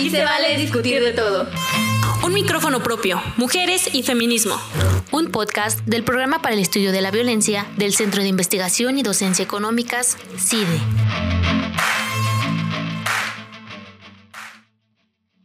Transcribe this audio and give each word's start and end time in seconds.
Aquí 0.00 0.08
se 0.08 0.24
vale 0.24 0.56
discutir 0.56 1.02
de 1.02 1.12
todo. 1.12 1.46
Un 2.24 2.32
micrófono 2.32 2.82
propio, 2.82 3.20
mujeres 3.36 3.94
y 3.94 4.02
feminismo. 4.02 4.54
Un 5.12 5.30
podcast 5.30 5.80
del 5.80 6.04
programa 6.04 6.40
para 6.40 6.54
el 6.54 6.60
estudio 6.62 6.90
de 6.90 7.02
la 7.02 7.10
violencia 7.10 7.66
del 7.76 7.92
Centro 7.92 8.22
de 8.22 8.28
Investigación 8.28 8.96
y 8.96 9.02
Docencia 9.02 9.42
Económicas, 9.42 10.16
CIDE. 10.38 10.80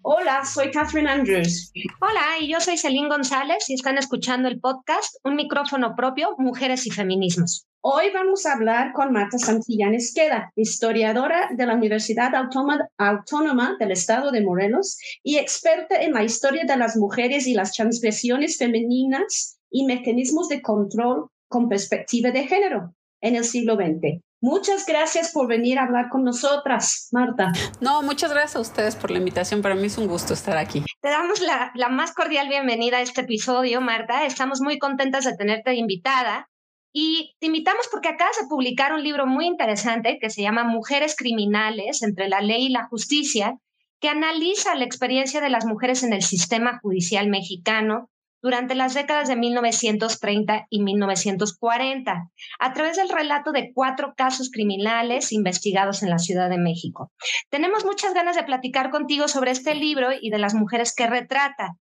Hola, 0.03 0.45
soy 0.45 0.71
Catherine 0.71 1.09
Andrews. 1.09 1.73
Hola, 1.99 2.39
y 2.39 2.49
yo 2.49 2.61
soy 2.61 2.77
Celine 2.77 3.09
González 3.09 3.69
y 3.69 3.73
están 3.73 3.97
escuchando 3.97 4.47
el 4.47 4.61
podcast 4.61 5.17
Un 5.25 5.35
micrófono 5.35 5.97
propio, 5.97 6.29
Mujeres 6.37 6.87
y 6.87 6.91
Feminismos. 6.91 7.67
Hoy 7.87 8.09
vamos 8.11 8.47
a 8.47 8.53
hablar 8.53 8.93
con 8.93 9.13
Marta 9.13 9.37
Santillán 9.37 9.93
Esqueda, 9.93 10.51
historiadora 10.55 11.49
de 11.55 11.67
la 11.67 11.75
Universidad 11.75 12.31
Autónoma, 12.33 13.77
del 13.79 13.91
Estado 13.91 14.31
de 14.31 14.41
Morelos 14.41 14.97
y 15.21 15.37
experta 15.37 16.01
en 16.01 16.13
la 16.13 16.23
historia 16.23 16.63
de 16.65 16.77
las 16.77 16.97
mujeres 16.97 17.45
y 17.45 17.53
las 17.53 17.73
transgresiones 17.73 18.57
femeninas 18.57 19.59
y 19.69 19.85
mecanismos 19.85 20.49
de 20.49 20.63
control 20.63 21.27
con 21.47 21.69
perspectiva 21.69 22.31
de 22.31 22.47
género 22.47 22.95
en 23.21 23.35
el 23.35 23.43
siglo 23.43 23.75
XX. 23.75 24.19
Muchas 24.41 24.87
gracias 24.87 25.31
por 25.31 25.47
venir 25.47 25.77
a 25.77 25.83
hablar 25.83 26.09
con 26.09 26.23
nosotras, 26.23 27.09
Marta. 27.11 27.51
No, 27.81 28.01
muchas 28.01 28.31
gracias 28.31 28.55
a 28.55 28.61
ustedes 28.61 28.95
por 28.95 29.11
la 29.11 29.19
invitación. 29.19 29.61
Para 29.61 29.75
mí 29.75 29.85
es 29.85 29.97
un 29.99 30.07
gusto 30.07 30.33
estar 30.33 30.57
aquí. 30.57 30.83
Te 31.01 31.09
damos 31.09 31.39
la, 31.39 31.71
la 31.75 31.89
más 31.89 32.15
cordial 32.15 32.49
bienvenida 32.49 32.97
a 32.97 33.01
este 33.01 33.21
episodio, 33.21 33.79
Marta. 33.79 34.25
Estamos 34.25 34.59
muy 34.59 34.79
contentas 34.79 35.25
de 35.25 35.35
tenerte 35.37 35.75
invitada. 35.75 36.49
Y 36.97 37.35
te 37.41 37.47
invitamos 37.47 37.89
porque 37.91 38.07
acá 38.07 38.25
se 38.31 38.47
publicar 38.47 38.93
un 38.93 39.03
libro 39.03 39.27
muy 39.27 39.47
interesante 39.47 40.17
que 40.17 40.29
se 40.29 40.41
llama 40.41 40.63
Mujeres 40.63 41.17
Criminales 41.17 42.01
entre 42.01 42.29
la 42.29 42.39
ley 42.39 42.67
y 42.67 42.69
la 42.69 42.87
justicia, 42.87 43.59
que 43.99 44.07
analiza 44.07 44.75
la 44.75 44.85
experiencia 44.85 45.41
de 45.41 45.49
las 45.49 45.65
mujeres 45.65 46.03
en 46.03 46.13
el 46.13 46.21
sistema 46.21 46.79
judicial 46.81 47.27
mexicano 47.27 48.09
durante 48.41 48.75
las 48.75 48.93
décadas 48.93 49.27
de 49.27 49.35
1930 49.35 50.67
y 50.69 50.83
1940, 50.83 52.31
a 52.59 52.73
través 52.73 52.95
del 52.95 53.09
relato 53.09 53.51
de 53.51 53.73
cuatro 53.73 54.13
casos 54.15 54.49
criminales 54.49 55.33
investigados 55.33 56.01
en 56.01 56.09
la 56.09 56.19
Ciudad 56.19 56.49
de 56.49 56.59
México. 56.59 57.11
Tenemos 57.49 57.83
muchas 57.83 58.13
ganas 58.13 58.37
de 58.37 58.43
platicar 58.43 58.89
contigo 58.89 59.27
sobre 59.27 59.51
este 59.51 59.75
libro 59.75 60.11
y 60.13 60.29
de 60.29 60.37
las 60.37 60.53
mujeres 60.53 60.95
que 60.95 61.07
retrata. 61.07 61.75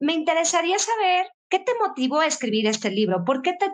Me 0.00 0.12
interesaría 0.12 0.78
saber 0.78 1.28
qué 1.50 1.58
te 1.58 1.72
motivó 1.78 2.20
a 2.20 2.26
escribir 2.26 2.66
este 2.66 2.90
libro, 2.90 3.24
por 3.24 3.42
qué 3.42 3.52
te, 3.52 3.66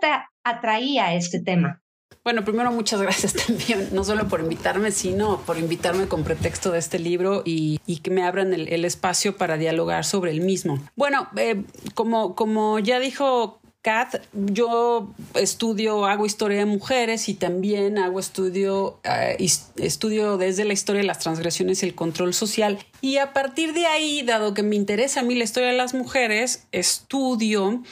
atraía 0.43 1.15
este 1.15 1.41
tema. 1.41 1.83
Bueno, 2.25 2.45
primero 2.45 2.73
muchas 2.73 3.01
gracias 3.03 3.35
también, 3.35 3.91
no 3.93 4.03
solo 4.03 4.27
por 4.27 4.41
invitarme, 4.41 4.91
sino 4.91 5.41
por 5.43 5.59
invitarme 5.59 6.09
con 6.09 6.25
pretexto 6.25 6.73
de 6.73 6.79
este 6.79 6.99
libro 6.99 7.43
y, 7.45 7.79
que 8.03 8.11
me 8.11 8.25
abran 8.25 8.53
el, 8.53 8.85
espacio 8.85 9.37
para 9.37 9.57
dialogar 9.57 10.05
sobre 10.05 10.33
el 10.33 10.41
mismo. 10.41 10.81
Bueno, 10.97 11.29
eh, 11.37 11.65
como, 11.95 12.35
como 12.35 12.79
ya 12.79 12.99
dijo 12.99 13.61
Yo 14.33 15.09
estudio, 15.35 16.07
hago 16.07 16.27
historia 16.27 16.59
de 16.59 16.67
mujeres 16.67 17.29
y 17.29 17.35
también 17.35 17.99
hago 17.99 18.19
estudio, 18.19 18.99
eh, 19.05 19.37
estudio 19.77 20.39
desde 20.39 20.65
la 20.65 20.73
historia 20.73 21.03
de 21.03 21.07
las 21.07 21.21
transgresiones 21.21 21.83
y 21.83 21.87
el 21.87 21.95
control 21.95 22.35
social. 22.35 22.79
Y 23.01 23.19
a 23.19 23.33
partir 23.33 23.75
de 23.75 23.87
ahí, 23.87 24.23
dado 24.23 24.55
que 24.55 24.65
me 24.65 24.75
interesa 24.75 25.21
a 25.21 25.23
mí 25.23 25.37
la 25.37 25.45
historia 25.45 25.69
de 25.69 25.77
las 25.77 25.95
mujeres, 25.95 26.67
estudio 26.73 27.83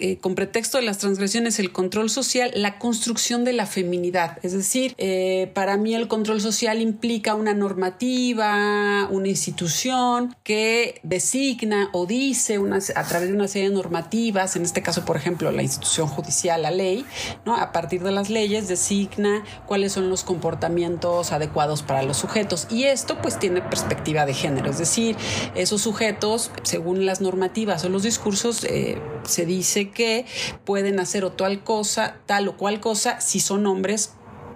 eh, 0.00 0.18
con 0.18 0.34
pretexto 0.34 0.78
de 0.78 0.84
las 0.84 0.98
transgresiones, 0.98 1.58
el 1.58 1.72
control 1.72 2.10
social, 2.10 2.50
la 2.54 2.78
construcción 2.78 3.44
de 3.44 3.52
la 3.52 3.66
feminidad. 3.66 4.38
Es 4.42 4.52
decir, 4.52 4.94
eh, 4.98 5.50
para 5.54 5.76
mí 5.76 5.94
el 5.94 6.08
control 6.08 6.40
social 6.40 6.80
implica 6.80 7.34
una 7.34 7.54
normativa, 7.54 9.06
una 9.10 9.28
institución 9.28 10.34
que 10.42 11.00
designa 11.02 11.90
o 11.92 12.06
dice 12.06 12.58
a 12.94 13.04
través 13.04 13.28
de 13.28 13.34
una 13.34 13.48
serie 13.48 13.68
de 13.68 13.74
normativas, 13.74 14.56
en 14.56 14.62
este 14.62 14.82
caso, 14.82 15.04
por 15.04 15.16
ejemplo, 15.16 15.50
la 15.52 15.62
institución 15.62 16.08
judicial, 16.08 16.62
la 16.62 16.70
ley, 16.70 17.04
¿no? 17.44 17.56
a 17.56 17.72
partir 17.72 18.02
de 18.02 18.10
las 18.10 18.30
leyes 18.30 18.68
designa 18.68 19.44
cuáles 19.66 19.92
son 19.92 20.08
los 20.08 20.24
comportamientos 20.24 21.32
adecuados 21.32 21.82
para 21.82 22.02
los 22.02 22.16
sujetos. 22.16 22.66
Y 22.70 22.84
esto 22.84 23.20
pues 23.20 23.38
tiene 23.38 23.60
perspectiva 23.62 24.26
de 24.26 24.34
género, 24.34 24.70
es 24.70 24.78
decir, 24.78 25.16
esos 25.54 25.82
sujetos, 25.82 26.50
según 26.62 27.06
las 27.06 27.20
normativas 27.20 27.84
o 27.84 27.88
los 27.88 28.02
discursos, 28.02 28.64
eh, 28.64 28.98
se 29.24 29.46
dice 29.46 29.89
que 29.90 30.26
pueden 30.64 31.00
hacer 31.00 31.24
o 31.24 31.32
tal 31.32 31.64
cosa, 31.64 32.16
tal 32.26 32.48
o 32.48 32.56
cual 32.56 32.80
cosa, 32.80 33.20
si 33.20 33.40
son 33.40 33.66
hombres, 33.66 34.12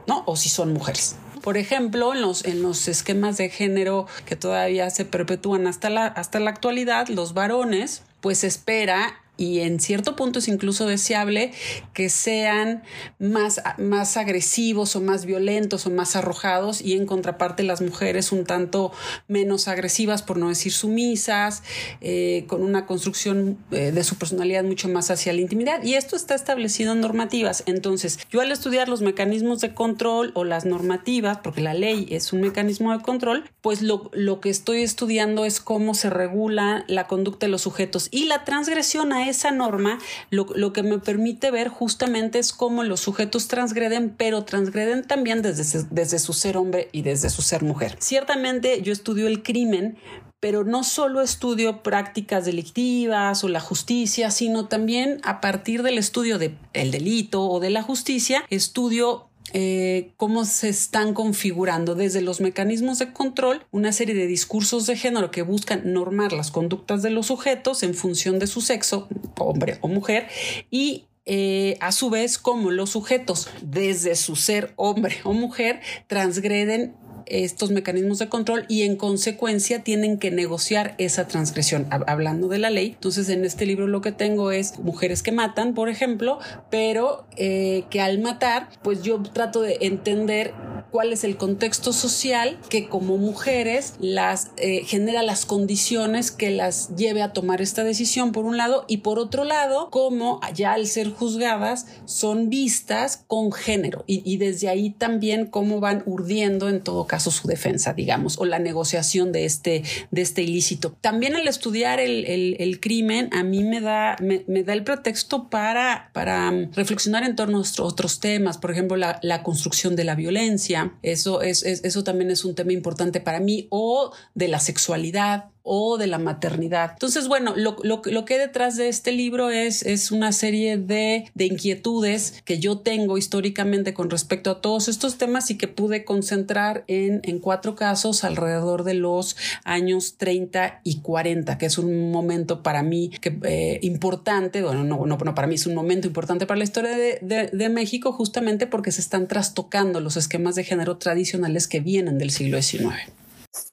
¿no? 0.06 0.22
O 0.26 0.36
si 0.36 0.48
son 0.48 0.72
mujeres. 0.72 1.16
Por 1.42 1.56
ejemplo, 1.58 2.14
en 2.14 2.22
los, 2.22 2.44
en 2.44 2.62
los 2.62 2.88
esquemas 2.88 3.36
de 3.36 3.50
género 3.50 4.06
que 4.24 4.36
todavía 4.36 4.88
se 4.90 5.04
perpetúan 5.04 5.66
hasta 5.66 5.90
la, 5.90 6.06
hasta 6.06 6.40
la 6.40 6.50
actualidad, 6.50 7.08
los 7.08 7.34
varones, 7.34 8.02
pues 8.20 8.44
espera 8.44 9.23
y 9.36 9.60
en 9.60 9.80
cierto 9.80 10.14
punto 10.14 10.38
es 10.38 10.48
incluso 10.48 10.86
deseable 10.86 11.52
que 11.92 12.08
sean 12.08 12.82
más, 13.18 13.60
más 13.78 14.16
agresivos 14.16 14.94
o 14.94 15.00
más 15.00 15.24
violentos 15.24 15.86
o 15.86 15.90
más 15.90 16.14
arrojados 16.14 16.80
y 16.80 16.92
en 16.92 17.06
contraparte 17.06 17.64
las 17.64 17.80
mujeres 17.80 18.30
un 18.30 18.44
tanto 18.44 18.92
menos 19.26 19.66
agresivas, 19.66 20.22
por 20.22 20.36
no 20.36 20.48
decir 20.48 20.72
sumisas, 20.72 21.62
eh, 22.00 22.44
con 22.46 22.62
una 22.62 22.86
construcción 22.86 23.58
eh, 23.72 23.90
de 23.92 24.04
su 24.04 24.16
personalidad 24.16 24.62
mucho 24.62 24.88
más 24.88 25.10
hacia 25.10 25.32
la 25.32 25.40
intimidad. 25.40 25.82
Y 25.82 25.94
esto 25.94 26.14
está 26.14 26.34
establecido 26.34 26.92
en 26.92 27.00
normativas. 27.00 27.64
Entonces, 27.66 28.18
yo 28.30 28.40
al 28.40 28.52
estudiar 28.52 28.88
los 28.88 29.02
mecanismos 29.02 29.60
de 29.60 29.74
control 29.74 30.30
o 30.34 30.44
las 30.44 30.64
normativas, 30.64 31.38
porque 31.38 31.60
la 31.60 31.74
ley 31.74 32.06
es 32.10 32.32
un 32.32 32.40
mecanismo 32.40 32.96
de 32.96 33.02
control, 33.02 33.44
pues 33.60 33.82
lo, 33.82 34.10
lo 34.12 34.40
que 34.40 34.50
estoy 34.50 34.82
estudiando 34.82 35.44
es 35.44 35.60
cómo 35.60 35.94
se 35.94 36.10
regula 36.10 36.84
la 36.86 37.06
conducta 37.08 37.46
de 37.46 37.50
los 37.50 37.62
sujetos 37.62 38.08
y 38.10 38.26
la 38.26 38.44
transgresión 38.44 39.12
a 39.12 39.23
esa 39.28 39.50
norma 39.50 39.98
lo, 40.30 40.72
que 40.72 40.82
me 40.82 40.98
permite 40.98 41.50
ver 41.50 41.68
justamente 41.68 42.38
es 42.38 42.52
cómo 42.52 42.82
los 42.82 43.00
sujetos 43.00 43.48
transgreden, 43.48 44.14
pero 44.16 44.44
transgreden 44.44 45.04
también 45.04 45.42
desde, 45.42 45.86
desde 45.90 46.18
su 46.18 46.32
ser 46.32 46.56
hombre 46.56 46.88
y 46.92 47.02
desde 47.02 47.30
su 47.30 47.42
ser 47.42 47.62
mujer. 47.62 47.96
Ciertamente 48.00 48.82
yo 48.82 48.92
estudio 48.92 49.26
el 49.26 49.42
crimen, 49.42 49.96
pero 50.40 50.62
no 50.62 50.84
solo 50.84 51.22
estudio 51.22 51.82
prácticas 51.82 52.44
delictivas 52.44 53.42
o 53.44 53.48
la 53.48 53.60
justicia, 53.60 54.30
sino 54.30 54.66
también 54.66 55.20
a 55.22 55.40
partir 55.40 55.82
del 55.82 55.96
estudio 55.96 56.38
del 56.38 56.56
delito 56.90 57.48
o 57.48 57.60
de 57.60 57.70
la 57.70 57.82
justicia, 57.82 58.44
estudio 58.50 59.30
eh, 59.56 60.10
cómo 60.16 60.44
se 60.44 60.68
están 60.68 61.14
configurando 61.14 61.94
desde 61.94 62.20
los 62.20 62.40
mecanismos 62.40 62.98
de 62.98 63.12
control 63.12 63.64
una 63.70 63.92
serie 63.92 64.16
de 64.16 64.26
discursos 64.26 64.84
de 64.86 64.96
género 64.96 65.30
que 65.30 65.42
buscan 65.42 65.92
normar 65.92 66.32
las 66.32 66.50
conductas 66.50 67.02
de 67.02 67.10
los 67.10 67.26
sujetos 67.26 67.84
en 67.84 67.94
función 67.94 68.40
de 68.40 68.48
su 68.48 68.60
sexo, 68.60 69.06
hombre 69.38 69.78
o 69.80 69.86
mujer, 69.86 70.26
y 70.72 71.04
eh, 71.24 71.78
a 71.80 71.92
su 71.92 72.10
vez 72.10 72.36
cómo 72.36 72.72
los 72.72 72.90
sujetos 72.90 73.48
desde 73.62 74.16
su 74.16 74.34
ser 74.34 74.72
hombre 74.74 75.18
o 75.22 75.32
mujer 75.32 75.80
transgreden 76.08 76.96
estos 77.26 77.70
mecanismos 77.70 78.18
de 78.18 78.28
control 78.28 78.64
y 78.68 78.82
en 78.82 78.96
consecuencia 78.96 79.82
tienen 79.82 80.18
que 80.18 80.30
negociar 80.30 80.94
esa 80.98 81.26
transgresión, 81.26 81.86
hablando 81.90 82.48
de 82.48 82.58
la 82.58 82.70
ley. 82.70 82.92
Entonces 82.94 83.28
en 83.28 83.44
este 83.44 83.66
libro 83.66 83.86
lo 83.86 84.00
que 84.00 84.12
tengo 84.12 84.52
es 84.52 84.78
mujeres 84.78 85.22
que 85.22 85.32
matan, 85.32 85.74
por 85.74 85.88
ejemplo, 85.88 86.38
pero 86.70 87.26
eh, 87.36 87.84
que 87.90 88.00
al 88.00 88.18
matar, 88.18 88.68
pues 88.82 89.02
yo 89.02 89.22
trato 89.22 89.62
de 89.62 89.78
entender 89.80 90.54
cuál 90.90 91.12
es 91.12 91.24
el 91.24 91.36
contexto 91.36 91.92
social 91.92 92.58
que 92.68 92.88
como 92.88 93.16
mujeres 93.16 93.94
las 93.98 94.52
eh, 94.58 94.84
genera 94.84 95.22
las 95.24 95.44
condiciones 95.44 96.30
que 96.30 96.50
las 96.50 96.94
lleve 96.94 97.20
a 97.22 97.32
tomar 97.32 97.60
esta 97.60 97.82
decisión 97.82 98.30
por 98.30 98.44
un 98.44 98.56
lado 98.56 98.84
y 98.86 98.98
por 98.98 99.18
otro 99.18 99.42
lado 99.42 99.88
cómo 99.90 100.38
ya 100.54 100.72
al 100.72 100.86
ser 100.86 101.10
juzgadas 101.10 101.86
son 102.04 102.48
vistas 102.48 103.24
con 103.26 103.50
género 103.50 104.04
y, 104.06 104.22
y 104.24 104.36
desde 104.36 104.68
ahí 104.68 104.90
también 104.90 105.46
cómo 105.46 105.80
van 105.80 106.04
urdiendo 106.06 106.68
en 106.68 106.80
todo 106.80 107.08
caso 107.08 107.13
su 107.18 107.48
defensa, 107.48 107.92
digamos, 107.92 108.38
o 108.38 108.44
la 108.44 108.58
negociación 108.58 109.32
de 109.32 109.44
este, 109.44 109.82
de 110.10 110.22
este 110.22 110.42
ilícito. 110.42 110.96
También 111.00 111.36
al 111.36 111.46
estudiar 111.48 112.00
el, 112.00 112.24
el, 112.58 112.80
crimen, 112.80 113.28
a 113.32 113.42
mí 113.42 113.62
me 113.62 113.80
da, 113.80 114.16
me, 114.20 114.62
da 114.62 114.72
el 114.72 114.84
pretexto 114.84 115.48
para, 115.48 116.10
para 116.12 116.50
um, 116.50 116.72
reflexionar 116.72 117.24
en 117.24 117.36
torno 117.36 117.58
a 117.58 117.82
otros 117.82 118.20
temas, 118.20 118.58
por 118.58 118.70
ejemplo, 118.70 118.96
la, 118.96 119.18
la 119.22 119.42
construcción 119.42 119.96
de 119.96 120.04
la 120.04 120.14
violencia, 120.14 120.94
eso, 121.02 121.42
es, 121.42 121.62
eso 121.62 122.04
también 122.04 122.30
es 122.30 122.44
un 122.44 122.54
tema 122.54 122.72
importante 122.72 123.20
para 123.20 123.40
mí, 123.40 123.66
o 123.70 124.12
de 124.34 124.48
la 124.48 124.60
sexualidad, 124.60 125.53
o 125.66 125.96
de 125.96 126.06
la 126.06 126.18
maternidad. 126.18 126.90
Entonces, 126.92 127.26
bueno, 127.26 127.54
lo, 127.56 128.02
que 128.02 128.34
hay 128.34 128.40
detrás 128.40 128.76
de 128.76 128.88
este 128.88 129.12
libro 129.12 129.48
es, 129.48 129.82
es 129.82 130.10
una 130.10 130.30
serie 130.32 130.76
de, 130.76 131.30
de, 131.34 131.46
inquietudes 131.46 132.42
que 132.44 132.58
yo 132.58 132.78
tengo 132.78 133.16
históricamente 133.16 133.94
con 133.94 134.10
respecto 134.10 134.50
a 134.50 134.60
todos 134.60 134.88
estos 134.88 135.16
temas 135.16 135.50
y 135.50 135.56
que 135.56 135.66
pude 135.66 136.04
concentrar 136.04 136.84
en, 136.86 137.22
en 137.24 137.38
cuatro 137.38 137.74
casos 137.74 138.24
alrededor 138.24 138.84
de 138.84 138.92
los 138.92 139.36
años 139.64 140.16
30 140.18 140.82
y 140.84 141.00
40, 141.00 141.56
que 141.56 141.66
es 141.66 141.78
un 141.78 142.10
momento 142.10 142.62
para 142.62 142.82
mí 142.82 143.08
que, 143.22 143.38
eh, 143.44 143.78
importante, 143.80 144.62
bueno, 144.62 144.84
no, 144.84 145.06
no, 145.06 145.16
no, 145.16 145.34
para 145.34 145.46
mí 145.48 145.54
es 145.54 145.66
un 145.66 145.74
momento 145.74 146.06
importante 146.06 146.44
para 146.44 146.58
la 146.58 146.64
historia 146.64 146.94
de, 146.94 147.18
de, 147.22 147.48
de 147.48 147.68
México 147.70 148.12
justamente 148.12 148.66
porque 148.66 148.92
se 148.92 149.00
están 149.00 149.28
trastocando 149.28 150.00
los 150.00 150.18
esquemas 150.18 150.56
de 150.56 150.64
género 150.64 150.98
tradicionales 150.98 151.68
que 151.68 151.80
vienen 151.80 152.18
del 152.18 152.30
siglo 152.30 152.60
XIX. 152.60 152.92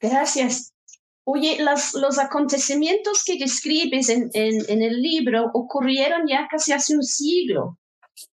Gracias. 0.00 0.71
Oye, 1.24 1.58
los 1.60 2.18
acontecimientos 2.18 3.22
que 3.24 3.38
describes 3.38 4.08
en, 4.08 4.28
en, 4.34 4.82
el 4.82 5.00
libro 5.00 5.50
ocurrieron 5.54 6.26
ya 6.26 6.48
casi 6.50 6.72
hace 6.72 6.96
un 6.96 7.04
siglo, 7.04 7.78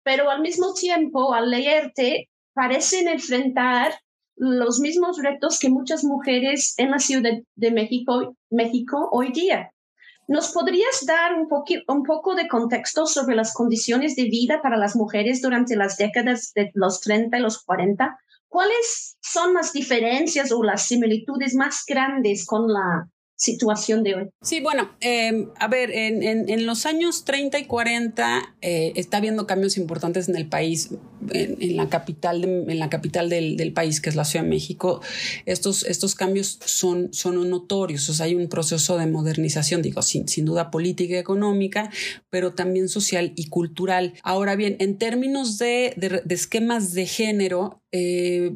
pero 0.01 0.29
al 0.29 0.41
mismo 0.41 0.73
tiempo, 0.73 1.33
al 1.33 1.51
leerte, 1.51 2.29
parecen 2.53 3.07
enfrentar 3.07 3.93
los 4.35 4.79
mismos 4.79 5.21
retos 5.21 5.59
que 5.59 5.69
muchas 5.69 6.03
mujeres 6.03 6.73
en 6.77 6.91
la 6.91 6.99
Ciudad 6.99 7.31
de 7.55 7.71
México, 7.71 8.35
México 8.49 9.09
hoy 9.11 9.31
día. 9.33 9.71
¿Nos 10.27 10.51
podrías 10.51 11.05
dar 11.05 11.35
un, 11.35 11.47
un 11.87 12.03
poco 12.03 12.35
de 12.35 12.47
contexto 12.47 13.05
sobre 13.05 13.35
las 13.35 13.53
condiciones 13.53 14.15
de 14.15 14.23
vida 14.23 14.61
para 14.61 14.77
las 14.77 14.95
mujeres 14.95 15.41
durante 15.41 15.75
las 15.75 15.97
décadas 15.97 16.53
de 16.53 16.71
los 16.73 17.01
30 17.01 17.37
y 17.37 17.41
los 17.41 17.63
40? 17.63 18.17
¿Cuáles 18.49 19.17
son 19.21 19.53
las 19.53 19.73
diferencias 19.73 20.51
o 20.51 20.63
las 20.63 20.87
similitudes 20.87 21.53
más 21.53 21.83
grandes 21.87 22.45
con 22.45 22.67
la 22.67 23.07
situación 23.39 24.03
de 24.03 24.15
hoy? 24.15 24.29
Sí, 24.41 24.59
bueno, 24.59 24.91
em, 24.99 25.49
a 25.57 25.69
ver, 25.69 25.91
en, 25.91 26.49
en, 26.49 26.65
los 26.65 26.85
años 26.85 27.23
30 27.23 27.57
y 27.59 27.65
40 27.65 28.55
eh, 28.61 28.91
está 28.95 29.17
habiendo 29.17 29.47
cambios 29.47 29.77
importantes 29.77 30.27
en 30.27 30.35
el 30.35 30.47
país, 30.47 30.89
en, 31.31 31.77
la 31.77 31.87
capital, 31.87 32.43
en 32.43 32.79
la 32.79 32.89
capital 32.89 33.29
del, 33.29 33.55
del, 33.55 33.71
país, 33.71 34.01
que 34.01 34.09
es 34.09 34.17
la 34.17 34.25
Ciudad 34.25 34.43
de 34.43 34.49
México. 34.49 35.01
Estos, 35.45 35.85
estos 35.85 36.15
cambios 36.15 36.59
son, 36.65 37.13
son 37.13 37.49
notorios, 37.49 38.09
o 38.09 38.13
sea, 38.13 38.25
hay 38.25 38.35
un 38.35 38.49
proceso 38.49 38.97
de 38.97 39.07
modernización, 39.07 39.81
digo, 39.81 40.01
sin, 40.01 40.27
sin 40.27 40.43
duda 40.43 40.69
política 40.69 41.15
y 41.15 41.17
económica, 41.17 41.89
pero 42.29 42.53
también 42.53 42.89
social 42.89 43.31
y 43.37 43.47
cultural. 43.47 44.15
Ahora 44.21 44.57
bien, 44.57 44.75
en 44.79 44.97
términos 44.97 45.57
de, 45.57 45.93
de, 45.95 46.21
de 46.25 46.35
esquemas 46.35 46.93
de 46.93 47.05
género, 47.05 47.81
eh, 47.91 48.53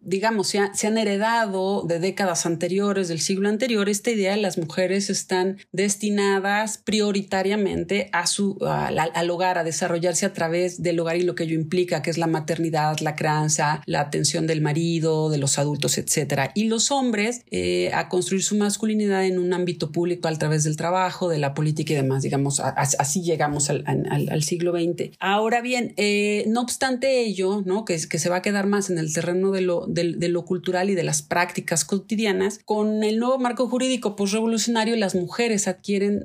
digamos, 0.00 0.48
se, 0.48 0.60
se, 0.74 0.86
han 0.86 0.96
heredado 0.96 1.82
de 1.86 1.98
décadas 1.98 2.46
anteriores, 2.46 3.08
del 3.08 3.20
siglo 3.20 3.48
anterior, 3.48 3.88
esta 3.88 4.10
idea 4.10 4.34
de 4.34 4.40
las 4.40 4.56
mujeres 4.56 5.10
están 5.10 5.58
destinadas 5.72 6.78
prioritariamente 6.78 8.08
a 8.12 8.26
su, 8.26 8.58
al 8.62 9.30
hogar, 9.30 9.58
a 9.58 9.64
desarrollarse 9.64 10.24
a 10.24 10.32
través 10.32 10.82
del 10.82 10.98
hogar 11.00 11.16
y 11.16 11.22
lo 11.22 11.34
que 11.34 11.44
ello 11.44 11.54
implica, 11.54 12.00
que 12.00 12.10
es 12.10 12.16
la 12.16 12.26
maternidad, 12.26 12.98
la 13.00 13.14
crianza, 13.14 13.82
la 13.84 14.00
atención 14.00 14.46
del 14.46 14.62
marido, 14.62 15.28
de 15.28 15.38
los 15.38 15.58
adultos, 15.58 15.98
etcétera. 15.98 16.50
Y 16.54 16.64
los 16.64 16.90
hombres 16.90 17.42
eh, 17.50 17.90
a 17.92 18.08
construir 18.08 18.42
su 18.42 18.56
masculinidad 18.56 19.26
en 19.26 19.38
un 19.38 19.52
ámbito 19.52 19.92
público 19.92 20.28
a 20.28 20.38
través 20.38 20.64
del 20.64 20.76
trabajo, 20.76 21.28
de 21.28 21.38
la 21.38 21.52
política 21.52 21.92
y 21.92 21.96
demás, 21.96 22.22
digamos, 22.22 22.60
así 22.60 23.22
llegamos 23.22 23.68
al, 23.68 23.84
al, 23.86 24.42
siglo 24.42 24.72
XX. 24.72 25.10
Ahora 25.20 25.60
bien, 25.60 25.92
eh, 25.98 26.44
no 26.48 26.62
obstante 26.62 27.20
ello, 27.20 27.62
¿no? 27.66 27.84
Que, 27.84 27.98
que 28.08 28.18
se 28.18 28.28
va 28.28 28.36
a 28.36 28.42
quedar 28.42 28.61
más 28.66 28.90
en 28.90 28.98
el 28.98 29.12
terreno 29.12 29.50
de 29.50 29.60
lo, 29.60 29.86
de, 29.86 30.28
lo 30.28 30.44
cultural 30.44 30.90
y 30.90 30.94
de 30.94 31.02
las 31.02 31.22
prácticas 31.22 31.84
cotidianas, 31.84 32.60
con 32.64 33.02
el 33.04 33.18
nuevo 33.18 33.38
marco 33.38 33.68
jurídico 33.68 34.16
postrevolucionario 34.16 34.96
las 34.96 35.14
mujeres 35.14 35.68
adquieren 35.68 36.24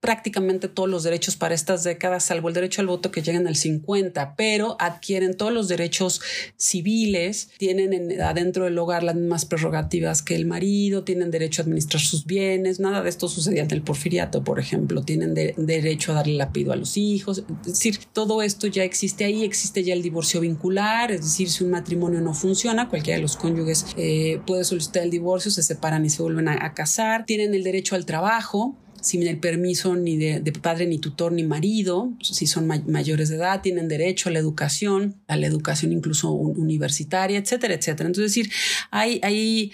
prácticamente 0.00 0.68
todos 0.68 0.88
los 0.88 1.02
derechos 1.02 1.36
para 1.36 1.54
estas 1.54 1.82
décadas, 1.82 2.24
salvo 2.24 2.48
el 2.48 2.54
derecho 2.54 2.80
al 2.80 2.86
voto 2.86 3.10
que 3.10 3.22
llegan 3.22 3.48
al 3.48 3.56
50, 3.56 4.36
pero 4.36 4.76
adquieren 4.78 5.36
todos 5.36 5.52
los 5.52 5.66
derechos 5.66 6.20
civiles, 6.56 7.50
tienen 7.58 8.20
adentro 8.20 8.64
del 8.64 8.78
hogar 8.78 9.02
las 9.02 9.16
mismas 9.16 9.44
prerrogativas 9.44 10.22
que 10.22 10.36
el 10.36 10.46
marido, 10.46 11.02
tienen 11.02 11.30
derecho 11.30 11.62
a 11.62 11.64
administrar 11.64 12.00
sus 12.00 12.26
bienes, 12.26 12.78
nada 12.78 13.02
de 13.02 13.08
esto 13.08 13.28
sucedía 13.28 13.62
en 13.62 13.72
el 13.72 13.82
porfiriato, 13.82 14.44
por 14.44 14.60
ejemplo, 14.60 15.02
tienen 15.02 15.34
derecho 15.34 16.12
a 16.12 16.16
darle 16.16 16.34
el 16.34 16.40
apellido 16.40 16.72
a 16.72 16.76
los 16.76 16.96
hijos, 16.96 17.38
es 17.62 17.66
decir, 17.66 17.98
todo 18.12 18.42
esto 18.42 18.68
ya 18.68 18.84
existe 18.84 19.24
ahí, 19.24 19.42
existe 19.42 19.82
ya 19.82 19.94
el 19.94 20.02
divorcio 20.02 20.40
vincular, 20.40 21.10
es 21.10 21.22
decir, 21.22 21.50
si 21.50 21.64
un 21.64 21.70
matrimonio 21.70 22.20
no 22.20 22.34
funciona, 22.34 22.88
cualquiera 22.88 23.16
de 23.16 23.22
los 23.22 23.36
cónyuges 23.36 23.86
eh, 23.96 24.40
puede 24.46 24.62
solicitar 24.62 25.02
el 25.02 25.10
divorcio, 25.10 25.50
se 25.50 25.62
separan 25.64 26.04
y 26.04 26.10
se 26.10 26.22
vuelven 26.22 26.48
a 26.48 26.74
casar, 26.74 27.24
tienen 27.26 27.52
el 27.54 27.64
derecho 27.64 27.96
al 27.96 28.06
trabajo, 28.06 28.76
sin 29.00 29.26
el 29.26 29.38
permiso 29.38 29.96
ni 29.96 30.16
de, 30.16 30.52
padre, 30.52 30.86
ni 30.86 30.98
tutor, 30.98 31.32
ni 31.32 31.42
marido, 31.42 32.12
si 32.20 32.46
son 32.46 32.66
mayores 32.66 33.28
de 33.28 33.36
edad, 33.36 33.62
tienen 33.62 33.88
derecho 33.88 34.28
a 34.28 34.32
la 34.32 34.38
educación, 34.38 35.16
a 35.26 35.36
la 35.36 35.46
educación 35.46 35.92
incluso 35.92 36.30
universitaria, 36.32 37.38
etcétera, 37.38 37.74
etcétera. 37.74 38.08
Entonces, 38.08 38.30
es 38.30 38.34
decir, 38.34 38.52
hay, 38.90 39.20
hay, 39.22 39.72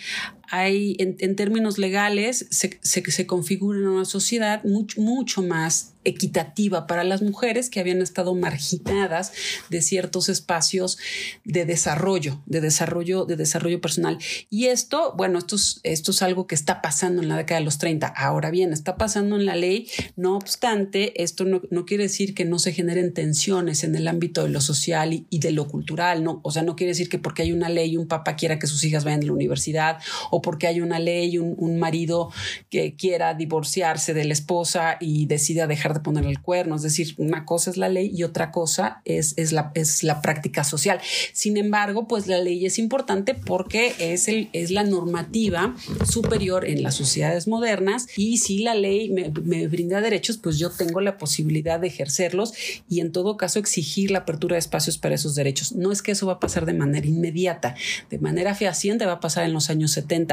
hay 0.51 0.97
en, 0.99 1.37
términos 1.37 1.79
legales, 1.79 2.47
se, 2.51 2.79
se, 2.83 3.27
configura 3.27 3.91
una 3.91 4.05
sociedad 4.05 4.63
mucho, 4.65 5.01
mucho 5.01 5.43
más 5.43 5.95
equitativa 6.05 6.87
para 6.87 7.05
las 7.05 7.23
mujeres 7.23 7.71
que 7.71 7.81
habían 7.81 8.03
estado 8.03 8.35
marginadas 8.35 9.33
de 9.71 9.83
ciertos 9.83 10.29
espacios 10.29 10.99
de 11.45 11.65
desarrollo, 11.65 12.43
de 12.47 12.61
desarrollo, 12.61 13.25
de 13.25 13.37
desarrollo 13.37 13.81
personal. 13.81 14.19
Y 14.51 14.67
esto, 14.67 15.15
bueno, 15.17 15.39
esto 15.39 15.57
es, 15.57 15.81
esto 15.83 16.11
es 16.11 16.23
algo 16.23 16.47
que 16.47 16.55
está 16.55 16.83
pasando 16.83 17.23
en 17.23 17.29
la 17.29 17.37
década 17.37 17.61
de 17.61 17.65
los 17.65 17.79
30. 17.79 18.07
Ahora 18.07 18.51
bien, 18.51 18.73
está 18.73 18.97
pasando 18.97 19.37
en 19.37 19.47
la 19.47 19.57
ley. 19.57 19.89
No 20.17 20.37
obstante, 20.37 21.23
esto 21.23 21.45
no, 21.45 21.63
no 21.71 21.87
quiere 21.87 22.05
decir 22.05 22.35
que 22.35 22.45
no 22.45 22.59
se 22.59 22.73
generen 22.73 23.15
tensiones 23.15 23.85
en 23.85 23.95
el 23.95 24.09
ámbito 24.09 24.45
de 24.45 24.51
lo 24.51 24.61
social 24.61 25.25
y, 25.29 25.39
de 25.39 25.53
lo 25.53 25.69
cultural. 25.69 26.23
No, 26.23 26.41
o 26.43 26.51
sea, 26.51 26.63
no 26.63 26.77
quiere 26.77 26.93
decir 26.93 27.09
que 27.09 27.19
porque 27.19 27.43
hay 27.43 27.53
una 27.53 27.69
ley 27.69 27.97
un 27.97 28.09
papá 28.09 28.37
quiera 28.37 28.59
que 28.59 28.67
sus 28.67 28.85
hijas 28.85 29.05
vayan 29.05 29.23
a 29.23 29.27
la 29.27 29.33
universidad 29.33 29.99
o 30.35 30.43
porque 30.43 30.67
hay 30.67 30.81
una 30.81 30.99
ley 30.99 31.39
un, 31.39 31.55
un 31.59 31.79
marido 31.79 32.31
que 32.71 32.97
quiera 32.97 33.35
divorciarse 33.35 34.15
de 34.15 34.25
la 34.25 34.33
esposa 34.33 34.97
y 35.01 35.27
decida 35.27 35.69
dejar 35.69 35.95
de 35.95 36.01
poner 36.01 36.25
el 36.25 36.41
cuerno. 36.41 36.75
Es 36.75 36.83
decir, 36.83 37.15
una 37.19 37.45
cosa 37.45 37.71
es 37.71 37.77
la 37.77 37.89
ley 37.89 38.11
y 38.13 38.25
otra 38.25 38.51
cosa 38.51 39.01
es, 39.05 39.35
es, 39.37 39.53
la, 39.53 39.71
es 39.75 40.03
la 40.03 40.21
práctica 40.21 40.65
social. 40.65 41.01
Sin 41.33 41.57
embargo, 41.57 42.09
pues 42.09 42.27
la 42.27 42.39
ley 42.39 42.67
es 42.67 42.81
importante 42.81 43.35
porque 43.35 43.95
es, 44.01 44.27
el, 44.27 44.49
es 44.53 44.73
la 44.73 44.83
normativa 44.83 45.77
superior 46.05 46.69
en 46.69 46.83
las 46.83 46.97
sociedades 46.97 47.47
modernas 47.47 48.09
y 48.17 48.39
si 48.39 48.59
la 48.59 48.75
ley 48.75 49.11
me, 49.11 49.31
me 49.45 49.69
brinda 49.69 50.01
derechos, 50.01 50.37
pues 50.39 50.59
yo 50.59 50.71
tengo 50.71 51.01
la 51.01 51.17
posibilidad 51.17 51.79
de 51.79 51.87
ejercerlos 51.87 52.55
y 52.89 52.99
en 52.99 53.13
todo 53.13 53.37
caso 53.37 53.61
exigir 53.61 54.11
la 54.11 54.21
apertura 54.21 54.55
de 54.55 54.61
espacios 54.61 54.99
para 54.99 55.15
esos 55.15 55.37
derechos. 55.37 55.73
No 55.73 55.93
es 55.93 56.03
que 56.03 56.11
eso 56.11 56.27
va 56.27 56.35
a 56.35 56.41
pasar 56.41 56.67
de 56.67 56.75
manera 56.75 57.07
inmediata, 57.07 57.77
de 58.11 58.19
manera 58.19 58.57
fehaciente 58.57 59.07
va 59.07 59.13
a 59.13 59.21
pasar 59.21 59.45
en 59.45 59.53
los 59.53 59.71
años 59.71 59.93
70, 59.93 60.24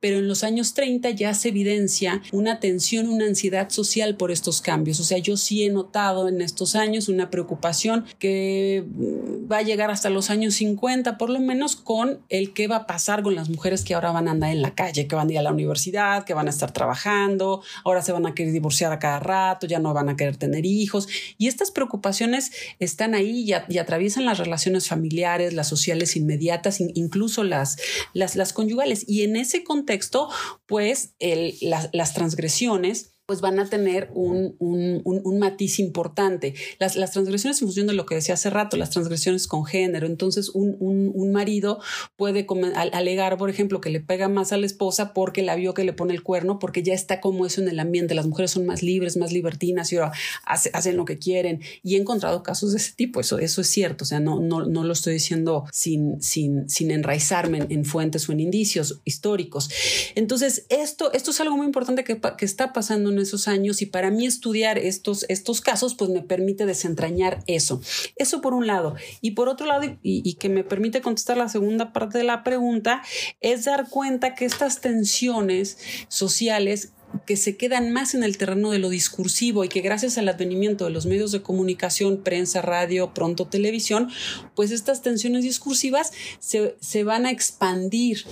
pero 0.00 0.18
en 0.18 0.28
los 0.28 0.44
años 0.44 0.74
30 0.74 1.10
ya 1.10 1.34
se 1.34 1.48
evidencia 1.48 2.22
una 2.32 2.60
tensión, 2.60 3.08
una 3.08 3.26
ansiedad 3.26 3.70
social 3.70 4.16
por 4.16 4.30
estos 4.30 4.60
cambios. 4.60 5.00
O 5.00 5.04
sea, 5.04 5.18
yo 5.18 5.36
sí 5.36 5.64
he 5.64 5.70
notado 5.70 6.28
en 6.28 6.40
estos 6.40 6.76
años 6.76 7.08
una 7.08 7.30
preocupación 7.30 8.04
que 8.18 8.84
mm, 8.86 9.50
va 9.50 9.58
a 9.58 9.62
llegar 9.62 9.90
hasta 9.90 10.10
los 10.10 10.30
años 10.30 10.54
50, 10.54 11.18
por 11.18 11.30
lo 11.30 11.40
menos 11.40 11.76
con 11.76 12.20
el 12.28 12.52
qué 12.52 12.68
va 12.68 12.76
a 12.76 12.86
pasar 12.86 13.22
con 13.22 13.34
las 13.34 13.48
mujeres 13.48 13.84
que 13.84 13.94
ahora 13.94 14.12
van 14.12 14.28
a 14.28 14.32
andar 14.32 14.50
en 14.50 14.62
la 14.62 14.74
calle, 14.74 15.06
que 15.06 15.16
van 15.16 15.28
a 15.28 15.32
ir 15.32 15.38
a 15.38 15.42
la 15.42 15.52
universidad, 15.52 16.24
que 16.24 16.34
van 16.34 16.46
a 16.46 16.50
estar 16.50 16.72
trabajando, 16.72 17.62
ahora 17.84 18.02
se 18.02 18.12
van 18.12 18.26
a 18.26 18.34
querer 18.34 18.52
divorciar 18.52 18.92
a 18.92 18.98
cada 18.98 19.20
rato, 19.20 19.66
ya 19.66 19.78
no 19.78 19.92
van 19.94 20.08
a 20.08 20.16
querer 20.16 20.36
tener 20.36 20.66
hijos. 20.66 21.08
Y 21.38 21.48
estas 21.48 21.70
preocupaciones 21.70 22.50
están 22.78 23.14
ahí 23.14 23.52
y, 23.68 23.78
atraviesan 23.78 24.24
las 24.24 24.38
relaciones 24.38 24.88
familiares, 24.88 25.52
las 25.52 25.68
sociales 25.68 26.16
inmediatas, 26.16 26.80
incluso 26.80 27.44
las, 27.44 27.78
las, 28.12 28.36
las 28.36 28.52
conyugales. 28.52 29.04
Y 29.08 29.22
en 29.22 29.36
ese 29.40 29.64
contexto, 29.64 30.28
pues 30.66 31.14
el, 31.18 31.56
las 31.60 32.14
transgresiones 32.14 33.14
pues 33.30 33.40
van 33.40 33.60
a 33.60 33.70
tener 33.70 34.10
un, 34.12 34.56
un, 34.58 35.02
un, 35.04 35.38
matiz 35.38 35.78
importante. 35.78 36.52
Las, 36.80 36.96
las, 36.96 37.12
transgresiones 37.12 37.62
en 37.62 37.68
función 37.68 37.86
de 37.86 37.92
lo 37.92 38.04
que 38.04 38.16
decía 38.16 38.34
hace 38.34 38.50
rato, 38.50 38.76
las 38.76 38.90
transgresiones 38.90 39.46
con 39.46 39.64
género. 39.64 40.08
Entonces, 40.08 40.50
un, 40.52 41.30
marido 41.30 41.78
puede 42.16 42.44
alegar, 42.74 43.38
por 43.38 43.48
ejemplo, 43.48 43.80
que 43.80 43.88
le 43.88 44.00
pega 44.00 44.28
más 44.28 44.50
a 44.50 44.56
la 44.56 44.66
esposa 44.66 45.14
porque 45.14 45.42
la 45.42 45.54
vio 45.54 45.74
que 45.74 45.84
le 45.84 45.92
pone 45.92 46.12
el 46.12 46.24
cuerno, 46.24 46.58
porque 46.58 46.82
ya 46.82 46.92
está 46.92 47.20
como 47.20 47.46
eso 47.46 47.60
en 47.60 47.68
el 47.68 47.78
ambiente. 47.78 48.16
Las 48.16 48.26
mujeres 48.26 48.50
son 48.50 48.66
más 48.66 48.82
libres, 48.82 49.16
más 49.16 49.30
libertinas 49.30 49.92
y 49.92 49.98
ahora 49.98 50.10
hacen 50.44 50.96
lo 50.96 51.04
que 51.04 51.18
quieren. 51.18 51.60
Y 51.84 51.94
he 51.94 51.98
encontrado 52.00 52.42
casos 52.42 52.72
de 52.72 52.78
ese 52.78 52.94
tipo. 52.96 53.20
Eso, 53.20 53.38
eso 53.38 53.60
es 53.60 53.68
cierto. 53.68 54.02
O 54.02 54.08
sea, 54.08 54.18
no, 54.18 54.40
no, 54.40 54.66
no 54.66 54.82
lo 54.82 54.92
estoy 54.92 55.12
diciendo 55.12 55.66
sin, 55.70 56.20
sin, 56.20 56.68
sin 56.68 56.90
enraizarme 56.90 57.58
en, 57.58 57.66
en, 57.70 57.84
fuentes 57.84 58.28
o 58.28 58.32
en 58.32 58.40
indicios 58.40 59.02
históricos. 59.04 59.70
Entonces, 60.16 60.66
esto, 60.68 61.12
esto 61.12 61.30
es 61.30 61.40
algo 61.40 61.56
muy 61.56 61.66
importante 61.66 62.02
que, 62.02 62.20
que 62.36 62.44
está 62.44 62.72
pasando 62.72 63.10
en 63.10 63.19
esos 63.20 63.48
años 63.48 63.82
y 63.82 63.86
para 63.86 64.10
mí 64.10 64.26
estudiar 64.26 64.78
estos, 64.78 65.24
estos 65.28 65.60
casos 65.60 65.94
pues 65.94 66.10
me 66.10 66.22
permite 66.22 66.66
desentrañar 66.66 67.42
eso. 67.46 67.80
Eso 68.16 68.40
por 68.40 68.54
un 68.54 68.66
lado. 68.66 68.94
Y 69.20 69.32
por 69.32 69.48
otro 69.48 69.66
lado, 69.66 69.84
y, 69.84 69.98
y 70.02 70.34
que 70.34 70.48
me 70.48 70.64
permite 70.64 71.00
contestar 71.00 71.36
la 71.36 71.48
segunda 71.48 71.92
parte 71.92 72.18
de 72.18 72.24
la 72.24 72.42
pregunta, 72.42 73.02
es 73.40 73.64
dar 73.64 73.88
cuenta 73.88 74.34
que 74.34 74.44
estas 74.44 74.80
tensiones 74.80 75.78
sociales 76.08 76.92
que 77.26 77.36
se 77.36 77.56
quedan 77.56 77.92
más 77.92 78.14
en 78.14 78.22
el 78.22 78.38
terreno 78.38 78.70
de 78.70 78.78
lo 78.78 78.88
discursivo 78.88 79.64
y 79.64 79.68
que 79.68 79.80
gracias 79.80 80.18
al 80.18 80.28
advenimiento 80.28 80.84
de 80.84 80.90
los 80.90 81.06
medios 81.06 81.32
de 81.32 81.42
comunicación, 81.42 82.22
prensa, 82.22 82.62
radio, 82.62 83.12
pronto 83.14 83.46
televisión, 83.46 84.08
pues 84.54 84.70
estas 84.70 85.02
tensiones 85.02 85.44
discursivas 85.44 86.12
se, 86.38 86.76
se 86.80 87.04
van 87.04 87.26
a 87.26 87.30
expandir 87.30 88.24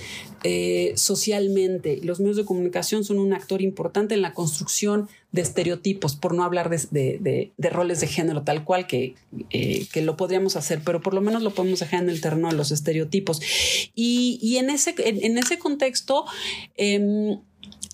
eh, 0.45 0.93
socialmente. 0.97 2.01
Los 2.03 2.21
medios 2.21 2.37
de 2.37 2.45
comunicación 2.45 3.05
son 3.05 3.19
un 3.19 3.33
actor 3.33 3.63
importante 3.63 4.15
en 4.15 4.23
la 4.23 4.35
construcción 4.35 5.09
de 5.33 5.43
estereotipos, 5.43 6.17
por 6.17 6.35
no 6.35 6.43
hablar 6.43 6.71
de, 6.71 7.53
de, 7.57 7.71
roles 7.71 8.01
de 8.01 8.07
género 8.07 8.45
tal 8.45 8.65
cual 8.65 8.87
que, 8.87 9.15
eh, 9.51 9.87
que, 9.93 10.01
lo 10.01 10.17
podríamos 10.17 10.57
hacer, 10.57 10.81
pero 10.85 11.03
por 11.03 11.13
lo 11.13 11.21
menos 11.21 11.43
lo 11.43 11.51
podemos 11.51 11.81
dejar 11.81 12.03
en 12.03 12.09
el 12.09 12.21
terreno 12.21 12.49
de 12.49 12.57
los 12.57 12.71
estereotipos. 12.71 13.41
Y, 13.95 14.39
y 14.41 14.57
en, 14.57 14.71
ese, 14.71 14.95
en, 14.97 15.37
ese 15.37 15.59
contexto, 15.59 16.25
eh, 16.77 17.39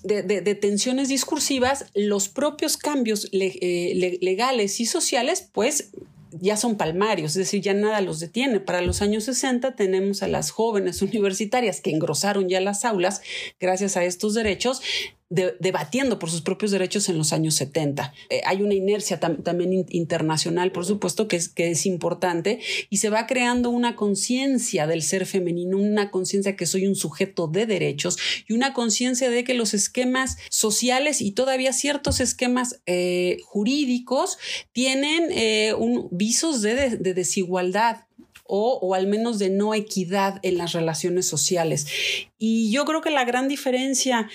de, 0.05 0.55
tensiones 0.55 1.09
discursivas, 1.09 1.85
los 1.93 2.29
propios 2.29 2.77
cambios 2.77 3.27
eh, 3.31 4.17
legales 4.21 4.79
y 4.79 4.85
sociales, 4.85 5.49
pues 5.51 5.91
ya 6.31 6.57
son 6.57 6.75
palmarios, 6.75 7.31
es 7.31 7.37
decir, 7.37 7.61
ya 7.61 7.73
nada 7.73 8.01
los 8.01 8.19
detiene. 8.19 8.59
Para 8.59 8.81
los 8.81 9.01
años 9.01 9.23
60 9.25 9.75
tenemos 9.75 10.23
a 10.23 10.27
las 10.27 10.51
jóvenes 10.51 11.01
universitarias 11.01 11.81
que 11.81 11.91
engrosaron 11.91 12.49
ya 12.49 12.59
las 12.59 12.85
aulas 12.85 13.21
gracias 13.59 13.97
a 13.97 14.03
estos 14.03 14.33
derechos 14.33 14.81
debatiendo 15.29 16.19
por 16.19 16.29
sus 16.29 16.41
propios 16.41 16.69
derechos 16.69 17.09
en 17.09 17.17
los 17.17 17.33
años 17.33 17.55
70. 17.55 18.13
Eh, 18.29 18.41
hay 18.45 18.61
una 18.61 18.75
inercia 18.75 19.19
también 19.19 19.85
internacional, 19.89 20.71
por 20.71 20.85
supuesto, 20.85 21.27
que 21.27 21.37
es, 21.37 21.85
importante 21.85 22.59
y 22.89 22.97
se 22.97 23.09
va 23.09 23.27
creando 23.27 23.69
una 23.69 23.95
conciencia 23.95 24.87
del 24.87 25.01
ser 25.01 25.25
femenino, 25.25 25.77
una 25.77 26.11
conciencia 26.11 26.55
que 26.55 26.65
soy 26.65 26.87
un 26.87 26.95
sujeto 26.95 27.47
de 27.47 27.65
derechos 27.65 28.17
y 28.47 28.53
una 28.53 28.73
conciencia 28.73 29.29
de 29.29 29.43
que 29.43 29.53
los 29.53 29.73
esquemas 29.73 30.37
sociales 30.49 31.21
y 31.21 31.31
todavía 31.31 31.73
ciertos 31.73 32.19
esquemas 32.19 32.81
eh, 32.85 33.37
jurídicos 33.43 34.37
tienen 34.71 35.31
eh, 35.31 35.73
un, 35.73 36.07
visos 36.11 36.61
de, 36.61 36.97
de 36.97 37.13
desigualdad 37.13 38.05
o, 38.47 38.93
al 38.93 39.07
menos 39.07 39.39
de 39.39 39.49
no 39.49 39.73
equidad 39.73 40.39
en 40.43 40.57
las 40.57 40.73
relaciones 40.73 41.27
sociales. 41.27 41.87
Y 42.37 42.71
yo 42.71 42.85
creo 42.85 43.01
que 43.01 43.09
la 43.09 43.25
gran 43.25 43.47
diferencia 43.47 44.29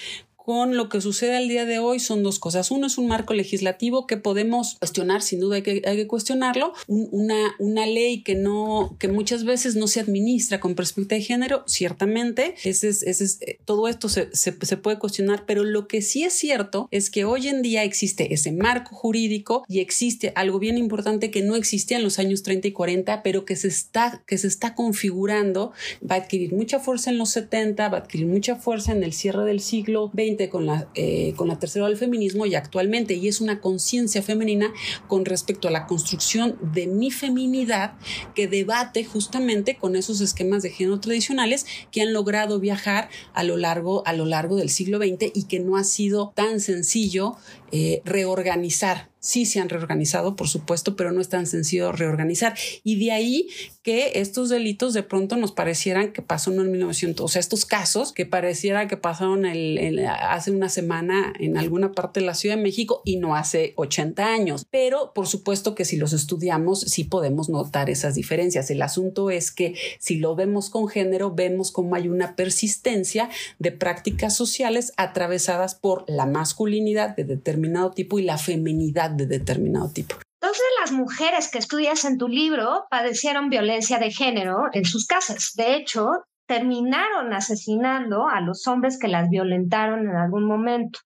con 0.45 0.77
lo 0.77 0.89
que 0.89 1.01
sucede 1.01 1.37
al 1.37 1.49
día 1.49 1.67
de 1.67 1.79
hoy 1.79 2.01
son 2.01 2.23
dos 2.23 2.39
cosas. 2.39 2.71
Uno 2.71 2.87
es 2.87 2.97
un 2.97 3.07
marco 3.07 3.35
legislativo 3.35 4.07
que 4.07 4.17
podemos 4.17 4.77
cuestionar, 4.79 5.21
sin 5.21 5.39
duda 5.39 5.57
hay 5.57 5.63
que, 5.63 5.83
hay 5.85 5.97
que 5.97 6.07
cuestionarlo. 6.07 6.73
una, 6.87 7.55
una 7.59 7.87
ley 7.87 8.23
que, 8.23 8.35
no, 8.35 8.97
que 8.99 9.09
muchas 9.09 9.45
veces 9.45 9.77
no 9.77 9.87
se 9.87 10.01
administra 10.01 10.59
con 10.59 10.75
perspectiva 10.75 11.19
de 11.19 11.25
género, 11.25 11.65
ciertamente, 11.67 12.55
ese 12.65 12.89
es, 12.89 13.03
ese 13.03 13.25
es, 13.25 13.43
eh, 13.43 13.59
todo 13.65 13.87
esto 13.87 14.09
se, 14.09 14.35
se, 14.35 14.57
se 14.61 14.77
puede 14.77 14.99
cuestionar, 14.99 15.45
pero 15.47 15.63
lo 15.63 15.87
que 15.87 16.03
sí 16.03 16.25
es 16.25 16.33
cierto 16.33 16.89
es 16.91 17.11
que 17.11 17.25
hoy 17.25 17.49
en 17.49 17.63
día 17.63 17.85
existe 17.85 18.33
ese 18.33 18.53
marco 18.53 18.95
jurídico 18.95 19.65
y 19.69 19.81
existe 19.81 20.33
algo 20.37 20.59
bien 20.59 20.79
importante 20.79 21.31
que 21.31 21.43
no 21.43 21.55
existía 21.55 21.99
en 21.99 22.03
los 22.03 22.19
años 22.19 22.43
30 22.43 22.69
y 22.69 22.73
40, 22.73 23.23
pero 23.23 23.45
que 23.45 23.57
se 23.57 23.69
está, 23.69 24.23
que 24.27 24.39
se 24.39 24.47
está 24.47 24.75
configurando, 24.75 25.73
va 26.09 26.15
a 26.17 26.19
adquirir 26.19 26.55
mucha 26.55 26.81
fuerza 26.81 27.11
en 27.11 27.19
los 27.19 27.31
70, 27.31 27.89
va 27.89 27.99
a 27.99 28.01
adquirir 28.01 28.27
mucha 28.27 28.57
fuerza 28.57 28.93
en 28.93 29.03
el 29.03 29.13
cierre 29.13 29.45
del 29.45 29.61
siglo 29.61 30.11
XX 30.15 30.30
con 30.49 30.67
la, 30.67 30.89
eh, 30.95 31.35
con 31.37 31.49
la 31.49 31.59
tercera 31.59 31.87
del 31.87 31.97
feminismo 31.97 32.47
y 32.47 32.55
actualmente, 32.55 33.15
y 33.15 33.29
es 33.29 33.41
una 33.41 33.61
conciencia 33.61 34.23
femenina 34.23 34.73
con 35.09 35.25
respecto 35.25 35.69
a 35.69 35.71
la 35.71 35.87
construcción 35.87 36.57
de 36.61 36.87
mi 36.87 37.11
feminidad 37.11 37.95
que 38.35 38.47
debate 38.47 39.05
justamente 39.05 39.77
con 39.77 39.97
esos 39.97 40.21
esquemas 40.21 40.63
de 40.63 40.71
género 40.71 41.01
tradicionales 41.01 41.67
que 41.91 42.03
han 42.03 42.13
logrado 42.13 42.61
viajar 42.61 43.09
a 43.35 43.43
lo 43.43 43.57
largo, 43.57 44.07
a 44.07 44.13
lo 44.13 44.25
largo 44.25 44.57
del 44.57 44.71
siglo 44.71 44.99
XX 44.99 45.31
y 45.35 45.45
que 45.45 45.61
no 45.61 45.77
ha 45.77 45.85
sido 45.85 46.33
tan 46.35 46.61
sencillo 46.61 47.37
eh, 47.73 48.03
reorganizar 48.05 49.11
sí 49.21 49.45
se 49.45 49.61
han 49.61 49.69
reorganizado, 49.69 50.35
por 50.35 50.49
supuesto, 50.49 50.97
pero 50.97 51.13
no 51.13 51.21
es 51.21 51.29
tan 51.29 51.47
sencillo 51.47 51.93
reorganizar. 51.93 52.55
Y 52.83 52.99
de 53.05 53.13
ahí 53.13 53.49
que 53.83 54.13
estos 54.17 54.49
delitos 54.49 54.95
de 54.95 55.03
pronto 55.03 55.37
nos 55.37 55.53
parecieran 55.53 56.13
que 56.13 56.23
pasó 56.23 56.51
en 56.51 56.71
1900, 56.71 57.25
o 57.25 57.29
sea, 57.29 57.41
estos 57.41 57.65
casos 57.65 58.13
que 58.13 58.27
pareciera 58.27 58.89
que 58.89 58.97
pasaron 58.97 59.45
el, 59.45 60.07
hace 60.07 60.51
una 60.51 60.69
semana 60.69 61.33
en 61.39 61.57
alguna 61.57 61.93
parte 61.93 62.21
de 62.21 62.27
la 62.27 62.35
Ciudad 62.35 62.57
de 62.57 62.63
México 62.63 63.03
y 63.05 63.19
no 63.19 63.37
hace 63.37 63.75
80 63.77 64.27
años. 64.27 64.67
Pero 64.71 65.13
por 65.15 65.27
supuesto 65.27 65.75
que 65.75 65.85
si 65.85 65.97
los 65.97 66.13
estudiamos, 66.13 66.81
sí 66.81 67.05
podemos 67.05 67.49
notar 67.49 67.91
esas 67.91 68.15
diferencias. 68.15 68.71
El 68.71 68.83
asunto 68.83 69.31
es 69.31 69.51
que 69.51 69.75
si 69.99 70.17
lo 70.17 70.35
vemos 70.35 70.71
con 70.71 70.89
género, 70.89 71.35
vemos 71.35 71.71
cómo 71.71 71.95
hay 71.95 72.09
una 72.09 72.37
persistencia 72.37 73.29
de 73.59 73.73
prácticas 73.73 74.35
sociales 74.35 74.93
atravesadas 74.97 75.75
por 75.75 76.05
la 76.09 76.27
masculinidad 76.27 77.15
de 77.17 77.25
determinado 77.61 77.91
tipo 77.91 78.19
y 78.19 78.23
la 78.23 78.39
feminidad 78.39 79.11
de 79.11 79.27
determinado 79.27 79.91
tipo. 79.93 80.17
Dos 80.41 80.57
de 80.57 80.81
las 80.81 80.93
mujeres 80.93 81.51
que 81.51 81.59
estudias 81.59 82.05
en 82.05 82.17
tu 82.17 82.29
libro 82.29 82.87
padecieron 82.91 83.51
violencia 83.51 83.99
de 83.99 84.11
género 84.11 84.69
en 84.73 84.85
sus 84.85 85.07
casas. 85.07 85.53
De 85.55 85.75
hecho, 85.77 86.09
terminaron 86.47 87.33
asesinando 87.33 88.27
a 88.27 88.41
los 88.41 88.67
hombres 88.67 88.99
que 88.99 89.09
las 89.09 89.29
violentaron 89.29 90.09
en 90.09 90.17
algún 90.17 90.47
momento. 90.47 91.01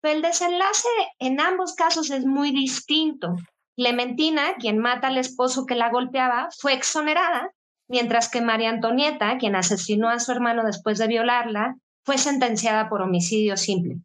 Pero 0.00 0.16
el 0.16 0.22
desenlace 0.22 0.88
en 1.18 1.40
ambos 1.40 1.74
casos 1.74 2.10
es 2.10 2.24
muy 2.24 2.52
distinto. 2.52 3.36
Clementina, 3.76 4.54
quien 4.58 4.78
mata 4.78 5.08
al 5.08 5.18
esposo 5.18 5.66
que 5.66 5.74
la 5.74 5.90
golpeaba, 5.90 6.48
fue 6.58 6.72
exonerada, 6.72 7.50
mientras 7.88 8.30
que 8.30 8.40
María 8.40 8.70
Antonieta, 8.70 9.36
quien 9.38 9.56
asesinó 9.56 10.08
a 10.08 10.20
su 10.20 10.32
hermano 10.32 10.62
después 10.64 10.98
de 10.98 11.08
violarla, 11.08 11.74
fue 12.04 12.18
sentenciada 12.18 12.88
por 12.88 13.02
homicidio 13.02 13.56
simple. 13.56 13.98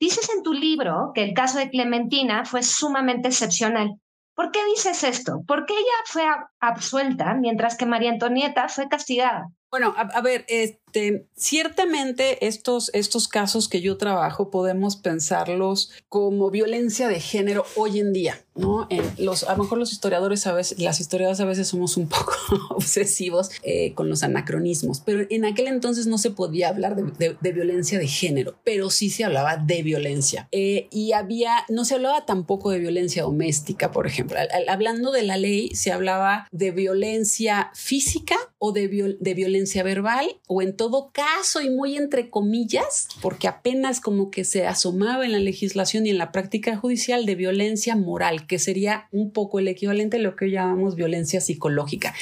Dices 0.00 0.28
en 0.34 0.42
tu 0.42 0.52
libro 0.52 1.12
que 1.14 1.22
el 1.24 1.34
caso 1.34 1.58
de 1.58 1.70
Clementina 1.70 2.44
fue 2.44 2.62
sumamente 2.62 3.28
excepcional. 3.28 4.00
¿Por 4.34 4.52
qué 4.52 4.60
dices 4.66 5.02
esto? 5.02 5.42
¿Por 5.46 5.66
qué 5.66 5.74
ella 5.74 5.98
fue 6.06 6.22
absuelta 6.60 7.34
mientras 7.34 7.76
que 7.76 7.86
María 7.86 8.10
Antonieta 8.10 8.68
fue 8.68 8.88
castigada? 8.88 9.48
Bueno, 9.70 9.94
a, 9.96 10.20
ver, 10.22 10.46
este, 10.88 11.26
ciertamente 11.36 12.46
estos, 12.46 12.90
estos 12.94 13.28
casos 13.28 13.68
que 13.68 13.80
yo 13.80 13.96
trabajo 13.98 14.50
podemos 14.50 14.96
pensarlos 14.96 15.90
como 16.08 16.50
violencia 16.50 17.08
de 17.08 17.20
género 17.20 17.64
hoy 17.76 18.00
en 18.00 18.12
día, 18.12 18.42
¿no? 18.54 18.86
En 18.90 19.04
los, 19.18 19.44
a 19.44 19.52
lo 19.52 19.62
mejor 19.62 19.78
los 19.78 19.92
historiadores 19.92 20.46
a 20.46 20.52
veces, 20.52 20.78
las 20.78 21.00
historiadoras 21.00 21.40
a 21.40 21.44
veces 21.44 21.68
somos 21.68 21.96
un 21.96 22.08
poco 22.08 22.32
obsesivos 22.70 23.50
eh, 23.62 23.92
con 23.94 24.08
los 24.08 24.22
anacronismos, 24.22 25.02
pero 25.04 25.26
en 25.28 25.44
aquel 25.44 25.66
entonces 25.66 26.06
no 26.06 26.16
se 26.16 26.30
podía 26.30 26.68
hablar 26.68 26.96
de, 26.96 27.36
de, 27.38 27.52
violencia 27.52 27.98
de 27.98 28.08
género, 28.08 28.54
pero 28.64 28.88
sí 28.90 29.10
se 29.10 29.24
hablaba 29.24 29.56
de 29.56 29.82
violencia. 29.82 30.48
Eh, 30.52 30.88
y 30.90 31.12
había, 31.12 31.64
no 31.68 31.84
se 31.84 31.94
hablaba 31.94 32.24
tampoco 32.24 32.70
de 32.70 32.78
violencia 32.78 33.22
doméstica, 33.22 33.90
por 33.92 34.06
ejemplo. 34.06 34.38
hablando 34.68 35.12
de 35.12 35.22
la 35.22 35.36
ley, 35.36 35.70
se 35.74 35.92
hablaba 35.92 36.48
de 36.50 36.70
violencia 36.70 37.70
física 37.74 38.36
o 38.58 38.72
de, 38.72 39.16
de 39.20 39.34
violencia 39.34 39.82
verbal 39.82 40.40
o 40.46 40.62
en 40.62 40.77
todo 40.78 41.10
caso 41.12 41.60
y 41.60 41.68
muy 41.68 41.98
entre 41.98 42.30
comillas, 42.30 43.08
porque 43.20 43.46
apenas 43.48 44.00
como 44.00 44.30
que 44.30 44.44
se 44.44 44.66
asomaba 44.66 45.26
en 45.26 45.32
la 45.32 45.38
legislación 45.38 46.06
y 46.06 46.10
en 46.10 46.16
la 46.16 46.32
práctica 46.32 46.74
judicial 46.74 47.26
de 47.26 47.34
violencia 47.34 47.96
moral, 47.96 48.46
que 48.46 48.58
sería 48.58 49.08
un 49.12 49.30
poco 49.30 49.58
el 49.58 49.68
equivalente 49.68 50.16
a 50.16 50.20
lo 50.20 50.36
que 50.36 50.50
llamamos 50.50 50.94
violencia 50.94 51.42
psicológica. 51.42 52.14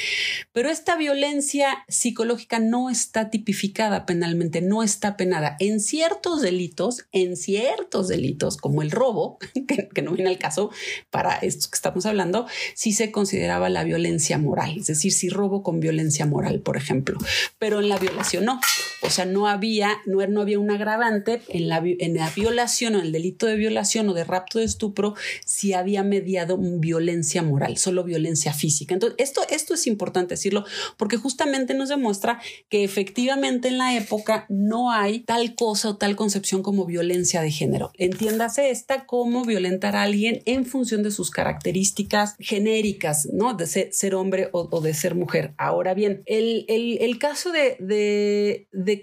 Pero 0.52 0.70
esta 0.70 0.96
violencia 0.96 1.84
psicológica 1.86 2.58
no 2.58 2.90
está 2.90 3.30
tipificada 3.30 4.06
penalmente, 4.06 4.60
no 4.60 4.82
está 4.82 5.16
penada. 5.16 5.56
En 5.60 5.78
ciertos 5.78 6.42
delitos, 6.42 7.06
en 7.12 7.36
ciertos 7.36 8.08
delitos, 8.08 8.56
como 8.56 8.82
el 8.82 8.90
robo, 8.90 9.38
que, 9.68 9.88
que 9.88 10.02
no 10.02 10.10
viene 10.10 10.30
al 10.30 10.38
caso 10.38 10.72
para 11.10 11.36
esto 11.36 11.68
que 11.70 11.76
estamos 11.76 12.06
hablando, 12.06 12.48
sí 12.74 12.92
se 12.92 13.12
consideraba 13.12 13.68
la 13.68 13.84
violencia 13.84 14.38
moral, 14.38 14.78
es 14.78 14.88
decir, 14.88 15.12
si 15.12 15.28
robo 15.28 15.62
con 15.62 15.78
violencia 15.78 16.26
moral, 16.26 16.60
por 16.60 16.76
ejemplo 16.76 16.96
pero 17.58 17.80
en 17.80 17.88
la 17.88 17.98
violación 17.98 18.45
no. 18.46 18.60
O 19.02 19.10
sea, 19.10 19.26
no 19.26 19.46
había, 19.46 19.98
no, 20.06 20.26
no 20.26 20.40
había 20.40 20.58
un 20.58 20.70
agravante 20.70 21.42
en 21.48 21.68
la, 21.68 21.82
en 21.84 22.14
la 22.14 22.30
violación 22.30 22.94
o 22.94 22.98
en 22.98 23.06
el 23.06 23.12
delito 23.12 23.46
de 23.46 23.56
violación 23.56 24.08
o 24.08 24.14
de 24.14 24.24
rapto 24.24 24.58
de 24.58 24.64
estupro 24.64 25.14
si 25.44 25.74
había 25.74 26.02
mediado 26.02 26.56
violencia 26.58 27.42
moral, 27.42 27.76
solo 27.76 28.04
violencia 28.04 28.52
física. 28.54 28.94
Entonces, 28.94 29.16
esto, 29.18 29.42
esto 29.50 29.74
es 29.74 29.86
importante 29.86 30.34
decirlo 30.34 30.64
porque 30.96 31.18
justamente 31.18 31.74
nos 31.74 31.90
demuestra 31.90 32.40
que 32.68 32.84
efectivamente 32.84 33.68
en 33.68 33.78
la 33.78 33.94
época 33.96 34.46
no 34.48 34.90
hay 34.90 35.20
tal 35.20 35.54
cosa 35.54 35.90
o 35.90 35.96
tal 35.96 36.16
concepción 36.16 36.62
como 36.62 36.86
violencia 36.86 37.42
de 37.42 37.50
género. 37.50 37.92
Entiéndase 37.98 38.70
esta 38.70 39.06
como 39.06 39.44
violentar 39.44 39.96
a 39.96 40.02
alguien 40.02 40.42
en 40.46 40.64
función 40.64 41.02
de 41.02 41.10
sus 41.10 41.30
características 41.30 42.36
genéricas, 42.38 43.28
¿no? 43.32 43.54
De 43.54 43.66
ser, 43.66 44.14
hombre 44.14 44.48
o, 44.52 44.80
de 44.80 44.94
ser 44.94 45.14
mujer. 45.14 45.54
Ahora 45.58 45.94
bien, 45.94 46.22
el, 46.26 46.64
el, 46.68 47.18
caso 47.18 47.50
de, 47.52 47.76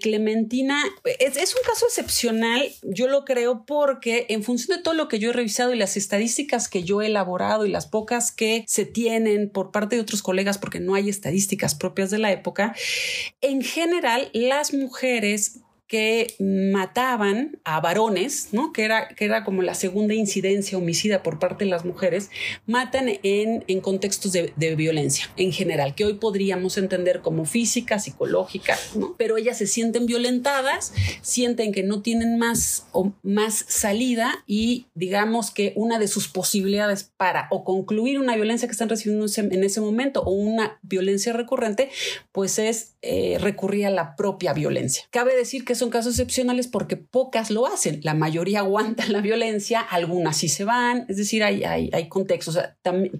Clementina 0.00 0.82
es, 1.18 1.36
es, 1.36 1.54
un 1.54 1.62
caso 1.66 1.86
excepcional, 1.86 2.62
yo 2.82 3.08
lo 3.08 3.24
creo, 3.24 3.64
porque 3.66 4.26
en 4.28 4.42
función 4.42 4.76
de 4.76 4.82
todo 4.82 4.94
lo 4.94 5.08
que 5.08 5.18
yo 5.18 5.30
he 5.30 5.32
revisado 5.32 5.72
y 5.72 5.78
las 5.78 5.96
estadísticas 5.96 6.68
que 6.68 6.82
yo 6.82 7.02
he 7.02 7.06
elaborado 7.06 7.66
y 7.66 7.70
las 7.70 7.86
pocas 7.86 8.32
que 8.32 8.64
se 8.66 8.84
tienen 8.84 9.50
por 9.50 9.70
parte 9.70 9.96
de 9.96 10.02
otros 10.02 10.22
colegas, 10.22 10.58
porque 10.58 10.80
no 10.80 10.94
hay 10.94 11.08
estadísticas 11.08 11.74
propias 11.74 12.10
de 12.10 12.18
la 12.18 12.32
época, 12.32 12.74
en 13.40 13.62
general 13.62 14.30
las 14.32 14.72
mujeres 14.72 15.60
que 15.94 16.34
mataban 16.40 17.60
a 17.62 17.78
varones, 17.78 18.48
¿no? 18.50 18.72
que, 18.72 18.84
era, 18.84 19.06
que 19.10 19.26
era 19.26 19.44
como 19.44 19.62
la 19.62 19.74
segunda 19.74 20.12
incidencia 20.12 20.76
homicida 20.76 21.22
por 21.22 21.38
parte 21.38 21.66
de 21.66 21.70
las 21.70 21.84
mujeres, 21.84 22.30
matan 22.66 23.08
en, 23.22 23.62
en 23.68 23.80
contextos 23.80 24.32
de, 24.32 24.74
violencia 24.74 25.30
en 25.36 25.52
general, 25.52 25.94
que 25.94 26.04
hoy 26.04 26.14
podríamos 26.14 26.78
entender 26.78 27.20
como 27.20 27.44
física, 27.44 28.00
psicológica, 28.00 28.76
¿no? 28.96 29.14
pero 29.16 29.36
ellas 29.36 29.56
se 29.58 29.68
sienten 29.68 30.06
violentadas, 30.06 30.92
sienten 31.22 31.70
que 31.70 31.84
no 31.84 32.02
tienen 32.02 32.38
más, 32.38 32.88
o 32.90 33.12
más 33.22 33.64
salida 33.68 34.42
y 34.48 34.86
digamos 34.94 35.52
que 35.52 35.74
una 35.76 36.00
de 36.00 36.08
sus 36.08 36.26
posibilidades 36.26 37.04
para 37.04 37.46
o 37.52 37.62
concluir 37.62 38.18
una 38.18 38.34
violencia 38.34 38.66
que 38.66 38.72
están 38.72 38.88
recibiendo 38.88 39.26
en 39.36 39.62
ese 39.62 39.80
momento 39.80 40.24
o 40.24 40.32
una 40.32 40.80
violencia 40.82 41.32
recurrente, 41.32 41.88
pues 42.32 42.58
es 42.58 42.93
eh, 43.06 43.36
recurría 43.38 43.88
a 43.88 43.90
la 43.90 44.16
propia 44.16 44.54
violencia. 44.54 45.04
Cabe 45.10 45.36
decir 45.36 45.66
que 45.66 45.74
son 45.74 45.90
casos 45.90 46.14
excepcionales 46.14 46.68
porque 46.68 46.96
pocas 46.96 47.50
lo 47.50 47.66
hacen. 47.66 48.00
La 48.02 48.14
mayoría 48.14 48.60
aguantan 48.60 49.12
la 49.12 49.20
violencia, 49.20 49.80
algunas 49.80 50.38
sí 50.38 50.48
se 50.48 50.64
van, 50.64 51.04
es 51.10 51.18
decir, 51.18 51.44
hay, 51.44 51.64
hay, 51.64 52.08
contextos. 52.08 52.58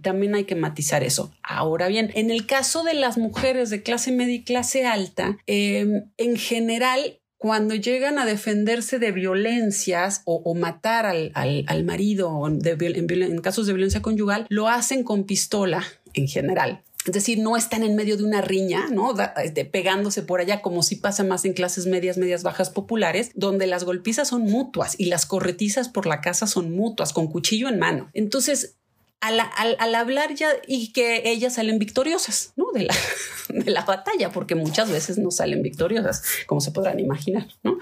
también 0.01 0.35
hay 0.35 0.45
que 0.45 0.55
matizar 0.55 1.05
eso. 1.05 1.35
Ahora 1.43 1.89
bien, 1.89 2.11
en 2.15 2.31
el 2.31 2.47
caso 2.47 2.83
de 2.83 2.95
las 2.95 3.19
mujeres 3.19 3.69
de 3.69 3.83
clase 3.83 4.11
media 4.11 4.35
y 4.37 4.43
clase 4.43 4.87
alta, 4.87 5.37
em, 5.47 6.11
en 6.17 6.37
general 6.37 7.21
cuando 7.37 7.75
llegan 7.75 8.19
a 8.19 8.25
defenderse 8.25 8.99
de 8.99 9.13
violencias 9.13 10.23
o, 10.25 10.55
matar 10.55 11.05
al, 11.05 11.31
al, 11.35 11.85
marido 11.85 12.47
en, 12.47 12.67
en, 12.67 13.39
casos 13.43 13.67
de 13.67 13.75
violencia 13.75 14.01
conyugal, 14.01 14.47
lo 14.49 14.69
hacen 14.69 15.05
con 15.05 15.25
pistola 15.25 15.85
en 16.15 16.27
general. 16.27 16.83
Es 17.07 17.13
decir, 17.13 17.39
no 17.39 17.57
están 17.57 17.83
en 17.83 17.97
medio 17.97 18.17
de 18.17 18.25
una 18.25 18.41
riña, 18.41 18.89
¿no? 18.91 19.13
De, 19.13 19.65
pegándose 19.65 20.23
por 20.23 20.41
allá, 20.41 20.63
como 20.63 20.83
si 20.83 20.97
pasa 20.97 21.23
más 21.23 21.45
en 21.45 21.53
clases 21.53 21.87
medias, 21.87 22.17
medias 22.17 22.43
bajas 22.43 22.71
populares, 22.71 23.31
donde 23.35 23.67
las 23.67 23.85
golpizas 23.85 24.29
son 24.29 24.43
mutuas 24.43 24.99
y 24.99 25.07
las 25.07 25.27
corretizas 25.27 25.89
por 25.89 26.07
la 26.07 26.21
casa 26.21 26.47
son 26.47 26.73
mutuas, 26.73 27.13
con 27.13 27.29
cuchillo 27.29 27.69
en 27.69 27.79
mano. 27.79 28.11
Entonces, 28.15 28.77
al, 29.21 29.95
hablar 29.95 30.35
ya 30.35 30.51
y 30.67 30.93
que 30.93 31.23
ellas 31.31 31.55
salen 31.55 31.79
victoriosas 31.79 32.53
¿no? 32.57 32.67
de, 32.73 32.85
la, 32.85 32.95
de 33.49 33.71
la 33.71 33.83
batalla, 33.83 34.31
porque 34.33 34.55
muchas 34.55 34.91
veces 34.91 35.19
no 35.19 35.31
salen 35.31 35.63
victoriosas, 35.63 36.23
como 36.47 36.61
se 36.61 36.73
podrán 36.73 37.01
imaginar. 37.01 37.49
¿no? 37.63 37.79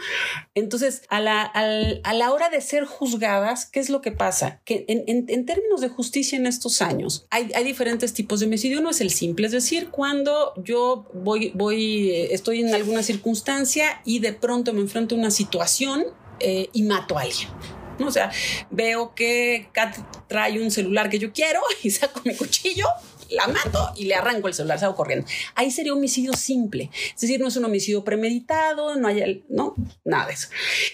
Entonces, 0.55 1.03
a 1.09 1.21
la, 1.21 1.43
a 1.43 2.15
la 2.15 2.33
hora 2.33 2.49
de 2.49 2.61
ser 2.61 2.85
juzgadas, 2.85 3.67
¿qué 3.67 3.81
es 3.81 3.91
lo 3.91 4.01
que 4.01 4.13
pasa? 4.13 4.61
Que 4.65 4.85
en, 4.89 5.05
en, 5.29 5.47
términos 5.47 5.81
de 5.81 5.89
justicia 5.89 6.39
en 6.39 6.47
estos 6.47 6.81
años, 6.83 7.27
hay, 7.31 7.51
hay, 7.55 7.65
diferentes 7.65 8.13
tipos 8.13 8.41
de 8.41 8.47
homicidio. 8.47 8.79
Uno 8.79 8.91
es 8.91 9.01
el 9.01 9.11
simple, 9.11 9.47
es 9.47 9.53
decir, 9.53 9.91
cuando 9.91 10.55
yo 10.63 11.11
voy, 11.13 11.51
voy, 11.55 12.11
estoy 12.31 12.61
en 12.61 12.75
alguna 12.75 13.03
circunstancia 13.03 14.01
y 14.05 14.21
de 14.21 14.33
pronto 14.33 14.73
me 14.73 14.81
enfrento 14.81 15.15
a 15.15 15.19
una 15.19 15.31
situación 15.31 16.05
eh, 16.41 16.69
y 16.73 16.83
mato 16.83 17.19
a 17.19 17.23
alguien. 17.23 17.49
O 18.01 18.11
sea, 18.11 18.31
veo 18.71 19.15
que 19.15 19.69
Kat 19.73 19.97
trae 20.29 20.63
un 20.63 20.71
celular 20.71 21.11
que 21.11 21.19
yo 21.19 21.33
quiero 21.33 21.61
y 21.83 21.91
saco 21.91 22.21
mi 22.25 22.35
cuchillo 22.35 22.87
la 23.33 23.47
mato 23.49 23.93
y 23.97 24.05
le 24.05 24.15
arranco 24.15 24.49
el 24.49 24.55
celular, 24.55 24.79
salgo 24.79 24.95
corriendo. 24.95 25.27
Ahí 25.55 25.71
sería 25.71 25.93
homicidio 25.93 26.33
simple. 26.35 26.91
Es 27.15 27.21
decir, 27.21 27.41
no 27.41 27.49
es 27.49 27.57
un 27.57 27.65
homicidio 27.65 28.05
premeditado, 28.05 28.97
no 28.97 29.09
hay, 29.09 29.45
no, 29.49 29.75
nada 30.05 30.27
de 30.27 30.35
eso. 30.35 30.49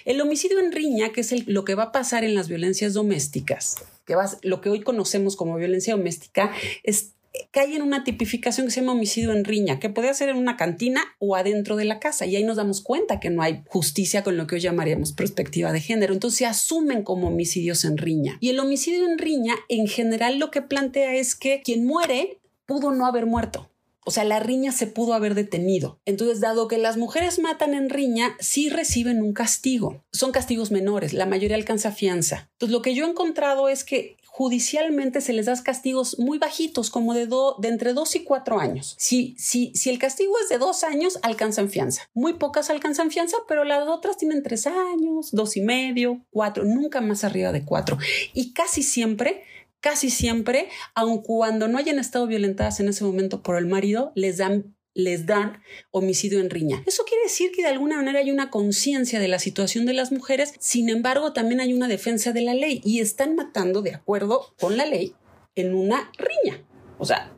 El 0.05 0.21
homicidio 0.21 0.61
en 0.61 0.73
riña, 0.73 1.12
que 1.12 1.21
es 1.21 1.49
lo 1.49 1.64
que 1.64 1.75
va 1.75 1.85
a 1.85 1.93
pasar 1.93 2.25
en 2.25 2.35
las 2.35 2.49
violencias 2.49 2.95
domésticas, 2.95 3.76
que 4.07 4.14
va, 4.14 4.31
lo 4.43 4.61
que 4.61 4.71
hoy 4.71 4.81
conocemos 4.81 5.37
como 5.37 5.57
violencia 5.57 5.97
doméstica, 5.97 6.52
es 6.83 7.14
cae 7.50 7.76
en 7.76 7.83
una 7.83 8.04
tipificación 8.04 8.66
que 8.66 8.73
se 8.73 8.80
llama 8.80 8.92
homicidio 8.92 9.33
en 9.33 9.45
riña, 9.45 9.78
que 9.78 9.90
puede 9.90 10.12
ser 10.14 10.28
en 10.28 10.37
una 10.37 10.57
cantina 10.57 11.02
o 11.18 11.37
adentro 11.37 11.76
de 11.76 11.85
la 11.85 12.00
casa. 12.00 12.26
Y 12.26 12.37
ahí 12.37 12.45
nos 12.45 12.57
damos 12.57 12.80
cuenta 12.80 13.21
que 13.21 13.30
no 13.30 13.42
hay 13.42 13.62
justicia 13.68 14.23
con 14.23 14.37
lo 14.37 14.47
que 14.47 14.57
hoy 14.57 14.61
llamaríamos 14.61 15.12
perspectiva 15.12 15.73
de 15.73 15.80
género. 15.80 16.12
Entonces 16.12 16.38
se 16.38 16.47
asumen 16.47 17.02
como 17.02 17.28
homicidios 17.28 17.85
en 17.85 17.97
riña. 17.97 18.38
Y 18.40 18.50
el 18.50 18.61
homicidio 18.61 19.07
en 19.07 19.18
riña, 19.18 19.54
en 19.68 19.87
general, 19.87 20.38
lo 20.38 20.50
que 20.50 20.62
plantea 20.62 21.14
es 21.14 21.35
que 21.35 21.62
quien 21.62 21.87
muere 21.87 22.38
pudo 22.66 22.92
no 22.92 23.07
haber 23.07 23.26
muerto. 23.26 23.71
O 24.09 24.11
sea, 24.11 24.25
la 24.25 24.40
riña 24.40 24.73
se 24.73 24.87
pudo 24.87 25.12
haber 25.12 25.35
detenido. 25.35 26.00
Entonces, 26.07 26.40
dado 26.40 26.66
que 26.66 26.78
las 26.78 26.97
mujeres 26.97 27.38
matan 27.38 27.75
en 27.75 27.90
riña, 27.90 28.37
sí 28.40 28.71
reciben 28.71 29.23
un 29.23 29.35
castigo. 29.35 30.02
Son 30.12 30.33
castigos 30.33 30.71
menores, 30.71 31.12
la 31.12 31.26
mayoría 31.26 31.57
alcanza 31.57 31.92
fianza. 31.92 32.49
Entonces, 32.52 32.73
lo 32.73 32.80
que 32.80 32.95
yo 32.95 33.04
he 33.04 33.11
encontrado 33.11 33.68
es 33.68 33.85
que 33.85 34.16
judicialmente 34.38 35.21
se 35.21 35.33
les 35.33 35.47
da 35.47 35.61
castigos 35.64 36.16
muy 36.21 36.38
bajitos, 36.38 36.90
como 36.90 37.12
de, 37.12 37.26
de 37.26 37.68
entre 37.68 37.92
dos 37.92 38.14
y 38.14 38.23
cuatro 38.23 38.61
años. 38.61 38.95
Si, 38.97 39.35
si, 39.37 39.73
si 39.75 39.90
el 39.90 39.99
castigo 39.99 40.33
es 40.40 40.49
de 40.49 40.59
dos 40.59 40.85
años, 40.85 41.18
alcanzan 41.23 41.68
fianza. 41.68 42.02
Muy 42.14 42.35
pocas 42.35 42.71
alcanzan 42.71 43.11
fianza, 43.11 43.37
pero 43.49 43.64
las 43.64 43.88
otras 43.88 44.16
tienen 44.16 44.45
tres 44.45 44.68
años, 44.68 45.30
dos 45.33 45.57
y 45.57 45.61
medio, 45.61 46.25
cuatro, 46.30 46.62
nunca 46.62 47.00
más 47.00 47.24
arriba 47.24 47.51
de 47.51 47.64
cuatro. 47.64 47.98
Y 48.33 48.53
casi 48.53 48.85
siempre 48.85 49.42
casi 49.81 50.11
siempre, 50.11 50.68
aun 50.94 51.22
cuando 51.22 51.68
no 51.68 51.79
hayan 51.79 52.01
estado 52.01 52.27
violentadas 52.27 52.81
en 52.81 52.88
ese 52.88 53.05
momento 53.05 53.42
por 53.42 53.57
el 53.57 53.66
marido, 53.66 54.11
les 54.16 54.37
dan 54.37 54.74
les 54.99 55.27
dan 55.27 55.63
homicidio 55.93 56.41
en 56.41 56.51
riña. 56.51 56.83
Eso 56.85 57.05
quiere 57.05 57.23
decir 57.23 57.53
que 57.53 57.63
de 57.63 57.69
alguna 57.69 57.97
manera 57.97 58.19
hay 58.19 58.33
una 58.33 58.51
conciencia 58.51 59.21
de 59.21 59.29
la 59.29 59.39
situación 59.39 59.87
de 59.87 59.95
las 59.95 60.11
mujeres, 60.11 60.53
sin 60.59 60.89
embargo 60.89 61.33
también 61.33 61.61
hay 61.61 61.73
una 61.73 61.87
defensa 61.87 62.33
de 62.33 62.43
la 62.43 62.53
ley 62.53 62.83
y 62.85 62.99
están 62.99 63.37
matando 63.37 63.81
de 63.81 63.95
acuerdo 63.95 64.53
con 64.59 64.77
la 64.77 64.87
ley 64.87 65.15
en 65.55 65.73
una 65.75 66.11
riña. 66.19 66.65
O 66.99 67.05
sea, 67.05 67.33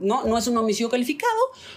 no, 0.00 0.24
no 0.24 0.36
es 0.36 0.48
un 0.48 0.56
homicidio 0.56 0.90
calificado, 0.90 1.30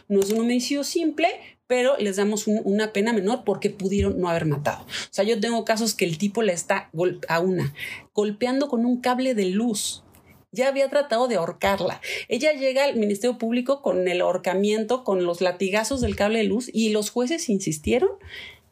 no 0.07 0.19
es 0.19 0.31
un 0.31 0.39
homicidio 0.39 0.83
simple, 0.83 1.27
pero 1.67 1.95
les 1.97 2.15
damos 2.15 2.47
una 2.47 2.91
pena 2.91 3.13
menor 3.13 3.43
porque 3.45 3.69
pudieron 3.69 4.19
no 4.19 4.29
haber 4.29 4.45
matado. 4.45 4.83
O 4.83 5.11
sea, 5.11 5.23
yo 5.23 5.39
tengo 5.39 5.63
casos 5.63 5.93
que 5.93 6.05
el 6.05 6.17
tipo 6.17 6.41
le 6.41 6.53
está 6.53 6.89
a 7.27 7.39
una 7.39 7.75
golpeando 8.15 8.67
con 8.67 8.83
un 8.83 8.99
cable 8.99 9.35
de 9.35 9.45
luz 9.45 10.03
ya 10.51 10.67
había 10.67 10.89
tratado 10.89 11.27
de 11.27 11.35
ahorcarla. 11.35 12.01
Ella 12.27 12.53
llega 12.53 12.85
al 12.85 12.95
Ministerio 12.95 13.37
Público 13.37 13.81
con 13.81 14.07
el 14.07 14.21
ahorcamiento, 14.21 15.03
con 15.03 15.25
los 15.25 15.41
latigazos 15.41 16.01
del 16.01 16.15
cable 16.15 16.39
de 16.39 16.45
luz 16.45 16.69
y 16.73 16.89
los 16.89 17.11
jueces 17.11 17.49
insistieron 17.49 18.09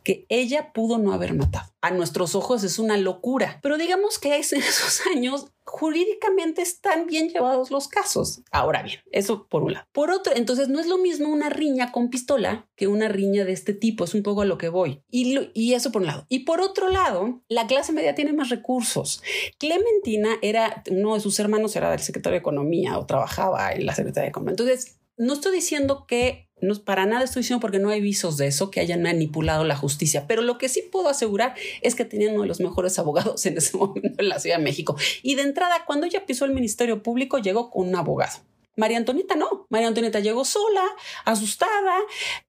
que 0.07 0.25
ella 0.29 0.71
pudo 0.71 0.99
no 0.99 1.11
haber 1.11 1.33
matado. 1.33 1.69
A 1.81 1.91
nuestros 1.91 2.33
ojos 2.33 2.63
es 2.63 2.79
una 2.79 2.95
locura, 2.95 3.59
pero 3.61 3.77
digamos 3.77 4.19
que 4.19 4.33
en 4.33 4.39
esos 4.41 5.01
años 5.13 5.47
jurídicamente 5.65 6.61
están 6.61 7.07
bien 7.07 7.27
llevados 7.27 7.71
los 7.71 7.89
casos. 7.89 8.41
Ahora 8.49 8.83
bien, 8.83 9.01
eso 9.11 9.49
por 9.49 9.63
un 9.63 9.73
lado. 9.73 9.85
Por 9.91 10.09
otro, 10.11 10.31
entonces 10.33 10.69
no 10.69 10.79
es 10.79 10.87
lo 10.87 10.97
mismo 10.97 11.27
una 11.27 11.49
riña 11.49 11.91
con 11.91 12.09
pistola 12.09 12.69
que 12.77 12.87
una 12.87 13.09
riña 13.09 13.43
de 13.43 13.51
este 13.51 13.73
tipo, 13.73 14.05
es 14.05 14.13
un 14.13 14.23
poco 14.23 14.43
a 14.43 14.45
lo 14.45 14.57
que 14.57 14.69
voy. 14.69 15.03
Y, 15.11 15.37
y 15.53 15.73
eso 15.73 15.91
por 15.91 16.03
un 16.03 16.07
lado. 16.07 16.25
Y 16.29 16.45
por 16.45 16.61
otro 16.61 16.87
lado, 16.87 17.43
la 17.49 17.67
clase 17.67 17.91
media 17.91 18.15
tiene 18.15 18.31
más 18.31 18.47
recursos. 18.47 19.21
Clementina 19.59 20.37
era, 20.41 20.83
uno 20.89 21.15
de 21.15 21.19
sus 21.19 21.37
hermanos 21.37 21.75
era 21.75 21.91
del 21.91 21.99
secretario 21.99 22.35
de 22.35 22.39
Economía 22.39 22.97
o 22.97 23.05
trabajaba 23.05 23.73
en 23.73 23.85
la 23.85 23.93
Secretaría 23.93 24.27
de 24.27 24.29
Economía. 24.29 24.53
Entonces, 24.53 25.01
no 25.17 25.33
estoy 25.33 25.53
diciendo 25.53 26.05
que 26.07 26.46
no, 26.59 26.73
para 26.83 27.05
nada 27.05 27.23
estoy 27.23 27.41
diciendo 27.41 27.61
porque 27.61 27.79
no 27.79 27.89
hay 27.89 28.01
visos 28.01 28.37
de 28.37 28.47
eso 28.47 28.71
que 28.71 28.79
hayan 28.79 29.03
manipulado 29.03 29.63
la 29.63 29.75
justicia, 29.75 30.25
pero 30.27 30.41
lo 30.41 30.57
que 30.57 30.69
sí 30.69 30.81
puedo 30.91 31.07
asegurar 31.07 31.53
es 31.81 31.93
que 31.93 32.03
tenían 32.03 32.33
uno 32.33 32.43
de 32.43 32.47
los 32.47 32.59
mejores 32.59 32.97
abogados 32.97 33.45
en 33.45 33.57
ese 33.57 33.77
momento 33.77 34.21
en 34.21 34.29
la 34.29 34.39
Ciudad 34.39 34.57
de 34.57 34.63
México. 34.63 34.95
Y 35.21 35.35
de 35.35 35.43
entrada, 35.43 35.83
cuando 35.85 36.07
ella 36.07 36.25
pisó 36.25 36.45
el 36.45 36.53
Ministerio 36.53 37.03
Público, 37.03 37.37
llegó 37.37 37.69
con 37.69 37.87
un 37.87 37.95
abogado. 37.95 38.39
María 38.77 38.97
Antonieta 38.97 39.35
no. 39.35 39.65
María 39.69 39.87
Antonieta 39.87 40.19
llegó 40.19 40.45
sola, 40.45 40.83
asustada, 41.25 41.97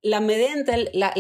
la, 0.02 0.20
medenta, 0.20 0.74
la, 0.92 1.12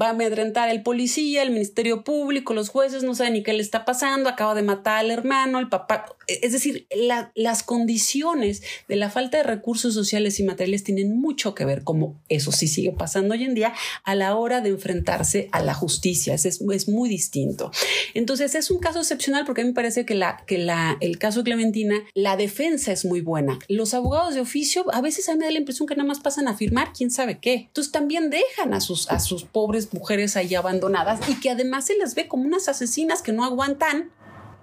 va 0.00 0.06
a 0.06 0.10
amedrentar 0.10 0.70
el 0.70 0.82
policía, 0.82 1.42
el 1.42 1.50
Ministerio 1.50 2.02
Público, 2.02 2.54
los 2.54 2.70
jueces, 2.70 3.02
no 3.02 3.14
saben 3.14 3.34
ni 3.34 3.42
qué 3.42 3.52
le 3.52 3.62
está 3.62 3.84
pasando, 3.84 4.28
acaba 4.28 4.54
de 4.54 4.62
matar 4.62 4.98
al 4.98 5.10
hermano, 5.10 5.58
el 5.58 5.68
papá. 5.68 6.06
Es 6.26 6.52
decir, 6.52 6.88
las 7.34 7.62
condiciones 7.62 8.62
de 8.88 8.96
la 8.96 9.10
falta 9.10 9.36
de 9.36 9.42
recursos 9.42 9.94
sociales 9.94 10.40
y 10.40 10.42
materiales 10.42 10.82
tienen 10.82 11.20
mucho 11.20 11.54
que 11.54 11.66
ver, 11.66 11.84
como 11.84 12.18
eso 12.28 12.50
sí 12.50 12.66
sigue 12.66 12.92
pasando 12.92 13.34
hoy 13.34 13.44
en 13.44 13.54
día, 13.54 13.74
a 14.04 14.14
la 14.14 14.34
hora 14.36 14.62
de 14.62 14.70
enfrentarse 14.70 15.48
a 15.52 15.62
la 15.62 15.74
justicia. 15.74 16.34
Es, 16.34 16.46
es 16.46 16.88
muy 16.88 17.08
distinto. 17.08 17.70
Entonces, 18.14 18.54
es 18.54 18.70
un 18.70 18.78
caso 18.78 19.00
excepcional 19.00 19.44
porque 19.44 19.60
a 19.60 19.64
mí 19.64 19.70
me 19.70 19.74
parece 19.74 20.06
que, 20.06 20.14
la, 20.14 20.42
que 20.46 20.56
la, 20.56 20.96
el 21.00 21.18
caso 21.18 21.44
Clementina, 21.44 22.02
la 22.14 22.36
defensa 22.36 22.90
es 22.90 23.04
muy 23.04 23.20
buena. 23.20 23.58
Los 23.68 23.92
abogados 23.92 24.34
de 24.34 24.45
oficio, 24.46 24.84
a 24.92 25.00
veces 25.00 25.28
a 25.28 25.32
mí 25.32 25.38
me 25.38 25.44
da 25.46 25.50
la 25.50 25.58
impresión 25.58 25.86
que 25.86 25.94
nada 25.94 26.08
más 26.08 26.20
pasan 26.20 26.48
a 26.48 26.56
firmar 26.56 26.92
quién 26.96 27.10
sabe 27.10 27.38
qué. 27.38 27.66
Entonces 27.68 27.92
también 27.92 28.30
dejan 28.30 28.72
a 28.74 28.80
sus, 28.80 29.10
a 29.10 29.18
sus 29.18 29.44
pobres 29.44 29.92
mujeres 29.92 30.36
ahí 30.36 30.54
abandonadas 30.54 31.28
y 31.28 31.38
que 31.40 31.50
además 31.50 31.86
se 31.86 31.96
les 31.96 32.14
ve 32.14 32.28
como 32.28 32.44
unas 32.44 32.68
asesinas 32.68 33.22
que 33.22 33.32
no 33.32 33.44
aguantan 33.44 34.10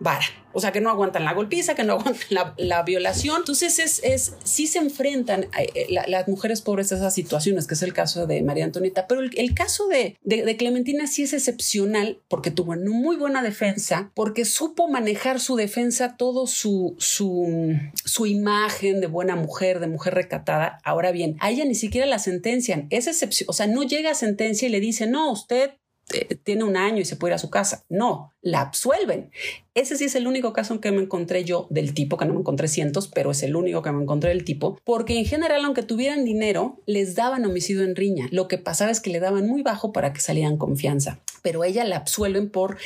vara. 0.03 0.25
O 0.55 0.61
sea, 0.61 0.71
que 0.71 0.81
no 0.81 0.91
aguantan 0.91 1.25
la 1.25 1.33
golpiza, 1.33 1.73
que 1.73 1.83
no 1.83 1.93
aguantan 1.93 2.53
la, 2.57 2.83
violación. 2.83 3.37
Entonces, 3.37 3.79
es, 3.79 4.01
es, 4.03 4.33
sí 4.43 4.67
se 4.67 4.77
enfrentan 4.77 5.45
eh, 5.57 5.69
eh, 5.73 5.87
las 6.07 6.27
mujeres 6.27 6.61
pobres 6.61 6.91
a 6.91 6.97
esas 6.97 7.15
situaciones, 7.15 7.65
que 7.65 7.73
es 7.73 7.81
el 7.81 7.93
caso 7.93 8.27
de 8.27 8.43
María 8.43 8.65
Antonieta. 8.65 9.07
Pero 9.07 9.21
el, 9.21 9.53
caso 9.55 9.87
de, 9.87 10.17
de, 10.21 10.57
Clementina 10.57 11.07
sí 11.07 11.23
es 11.23 11.33
excepcional 11.33 12.21
porque 12.27 12.51
tuvo 12.51 12.73
una 12.73 12.91
muy 12.91 13.15
buena 13.15 13.41
defensa, 13.41 14.11
porque 14.13 14.45
supo 14.45 14.87
manejar 14.87 15.39
su 15.39 15.55
defensa, 15.55 16.17
todo 16.17 16.45
su, 16.45 16.95
su, 16.99 17.75
su 18.05 18.25
imagen 18.27 19.01
de 19.01 19.07
buena 19.07 19.35
mujer, 19.35 19.79
de 19.79 19.87
mujer 19.87 20.13
recatada. 20.13 20.77
Ahora 20.83 21.11
bien, 21.11 21.35
a 21.39 21.49
ella 21.49 21.65
ni 21.65 21.75
siquiera 21.75 22.05
la 22.05 22.19
sentencian. 22.19 22.85
Es 22.91 23.07
excepción, 23.07 23.49
o 23.49 23.53
sea, 23.53 23.65
no 23.65 23.81
llega 23.81 24.11
a 24.11 24.15
sentencia 24.15 24.67
y 24.67 24.71
le 24.71 24.79
dice, 24.79 25.07
no, 25.07 25.31
usted 25.31 25.71
eh, 26.13 26.37
tiene 26.43 26.63
un 26.63 26.77
año 26.77 26.99
y 26.99 27.05
se 27.05 27.15
puede 27.15 27.31
ir 27.31 27.35
a 27.35 27.39
su 27.39 27.49
casa. 27.49 27.83
No, 27.89 28.33
la 28.41 28.61
absuelven. 28.61 29.31
Ese 29.73 29.97
sí 29.97 30.05
es 30.05 30.15
el 30.15 30.27
único 30.27 30.53
caso 30.53 30.73
en 30.73 30.79
que 30.79 30.91
me 30.91 31.01
encontré 31.01 31.43
yo 31.43 31.67
del 31.69 31.93
tipo, 31.93 32.17
que 32.17 32.25
no 32.25 32.33
me 32.33 32.39
encontré 32.39 32.67
cientos, 32.67 33.07
pero 33.07 33.31
es 33.31 33.43
el 33.43 33.55
único 33.55 33.81
que 33.81 33.91
me 33.91 34.01
encontré 34.01 34.29
del 34.29 34.43
tipo, 34.43 34.79
porque 34.83 35.17
en 35.17 35.25
general, 35.25 35.65
aunque 35.65 35.83
tuvieran 35.83 36.25
dinero, 36.25 36.81
les 36.85 37.15
daban 37.15 37.45
homicidio 37.45 37.83
en 37.83 37.95
riña. 37.95 38.27
Lo 38.31 38.47
que 38.47 38.57
pasaba 38.57 38.91
es 38.91 38.99
que 38.99 39.09
le 39.09 39.19
daban 39.19 39.47
muy 39.47 39.63
bajo 39.63 39.91
para 39.91 40.13
que 40.13 40.21
salieran 40.21 40.57
confianza, 40.57 41.19
pero 41.41 41.63
ella 41.63 41.83
la 41.83 41.97
absuelven 41.97 42.49
por 42.49 42.77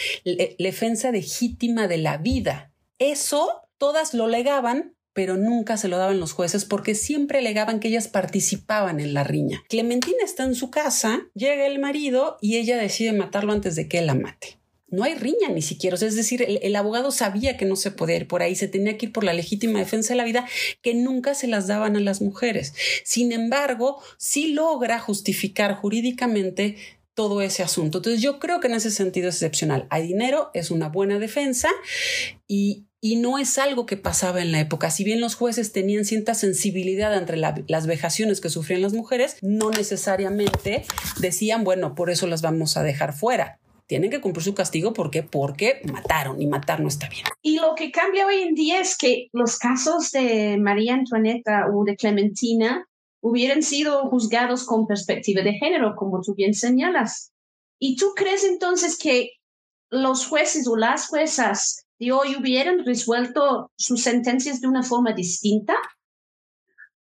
defensa 0.58 1.12
legítima 1.12 1.88
de 1.88 1.98
la 1.98 2.18
vida. 2.18 2.72
Eso 3.00 3.62
todas 3.78 4.14
lo 4.14 4.28
legaban 4.28 4.97
pero 5.18 5.36
nunca 5.36 5.78
se 5.78 5.88
lo 5.88 5.98
daban 5.98 6.20
los 6.20 6.32
jueces 6.32 6.64
porque 6.64 6.94
siempre 6.94 7.40
alegaban 7.40 7.80
que 7.80 7.88
ellas 7.88 8.08
participaban 8.08 9.00
en 9.00 9.16
la 9.16 9.24
riña. 9.24 9.64
Clementina 9.68 10.20
está 10.24 10.44
en 10.44 10.54
su 10.54 10.70
casa, 10.70 11.26
llega 11.34 11.66
el 11.66 11.80
marido 11.80 12.38
y 12.40 12.58
ella 12.58 12.78
decide 12.78 13.14
matarlo 13.14 13.52
antes 13.52 13.76
de 13.76 13.88
que 13.88 13.98
él 13.98 14.06
la 14.06 14.14
mate 14.14 14.60
no 14.90 15.04
hay 15.04 15.16
riña 15.16 15.50
ni 15.50 15.62
siquiera. 15.62 15.96
es 15.96 16.16
decir, 16.16 16.46
el, 16.48 16.76
abogado 16.76 17.12
sabía 17.12 17.58
que 17.58 17.66
no 17.66 17.76
se 17.76 17.92
podía 17.92 18.16
ir 18.16 18.28
por 18.28 18.42
ahí, 18.42 18.56
se 18.56 18.70
tenía 18.70 18.98
que 18.98 19.08
ir 19.08 19.12
por 19.12 19.26
la 19.26 19.34
legítima 19.34 19.80
defensa 19.80 20.14
de 20.14 20.18
la 20.18 20.24
vida 20.24 20.48
que 20.82 20.94
nunca 20.94 21.34
se 21.34 21.48
las 21.48 21.68
daban 21.68 21.98
a 21.98 22.00
las 22.00 22.22
mujeres. 22.22 22.74
Sin 23.04 23.34
embargo, 23.34 24.02
sí 24.18 24.54
logra 24.54 24.98
justificar 25.00 25.76
jurídicamente 25.76 26.78
todo 27.16 27.42
ese 27.42 27.64
asunto. 27.64 27.98
Entonces 27.98 28.22
yo 28.22 28.40
creo 28.40 28.62
que 28.62 28.68
en 28.68 28.76
ese 28.76 28.92
sentido 28.92 29.28
es 29.28 29.36
excepcional. 29.36 29.88
Hay 29.90 30.08
dinero, 30.08 30.52
es 30.54 30.72
una 30.72 30.88
buena 30.88 31.20
defensa 31.20 31.68
y, 32.48 32.87
no 33.02 33.38
es 33.38 33.58
algo 33.58 33.86
que 33.86 33.98
pasaba 33.98 34.42
en 34.42 34.52
la 34.52 34.60
época. 34.60 34.90
Si 34.90 35.04
bien 35.04 35.22
los 35.22 35.36
jueces 35.36 35.72
tenían 35.72 36.06
cierta 36.06 36.34
sensibilidad 36.34 37.16
entre 37.16 37.38
las 37.38 37.88
vejaciones 37.88 38.42
que 38.42 38.50
sufrían 38.50 38.82
las 38.82 38.94
mujeres, 38.94 39.38
no 39.42 39.70
necesariamente 39.70 40.86
decían, 41.20 41.64
bueno, 41.64 41.96
por 41.96 42.10
eso 42.10 42.28
las 42.28 42.42
vamos 42.42 42.78
a 42.78 42.84
dejar 42.84 43.14
fuera 43.14 43.60
tienen 43.88 44.12
que 44.12 44.22
cumplir 44.22 44.44
su 44.44 44.54
castigo. 44.54 44.94
¿Por 44.94 45.10
qué? 45.10 45.24
Porque 45.24 45.82
mataron 45.92 46.42
y 46.42 46.48
matar 46.48 46.82
no 46.82 46.90
está 46.90 47.10
bien. 47.10 47.24
Y 47.42 47.58
lo 47.58 47.74
que 47.76 47.92
cambia 47.92 48.28
hoy 48.28 48.42
en 48.42 48.54
día 48.54 48.82
es 48.82 48.98
que 48.98 49.30
los 49.32 49.58
casos 49.58 50.12
de 50.12 50.58
María 50.58 50.94
Antonieta 50.94 51.68
o 51.74 51.86
de 51.86 51.96
Clementina 51.96 52.86
hubieran 53.22 53.64
sido 53.64 54.10
juzgados 54.10 54.66
con 54.66 54.88
perspectiva 54.88 55.42
de 55.42 55.54
género, 55.54 55.96
como 55.96 56.22
tú 56.22 56.36
bien 56.36 56.54
señalas. 56.54 57.32
¿Y 57.80 57.96
tú 57.96 58.14
crees 58.16 58.44
entonces 58.44 58.98
que 58.98 59.32
los 59.90 60.28
jueces 60.28 60.68
o 60.68 60.76
las 60.76 61.08
juezas 61.08 61.86
de 62.00 62.12
hoy 62.12 62.36
hubieran 62.36 62.86
resuelto 62.86 63.72
sus 63.76 64.04
sentencias 64.04 64.62
de 64.62 64.68
una 64.68 64.84
forma 64.84 65.14
distinta 65.14 65.76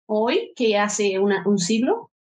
hoy 0.05 0.51
que 0.55 0.77
hace 0.77 1.19
un 1.19 1.57
siglo? 1.57 2.11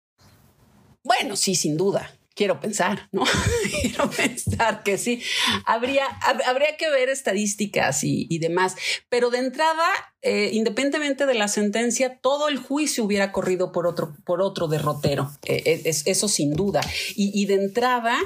Bueno, 1.03 1.35
sí, 1.35 1.55
sin 1.55 1.77
duda 1.77 2.11
quiero 2.41 2.59
pensar, 2.59 3.07
¿no? 3.13 3.25
quiero 3.83 4.09
pensar 4.09 4.83
que 4.83 4.97
sí. 4.97 5.21
Habría, 5.67 6.07
habría 6.47 6.75
que 6.79 6.89
ver 6.89 7.11
estadísticas 7.11 8.03
y, 8.03 8.39
demás, 8.39 8.77
pero 9.11 9.29
de 9.29 9.41
entrada, 9.41 9.85
eh, 10.23 10.49
independientemente 10.55 11.27
de 11.27 11.35
la 11.35 11.49
sentencia, 11.49 12.19
todo 12.23 12.49
el 12.49 12.57
juicio 12.57 13.05
hubiera 13.05 13.31
corrido 13.31 13.73
por 13.73 13.87
otro, 13.87 14.17
por 14.25 14.41
otro 14.41 14.69
derrotero. 14.69 15.31
Eh, 15.45 15.83
es, 15.85 16.07
eso 16.07 16.29
sin 16.29 16.55
duda. 16.55 16.81
Y, 17.15 17.45
de 17.45 17.57
entrada, 17.57 18.17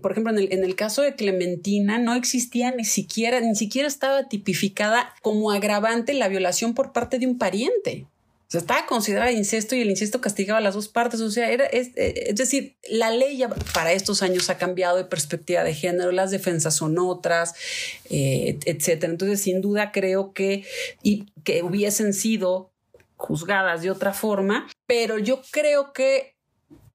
por 0.00 0.12
ejemplo, 0.12 0.32
en 0.32 0.38
el, 0.38 0.52
en 0.52 0.62
el 0.62 0.76
caso 0.76 1.02
de 1.02 1.16
Clementina, 1.16 1.98
no 1.98 2.14
existía 2.14 2.70
ni 2.70 2.84
siquiera, 2.84 3.40
ni 3.40 3.56
siquiera 3.56 3.88
estaba 3.88 4.28
tipificada 4.28 5.12
como 5.20 5.50
agravante 5.50 6.14
la 6.14 6.28
violación 6.28 6.74
por 6.74 6.92
parte 6.92 7.18
de 7.18 7.26
un 7.26 7.38
pariente 7.38 8.06
estaba 8.58 8.86
considerada 8.86 9.32
incesto 9.32 9.74
y 9.74 9.80
el 9.80 9.90
incesto 9.90 10.20
castigaba 10.20 10.58
a 10.58 10.62
las 10.62 10.74
dos 10.74 10.88
partes. 10.88 11.20
O 11.20 11.30
sea, 11.30 11.50
era, 11.50 11.64
es, 11.66 11.88
eh, 11.96 12.28
es, 12.28 12.36
decir, 12.36 12.76
la 12.88 13.10
ley 13.10 13.38
ya 13.38 13.48
para 13.48 13.92
estos 13.92 14.22
años 14.22 14.50
ha 14.50 14.58
cambiado 14.58 14.96
de 14.96 15.04
perspectiva 15.04 15.64
de 15.64 15.74
género, 15.74 16.12
las 16.12 16.30
defensas 16.30 16.76
son 16.76 16.98
otras, 16.98 17.54
eh, 18.10 18.58
etcétera. 18.64 19.12
Entonces, 19.12 19.40
sin 19.40 19.60
duda 19.60 19.92
creo 19.92 20.32
que, 20.32 20.64
y, 21.02 21.26
que 21.44 21.62
hubiesen 21.62 22.12
sido 22.12 22.70
juzgadas 23.16 23.82
de 23.82 23.90
otra 23.90 24.12
forma, 24.12 24.68
pero 24.86 25.18
yo 25.18 25.40
creo 25.50 25.92
que 25.92 26.34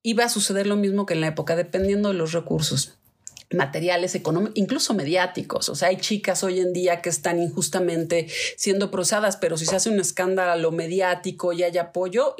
iba 0.03 0.25
a 0.25 0.29
suceder 0.29 0.67
lo 0.67 0.75
mismo 0.75 1.05
que 1.05 1.13
en 1.13 1.21
la 1.21 1.27
época, 1.27 1.55
dependiendo 1.55 2.09
de 2.09 2.15
los 2.15 2.33
recursos 2.33 2.96
materiales 3.51 4.15
económicos, 4.15 4.57
incluso 4.57 4.93
mediáticos. 4.93 5.69
O 5.69 5.75
sea, 5.75 5.89
hay 5.89 5.97
chicas 5.97 6.43
hoy 6.43 6.59
en 6.59 6.73
día 6.73 7.01
que 7.01 7.09
están 7.09 7.41
injustamente 7.41 8.27
siendo 8.57 8.91
procesadas, 8.91 9.37
pero 9.37 9.57
si 9.57 9.65
se 9.65 9.75
hace 9.75 9.89
un 9.89 9.99
escándalo 9.99 10.71
mediático 10.71 11.53
y 11.53 11.63
hay 11.63 11.77
apoyo, 11.77 12.35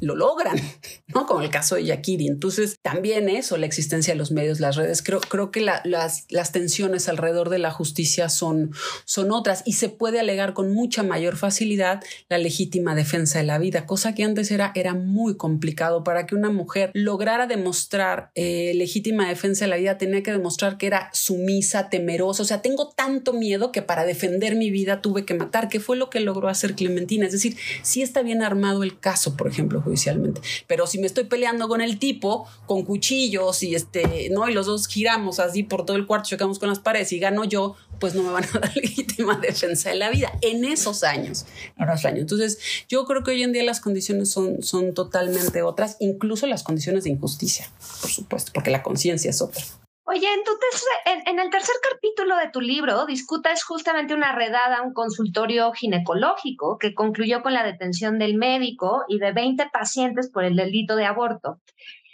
lo 0.00 0.14
logran, 0.14 0.58
¿no? 1.08 1.26
Como 1.26 1.42
el 1.42 1.50
caso 1.50 1.74
de 1.74 1.84
Yakiri. 1.84 2.28
Entonces, 2.28 2.76
también 2.82 3.28
eso, 3.28 3.56
la 3.56 3.66
existencia 3.66 4.14
de 4.14 4.18
los 4.18 4.30
medios, 4.30 4.60
las 4.60 4.76
redes, 4.76 5.02
creo, 5.02 5.20
creo 5.20 5.50
que 5.50 5.60
las, 5.60 5.82
las 6.28 6.52
tensiones 6.52 7.08
alrededor 7.08 7.50
de 7.50 7.58
la 7.58 7.70
justicia 7.70 8.28
son, 8.28 8.72
son 9.04 9.32
otras 9.32 9.62
y 9.66 9.74
se 9.74 9.88
puede 9.88 10.20
alegar 10.20 10.54
con 10.54 10.72
mucha 10.72 11.02
mayor 11.02 11.36
facilidad 11.36 12.02
la 12.28 12.38
legítima 12.38 12.94
defensa 12.94 13.38
de 13.38 13.44
la 13.44 13.58
vida, 13.58 13.86
cosa 13.86 14.14
que 14.14 14.24
antes 14.24 14.50
era, 14.50 14.72
era 14.74 14.94
muy 14.94 15.36
complicado 15.36 16.04
para 16.04 16.26
que 16.26 16.34
una 16.34 16.50
mujer 16.50 16.90
lograra 16.94 17.46
demostrar 17.46 18.30
eh, 18.34 18.72
legítima 18.74 19.28
defensa 19.28 19.64
de 19.64 19.70
la 19.70 19.76
vida, 19.76 19.98
tenía 19.98 20.22
que 20.22 20.37
demostrar 20.38 20.78
que 20.78 20.86
era 20.86 21.10
sumisa, 21.12 21.90
temerosa. 21.90 22.42
O 22.42 22.46
sea, 22.46 22.62
tengo 22.62 22.88
tanto 22.88 23.32
miedo 23.32 23.72
que 23.72 23.82
para 23.82 24.04
defender 24.04 24.56
mi 24.56 24.70
vida 24.70 25.02
tuve 25.02 25.24
que 25.24 25.34
matar, 25.34 25.68
que 25.68 25.80
fue 25.80 25.96
lo 25.96 26.08
que 26.10 26.20
logró 26.20 26.48
hacer 26.48 26.74
Clementina. 26.74 27.26
Es 27.26 27.32
decir, 27.32 27.56
sí 27.82 28.02
está 28.02 28.22
bien 28.22 28.42
armado 28.42 28.82
el 28.82 28.98
caso, 28.98 29.36
por 29.36 29.48
ejemplo, 29.48 29.80
judicialmente. 29.82 30.40
Pero 30.66 30.86
si 30.86 30.98
me 30.98 31.06
estoy 31.06 31.24
peleando 31.24 31.68
con 31.68 31.80
el 31.80 31.98
tipo, 31.98 32.48
con 32.66 32.84
cuchillos 32.84 33.62
y 33.62 33.74
este, 33.74 34.30
¿no? 34.30 34.48
Y 34.48 34.54
los 34.54 34.66
dos 34.66 34.86
giramos 34.86 35.40
así 35.40 35.62
por 35.62 35.84
todo 35.84 35.96
el 35.96 36.06
cuarto, 36.06 36.28
chocamos 36.30 36.58
con 36.58 36.68
las 36.68 36.78
paredes 36.78 37.12
y 37.12 37.18
gano 37.18 37.44
yo, 37.44 37.76
pues 37.98 38.14
no 38.14 38.22
me 38.22 38.30
van 38.30 38.44
a 38.44 38.48
dar 38.60 38.76
legítima 38.76 39.38
defensa 39.38 39.90
de 39.90 39.96
la 39.96 40.10
vida 40.10 40.32
en 40.40 40.64
esos 40.64 41.02
años. 41.02 41.46
En 41.76 41.88
esos 41.88 42.04
años. 42.04 42.20
Entonces, 42.20 42.58
yo 42.88 43.04
creo 43.04 43.22
que 43.22 43.32
hoy 43.32 43.42
en 43.42 43.52
día 43.52 43.64
las 43.64 43.80
condiciones 43.80 44.30
son, 44.30 44.62
son 44.62 44.94
totalmente 44.94 45.62
otras, 45.62 45.96
incluso 46.00 46.46
las 46.46 46.62
condiciones 46.62 47.04
de 47.04 47.10
injusticia, 47.10 47.70
por 48.00 48.10
supuesto, 48.10 48.52
porque 48.54 48.70
la 48.70 48.82
conciencia 48.82 49.30
es 49.30 49.42
otra. 49.42 49.62
Oye, 50.10 50.26
entonces 50.32 50.86
en, 51.26 51.38
el 51.38 51.50
tercer 51.50 51.74
capítulo 51.92 52.38
de 52.38 52.48
tu 52.48 52.62
libro 52.62 53.04
discutas 53.04 53.62
justamente 53.62 54.14
una 54.14 54.34
redada 54.34 54.78
a 54.78 54.82
un 54.82 54.94
consultorio 54.94 55.70
ginecológico 55.72 56.78
que 56.78 56.94
concluyó 56.94 57.42
con 57.42 57.52
la 57.52 57.62
detención 57.62 58.18
del 58.18 58.34
médico 58.34 59.04
y 59.06 59.18
de 59.18 59.32
20 59.32 59.66
pacientes 59.70 60.30
por 60.30 60.44
el 60.44 60.56
delito 60.56 60.96
de 60.96 61.04
aborto. 61.04 61.60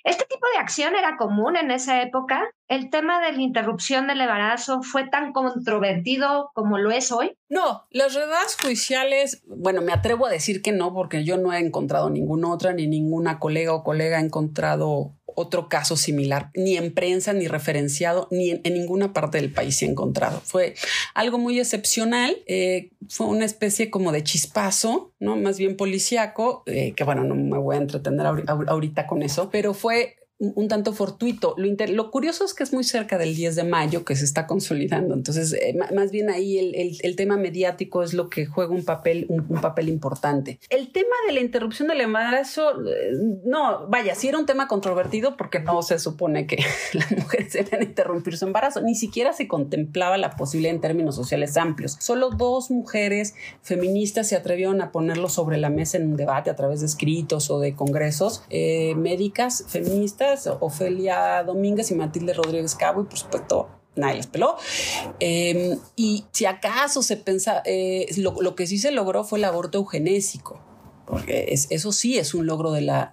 ¿Este 0.03 0.25
tipo 0.25 0.45
de 0.53 0.59
acción 0.59 0.97
era 0.97 1.17
común 1.17 1.57
en 1.57 1.71
esa 1.71 2.03
época? 2.03 2.43
¿El 2.67 2.91
tema 2.91 3.25
de 3.25 3.33
la 3.33 3.41
interrupción 3.41 4.09
del 4.09 4.21
embarazo 4.21 4.83
fue 4.83 5.09
tan 5.09 5.33
controvertido 5.33 6.51
como 6.53 6.79
lo 6.79 6.91
es 6.91 7.13
hoy? 7.13 7.39
No, 7.49 7.85
las 7.91 8.13
redadas 8.13 8.57
judiciales, 8.61 9.45
bueno, 9.47 9.83
me 9.83 9.93
atrevo 9.93 10.27
a 10.27 10.31
decir 10.31 10.63
que 10.63 10.73
no, 10.73 10.93
porque 10.93 11.23
yo 11.23 11.39
no 11.39 11.53
he 11.53 11.61
encontrado 11.61 12.11
ninguna 12.11 12.53
otra, 12.53 12.73
ni 12.73 12.89
ninguna 12.89 13.39
colega 13.39 13.73
o 13.73 13.85
colega 13.85 14.19
ha 14.19 14.21
encontrado 14.21 15.15
otro 15.37 15.69
caso 15.69 15.97
similar, 15.97 16.51
ni 16.55 16.77
en 16.77 16.93
prensa, 16.93 17.33
ni 17.33 17.49
referenciado, 17.49 18.29
ni 18.31 18.51
en, 18.51 18.63
ninguna 18.65 19.13
parte 19.13 19.39
del 19.39 19.53
país 19.53 19.77
se 19.77 19.87
ha 19.87 19.89
encontrado. 19.89 20.41
Fue 20.45 20.75
algo 21.15 21.39
muy 21.39 21.59
excepcional, 21.59 22.37
eh, 22.47 22.91
fue 23.09 23.27
una 23.27 23.45
especie 23.45 23.91
como 23.91 24.13
de 24.13 24.23
chispazo, 24.23 25.13
¿no? 25.21 25.37
Más 25.37 25.59
bien 25.59 25.77
policíaco, 25.77 26.63
eh, 26.67 26.93
que 26.97 27.05
bueno, 27.05 27.25
no 27.25 27.35
me 27.35 27.59
voy 27.59 27.77
a 27.77 27.81
entretener 27.81 28.27
ahorita 28.27 29.07
con 29.07 29.23
eso, 29.23 29.51
pero 29.51 29.75
fue 29.75 30.17
un 30.41 30.67
tanto 30.67 30.93
fortuito. 30.93 31.55
Lo, 31.57 31.69
lo, 31.87 32.11
curioso 32.11 32.45
es 32.45 32.55
que 32.55 32.65
es 32.65 32.73
muy 32.73 32.83
cerca 32.83 33.19
del 33.19 33.37
10 33.37 33.55
de 33.55 33.65
mayo 33.65 34.05
que 34.05 34.17
se 34.17 34.25
está 34.25 34.47
consolidando. 34.47 35.15
Entonces, 35.15 35.53
eh, 35.53 35.77
más 35.95 36.11
bien 36.11 36.29
ahí 36.29 36.59
el, 36.59 36.99
el, 37.01 37.17
tema 37.17 37.37
mediático 37.37 38.03
es 38.03 38.15
lo 38.15 38.29
que 38.29 38.45
juega 38.45 38.73
un 38.75 38.85
papel, 38.85 39.27
un, 39.29 39.61
papel 39.61 39.89
importante. 39.89 40.59
El 40.71 40.91
tema 40.91 41.15
de 41.29 41.35
la 41.35 41.41
interrupción 41.41 41.87
del 41.89 42.01
embarazo, 42.01 42.71
eh, 42.85 43.13
no, 43.45 43.87
vaya, 43.89 44.17
sí 44.17 44.27
era 44.29 44.39
un 44.39 44.47
tema 44.47 44.67
controvertido 44.67 45.37
porque 45.37 45.61
no 45.61 45.83
se 45.83 46.01
supone 46.01 46.49
que 46.49 46.59
las 46.93 47.13
mujeres 47.13 47.53
deben 47.53 47.83
interrumpir 47.83 48.37
su 48.37 48.47
embarazo. 48.47 48.81
Ni 48.81 48.97
siquiera 48.97 49.33
se 49.33 49.47
contemplaba 49.47 50.19
la 50.19 50.31
posibilidad 50.33 50.75
en 50.75 50.81
términos 50.81 51.15
sociales 51.15 51.57
amplios. 51.57 51.97
Solo 52.01 52.31
dos 52.31 52.73
mujeres 52.73 53.35
feministas 53.63 54.29
se 54.29 54.37
atrevieron 54.37 54.81
a 54.83 54.91
ponerlo 54.91 55.29
sobre 55.29 55.59
la 55.59 55.71
mesa 55.71 55.97
en 55.97 56.09
un 56.09 56.17
debate 56.17 56.51
a 56.51 56.57
través 56.57 56.81
de 56.81 56.87
escritos 56.87 57.51
o 57.51 57.61
de 57.61 57.75
congresos 57.75 58.43
eh, 58.51 58.97
médicas 58.97 59.65
feministas 59.69 60.24
Ofelia 60.61 61.43
Domínguez 61.43 61.91
y 61.91 61.95
Matilde 61.95 62.35
Rodríguez 62.35 62.75
Cabo, 62.75 63.03
y 63.03 63.05
por 63.05 63.19
supuesto 63.19 63.69
nadie 63.97 64.17
les 64.17 64.27
peló. 64.27 64.57
Em, 65.21 65.79
y 65.97 66.25
si 66.33 66.47
acaso 66.47 67.03
se 67.03 67.17
pensa, 67.17 67.63
eh, 67.65 68.07
lo, 68.17 68.55
que 68.55 68.67
sí 68.67 68.79
se 68.79 68.91
logró 68.91 69.25
fue 69.25 69.39
el 69.39 69.45
aborto 69.45 69.79
eugenésico 69.79 70.61
porque 71.07 71.55
eso 71.71 71.93
sí 71.93 72.19
es 72.19 72.35
un 72.35 72.47
logro 72.47 72.73
de, 72.73 73.11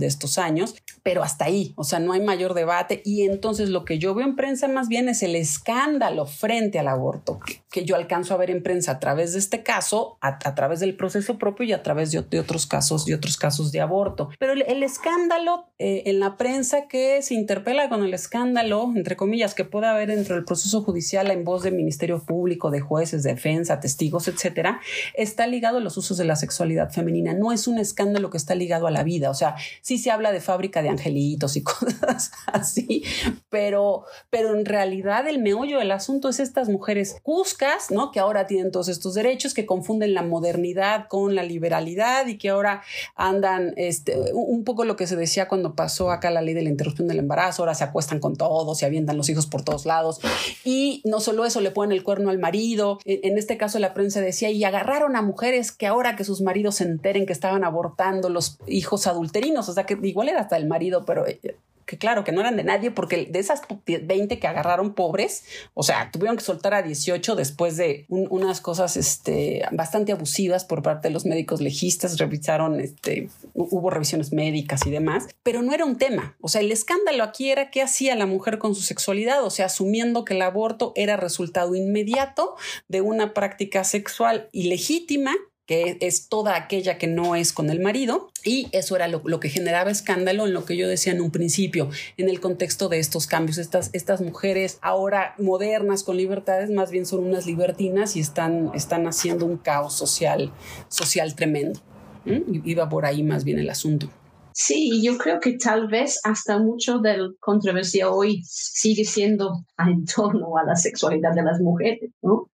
estos 0.00 0.38
años, 0.38 0.76
pero 1.02 1.22
hasta 1.22 1.46
ahí, 1.46 1.74
o 1.76 1.84
sea, 1.84 1.98
no 1.98 2.12
hay 2.12 2.20
mayor 2.20 2.54
debate. 2.54 3.02
Y 3.04 3.22
entonces 3.22 3.70
lo 3.70 3.84
que 3.84 3.98
yo 3.98 4.14
veo 4.14 4.26
en 4.26 4.36
prensa 4.36 4.68
más 4.68 4.88
bien 4.88 5.08
es 5.08 5.22
el 5.22 5.34
escándalo 5.34 6.26
frente 6.26 6.78
al 6.78 6.88
aborto, 6.88 7.40
yo 7.82 7.96
alcanzo 7.96 8.34
a 8.34 8.36
ver 8.36 8.50
en 8.50 8.62
prensa 8.62 8.92
a 8.92 9.00
través 9.00 9.32
de 9.32 9.38
este 9.38 9.62
caso, 9.62 10.18
a, 10.20 10.38
través 10.54 10.80
del 10.80 10.96
proceso 10.96 11.38
propio 11.38 11.66
y 11.66 11.72
a 11.72 11.82
través 11.82 12.12
de, 12.12 12.38
otros 12.38 12.66
casos, 12.66 13.04
de 13.04 13.14
otros 13.14 13.36
casos 13.36 13.72
de 13.72 13.80
aborto. 13.80 14.28
Pero 14.38 14.52
el, 14.52 14.82
escándalo 14.82 15.70
eh, 15.78 16.04
en 16.06 16.20
la 16.20 16.36
prensa 16.36 16.86
que 16.86 17.22
se 17.22 17.34
interpela 17.34 17.88
con 17.88 18.04
el 18.04 18.14
escándalo, 18.14 18.92
entre 18.94 19.16
comillas, 19.16 19.54
que 19.54 19.64
puede 19.64 19.86
haber 19.86 20.10
dentro 20.10 20.34
del 20.36 20.44
proceso 20.44 20.82
judicial 20.82 21.30
en 21.30 21.44
voz 21.44 21.62
del 21.62 21.74
Ministerio 21.74 22.22
Público, 22.24 22.70
de 22.70 22.80
jueces, 22.80 23.22
defensa, 23.22 23.80
testigos, 23.80 24.28
etcétera, 24.28 24.80
está 25.14 25.46
ligado 25.46 25.78
a 25.78 25.80
los 25.80 25.96
usos 25.96 26.16
de 26.16 26.24
la 26.24 26.36
sexualidad 26.36 26.90
femenina, 26.90 27.34
no 27.34 27.52
es 27.52 27.66
un 27.66 27.78
escándalo 27.78 28.30
que 28.30 28.36
está 28.36 28.54
ligado 28.54 28.86
a 28.86 28.90
la 28.90 29.02
vida, 29.02 29.30
o 29.30 29.34
sea, 29.34 29.56
sí 29.80 29.98
se 29.98 30.10
habla 30.10 30.32
de 30.32 30.40
fábrica 30.40 30.82
de 30.82 30.90
angelitos 30.90 31.56
y 31.56 31.62
cosas 31.64 32.30
así, 32.46 33.02
pero, 33.48 34.04
pero 34.30 34.54
en 34.54 34.64
realidad 34.64 35.26
el 35.26 35.40
meollo 35.40 35.78
del 35.78 35.90
asunto 35.90 36.28
es 36.28 36.40
estas 36.40 36.68
mujeres 36.68 37.16
cuscas, 37.22 37.63
¿no? 37.90 38.12
Que 38.12 38.20
ahora 38.20 38.46
tienen 38.46 38.70
todos 38.70 38.88
estos 38.88 39.14
derechos, 39.14 39.54
que 39.54 39.66
confunden 39.66 40.14
la 40.14 40.22
modernidad 40.22 41.08
con 41.08 41.34
la 41.34 41.42
liberalidad 41.42 42.26
y 42.26 42.38
que 42.38 42.50
ahora 42.50 42.82
andan, 43.14 43.74
este, 43.76 44.32
un 44.32 44.64
poco 44.64 44.84
lo 44.84 44.96
que 44.96 45.06
se 45.06 45.16
decía 45.16 45.48
cuando 45.48 45.74
pasó 45.74 46.10
acá 46.10 46.30
la 46.30 46.42
ley 46.42 46.54
de 46.54 46.62
la 46.62 46.68
interrupción 46.68 47.08
del 47.08 47.18
embarazo, 47.18 47.62
ahora 47.62 47.74
se 47.74 47.84
acuestan 47.84 48.20
con 48.20 48.36
todos, 48.36 48.78
se 48.78 48.86
avientan 48.86 49.16
los 49.16 49.28
hijos 49.28 49.46
por 49.46 49.62
todos 49.62 49.86
lados. 49.86 50.20
Y 50.64 51.02
no 51.04 51.20
solo 51.20 51.44
eso, 51.44 51.60
le 51.60 51.70
ponen 51.70 51.96
el 51.96 52.04
cuerno 52.04 52.30
al 52.30 52.38
marido, 52.38 52.98
en 53.04 53.38
este 53.38 53.56
caso 53.56 53.78
la 53.78 53.94
prensa 53.94 54.20
decía, 54.20 54.50
y 54.50 54.64
agarraron 54.64 55.16
a 55.16 55.22
mujeres 55.22 55.72
que 55.72 55.86
ahora 55.86 56.16
que 56.16 56.24
sus 56.24 56.40
maridos 56.40 56.76
se 56.76 56.84
enteren 56.84 57.26
que 57.26 57.32
estaban 57.32 57.64
abortando 57.64 58.28
los 58.28 58.58
hijos 58.66 59.06
adulterinos, 59.06 59.68
o 59.68 59.72
sea 59.72 59.84
que 59.84 59.98
igual 60.02 60.28
era 60.28 60.40
hasta 60.40 60.56
el 60.56 60.66
marido, 60.66 61.04
pero 61.04 61.26
eh, 61.26 61.56
que 61.86 61.98
claro, 61.98 62.24
que 62.24 62.32
no 62.32 62.40
eran 62.40 62.56
de 62.56 62.64
nadie, 62.64 62.90
porque 62.90 63.26
de 63.26 63.38
esas 63.38 63.62
20 63.86 64.38
que 64.38 64.46
agarraron 64.46 64.94
pobres, 64.94 65.44
o 65.74 65.82
sea, 65.82 66.10
tuvieron 66.10 66.36
que 66.36 66.44
soltar 66.44 66.74
a 66.74 66.82
18 66.82 67.36
después 67.36 67.76
de 67.76 68.06
unas 68.08 68.60
cosas 68.60 68.96
este, 68.96 69.62
bastante 69.72 70.12
abusivas 70.12 70.64
por 70.64 70.82
parte 70.82 71.08
de 71.08 71.14
los 71.14 71.26
médicos 71.26 71.60
legistas, 71.60 72.18
revisaron, 72.18 72.80
este, 72.80 73.28
hubo 73.54 73.90
revisiones 73.90 74.32
médicas 74.32 74.86
y 74.86 74.90
demás, 74.90 75.26
pero 75.42 75.62
no 75.62 75.72
era 75.72 75.84
un 75.84 75.96
tema. 75.96 76.36
O 76.40 76.48
sea, 76.48 76.60
el 76.60 76.72
escándalo 76.72 77.24
aquí 77.24 77.50
era 77.50 77.70
qué 77.70 77.82
hacía 77.82 78.14
la 78.16 78.26
mujer 78.26 78.58
con 78.58 78.74
su 78.74 78.82
sexualidad, 78.82 79.44
o 79.44 79.50
sea, 79.50 79.66
asumiendo 79.66 80.24
que 80.24 80.34
el 80.34 80.42
aborto 80.42 80.92
era 80.96 81.16
resultado 81.16 81.74
inmediato 81.74 82.56
de 82.88 83.00
una 83.00 83.34
práctica 83.34 83.84
sexual 83.84 84.48
ilegítima 84.52 85.34
que 85.66 85.96
es 86.00 86.28
toda 86.28 86.56
aquella 86.56 86.98
que 86.98 87.06
no 87.06 87.36
es 87.36 87.52
con 87.52 87.70
el 87.70 87.80
marido, 87.80 88.28
y 88.44 88.68
eso 88.72 88.96
era 88.96 89.08
lo, 89.08 89.22
que 89.40 89.48
generaba 89.48 89.90
escándalo 89.90 90.46
en 90.46 90.52
lo 90.52 90.64
que 90.64 90.76
yo 90.76 90.88
decía 90.88 91.12
en 91.12 91.22
un 91.22 91.30
principio, 91.30 91.88
en 92.16 92.28
el 92.28 92.40
contexto 92.40 92.88
de 92.88 92.98
estos 92.98 93.26
cambios. 93.26 93.58
Estas, 93.58 93.90
estas 93.94 94.20
mujeres 94.20 94.78
ahora 94.82 95.34
modernas 95.38 96.02
con 96.02 96.16
libertades, 96.16 96.70
más 96.70 96.90
bien 96.90 97.06
son 97.06 97.24
unas 97.24 97.46
libertinas 97.46 98.16
y 98.16 98.20
están, 98.20 98.70
están 98.74 99.06
haciendo 99.06 99.46
un 99.46 99.56
caos 99.56 99.94
social, 99.94 100.52
social 100.88 101.34
tremendo. 101.34 101.80
Iba 102.26 102.88
por 102.88 103.04
ahí 103.04 103.22
más 103.22 103.44
bien 103.44 103.58
el 103.58 103.68
asunto. 103.68 104.08
Sí, 104.52 105.02
yo 105.02 105.18
creo 105.18 105.40
que 105.40 105.58
tal 105.58 105.88
vez 105.88 106.20
hasta 106.22 106.58
mucho 106.58 106.98
de 106.98 107.18
la 107.18 107.28
controversia 107.40 108.10
hoy 108.10 108.40
sigue 108.44 109.04
siendo 109.04 109.64
en 109.78 110.04
torno 110.04 110.56
a 110.56 110.64
la 110.64 110.76
sexualidad 110.76 111.34
de 111.34 111.42
las 111.42 111.60
mujeres, 111.60 112.10
¿no? 112.22 112.50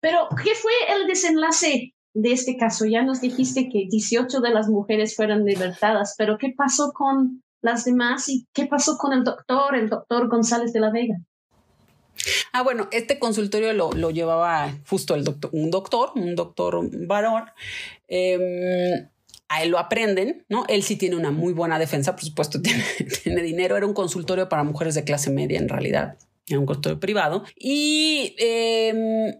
Pero, 0.00 0.28
¿qué 0.42 0.54
fue 0.54 0.72
el 0.94 1.08
desenlace 1.08 1.95
de 2.16 2.32
este 2.32 2.56
caso? 2.56 2.86
Ya 2.86 3.02
nos 3.02 3.20
dijiste 3.20 3.68
que 3.68 3.86
18 3.90 4.40
de 4.40 4.50
las 4.50 4.68
mujeres 4.68 5.14
fueron 5.14 5.44
libertadas, 5.44 6.14
pero 6.16 6.38
¿qué 6.38 6.52
pasó 6.56 6.92
con 6.92 7.42
las 7.60 7.84
demás 7.84 8.28
y 8.30 8.46
qué 8.54 8.66
pasó 8.66 8.96
con 8.96 9.12
el 9.12 9.22
doctor, 9.22 9.76
el 9.76 9.90
doctor 9.90 10.28
González 10.28 10.72
de 10.72 10.80
la 10.80 10.90
Vega? 10.90 11.16
Ah, 12.52 12.62
bueno, 12.62 12.88
este 12.90 13.18
consultorio 13.18 13.74
lo, 13.74 14.10
llevaba 14.10 14.74
justo 14.88 15.14
el 15.14 15.24
doctor, 15.24 15.50
un 15.52 15.70
doctor, 15.70 16.12
un 16.14 16.34
doctor 16.34 16.88
varón. 17.06 17.44
Em, 18.08 19.08
a 19.48 19.62
él 19.62 19.68
lo 19.68 19.78
aprenden, 19.78 20.46
¿no? 20.48 20.64
Él 20.68 20.82
sí 20.82 20.96
tiene 20.96 21.16
una 21.16 21.30
muy 21.30 21.52
buena 21.52 21.78
defensa, 21.78 22.16
por 22.16 22.24
supuesto, 22.24 22.60
tiene, 23.24 23.42
dinero. 23.42 23.76
Era 23.76 23.84
un 23.84 23.92
consultorio 23.92 24.48
para 24.48 24.64
mujeres 24.64 24.94
de 24.94 25.04
clase 25.04 25.30
media 25.30 25.58
en 25.58 25.68
realidad, 25.68 26.16
era 26.48 26.58
un 26.58 26.64
consultorio 26.64 26.98
privado. 26.98 27.44
Y 27.56 28.34
eh, 28.38 29.38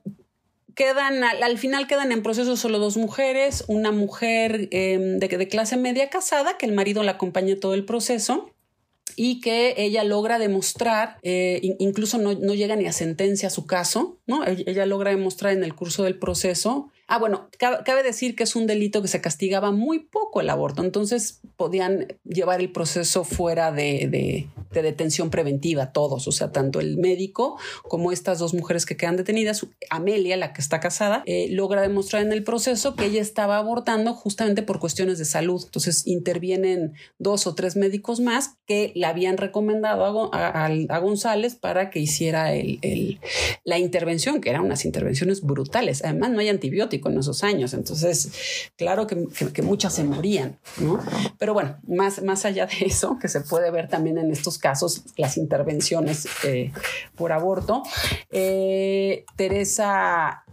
quedan, 0.76 1.24
al, 1.24 1.58
final 1.58 1.88
quedan 1.88 2.12
en 2.12 2.22
proceso 2.22 2.56
solo 2.56 2.78
dos 2.78 2.96
mujeres, 2.96 3.64
una 3.66 3.90
mujer 3.90 4.68
em, 4.70 5.18
de, 5.18 5.26
de, 5.26 5.48
clase 5.48 5.76
media 5.76 6.08
casada, 6.10 6.56
que 6.56 6.66
el 6.66 6.72
marido 6.72 7.02
la 7.02 7.12
acompaña 7.12 7.58
todo 7.58 7.74
el 7.74 7.84
proceso, 7.84 8.50
y 9.16 9.40
que 9.40 9.74
ella 9.78 10.04
logra 10.04 10.38
demostrar, 10.38 11.16
eh, 11.22 11.60
incluso 11.78 12.18
no, 12.18 12.34
no, 12.34 12.54
llega 12.54 12.76
ni 12.76 12.86
a 12.86 12.92
sentencia 12.92 13.48
a 13.48 13.50
su 13.50 13.66
caso, 13.66 14.18
¿no? 14.26 14.44
Ella 14.44 14.84
logra 14.84 15.10
demostrar 15.10 15.54
en 15.54 15.64
el 15.64 15.74
curso 15.74 16.04
del 16.04 16.18
proceso 16.18 16.90
Ah, 17.08 17.18
bueno, 17.18 17.48
cabe 17.58 18.02
decir 18.02 18.34
que 18.34 18.42
es 18.42 18.56
un 18.56 18.66
delito 18.66 19.00
que 19.00 19.06
se 19.06 19.20
castigaba 19.20 19.70
muy 19.70 20.00
poco 20.00 20.40
el 20.40 20.50
aborto, 20.50 20.82
entonces 20.82 21.40
podían 21.56 22.08
llevar 22.24 22.60
el 22.60 22.72
proceso 22.72 23.22
fuera 23.22 23.70
de, 23.70 24.48
detención 24.82 25.30
preventiva 25.30 25.92
todos, 25.92 26.26
o 26.28 26.32
sea, 26.32 26.52
tanto 26.52 26.80
el 26.80 26.96
médico 26.96 27.58
como 27.82 28.12
estas 28.12 28.38
dos 28.38 28.54
mujeres 28.54 28.86
que 28.86 28.96
quedan 28.96 29.16
detenidas, 29.16 29.66
Amelia, 29.90 30.36
la 30.36 30.52
que 30.52 30.60
está 30.60 30.80
casada, 30.80 31.22
eh, 31.26 31.48
logra 31.50 31.82
demostrar 31.82 32.22
en 32.22 32.32
el 32.32 32.42
proceso 32.42 32.94
que 32.94 33.06
ella 33.06 33.20
estaba 33.20 33.58
abortando 33.58 34.14
justamente 34.14 34.62
por 34.62 34.78
cuestiones 34.78 35.18
de 35.18 35.24
salud. 35.24 35.62
Entonces 35.64 36.06
intervienen 36.06 36.94
dos 37.18 37.46
o 37.46 37.54
tres 37.54 37.76
médicos 37.76 38.20
más 38.20 38.56
que 38.66 38.92
le 38.94 39.06
habían 39.06 39.36
recomendado 39.36 40.30
a, 40.32 40.98
González 40.98 41.54
para 41.54 41.90
que 41.90 42.00
hiciera 42.00 42.50
la 43.64 43.78
intervención, 43.78 44.40
que 44.40 44.50
eran 44.50 44.64
unas 44.64 44.84
intervenciones 44.84 45.42
brutales. 45.42 46.02
Además, 46.04 46.30
no 46.30 46.40
hay 46.40 46.48
antibióticos 46.48 47.12
en 47.12 47.18
esos 47.18 47.44
años. 47.44 47.74
Entonces, 47.74 48.70
claro 48.76 49.06
que, 49.06 49.16
muchas 49.62 49.94
se 49.94 50.04
morían, 50.04 50.58
¿no? 50.78 50.98
Pero 51.38 51.54
bueno, 51.54 51.78
más, 51.86 52.22
más 52.22 52.44
allá 52.44 52.66
de 52.66 52.86
eso, 52.86 53.18
que 53.20 53.28
se 53.28 53.40
puede 53.40 53.70
ver 53.70 53.88
también 53.88 54.18
en 54.18 54.30
estos 54.30 54.58
casos, 54.58 54.65
las 55.16 55.36
intervenciones 55.36 56.28
eh, 56.44 56.72
por 57.14 57.32
aborto, 57.32 57.82
eh, 58.30 59.24
Teresa 59.36 60.44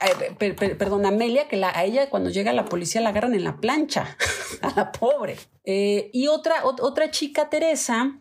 eh, 0.00 0.74
perdón, 0.78 1.06
Amelia, 1.06 1.48
que 1.48 1.56
la, 1.56 1.70
a 1.70 1.84
ella 1.84 2.10
cuando 2.10 2.30
llega 2.30 2.52
la 2.52 2.64
policía 2.64 3.00
la 3.00 3.10
agarran 3.10 3.34
en 3.34 3.44
la 3.44 3.56
plancha, 3.56 4.16
a 4.62 4.72
la 4.74 4.92
pobre. 4.92 5.36
y 5.64 6.26
otra, 6.28 6.64
otra 6.64 7.10
chica, 7.10 7.48
Teresa, 7.50 8.18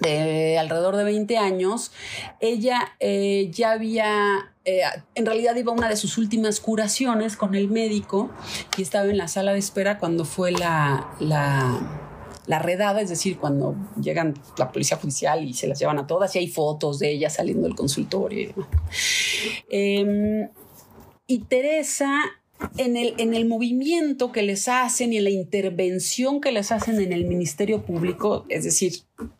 de 0.00 0.58
alrededor 0.58 0.96
de 0.96 1.04
20 1.04 1.38
años, 1.38 1.92
ella 2.40 2.96
ya 3.00 3.72
había 3.72 4.50
en 4.66 5.26
realidad 5.26 5.54
iba 5.56 5.72
a 5.72 5.74
una 5.74 5.88
de 5.88 5.96
sus 5.96 6.16
últimas 6.16 6.58
curaciones 6.58 7.36
con 7.36 7.54
el 7.54 7.68
médico 7.68 8.30
y 8.78 8.82
estaba 8.82 9.06
en 9.06 9.18
la 9.18 9.28
sala 9.28 9.52
de 9.52 9.58
espera 9.58 9.98
cuando 9.98 10.24
fue 10.24 10.52
la, 10.52 11.06
redada, 12.46 13.00
es 13.00 13.08
decir, 13.08 13.38
cuando 13.38 13.74
llegan 14.00 14.34
la 14.58 14.70
policía 14.70 14.96
judicial 14.96 15.44
y 15.44 15.54
se 15.54 15.66
las 15.66 15.78
llevan 15.78 15.98
a 15.98 16.06
todas 16.06 16.34
y 16.36 16.40
hay 16.40 16.48
fotos 16.48 16.98
de 16.98 17.10
ella 17.10 17.30
saliendo 17.30 17.66
del 17.66 17.76
consultorio. 17.76 18.54
Em, 19.70 20.48
y 21.26 21.38
Teresa 21.40 22.20
en 22.76 22.96
el, 22.96 23.14
en 23.18 23.34
el 23.34 23.46
movimiento 23.46 24.32
que 24.32 24.42
les 24.42 24.68
hacen 24.68 25.12
y 25.12 25.18
en 25.18 25.24
la 25.24 25.30
intervención 25.30 26.40
que 26.40 26.52
les 26.52 26.72
hacen 26.72 27.00
en 27.00 27.12
el 27.12 27.24
Ministerio 27.26 27.84
Público, 27.84 28.46
es 28.48 28.64
decir, 28.64 28.92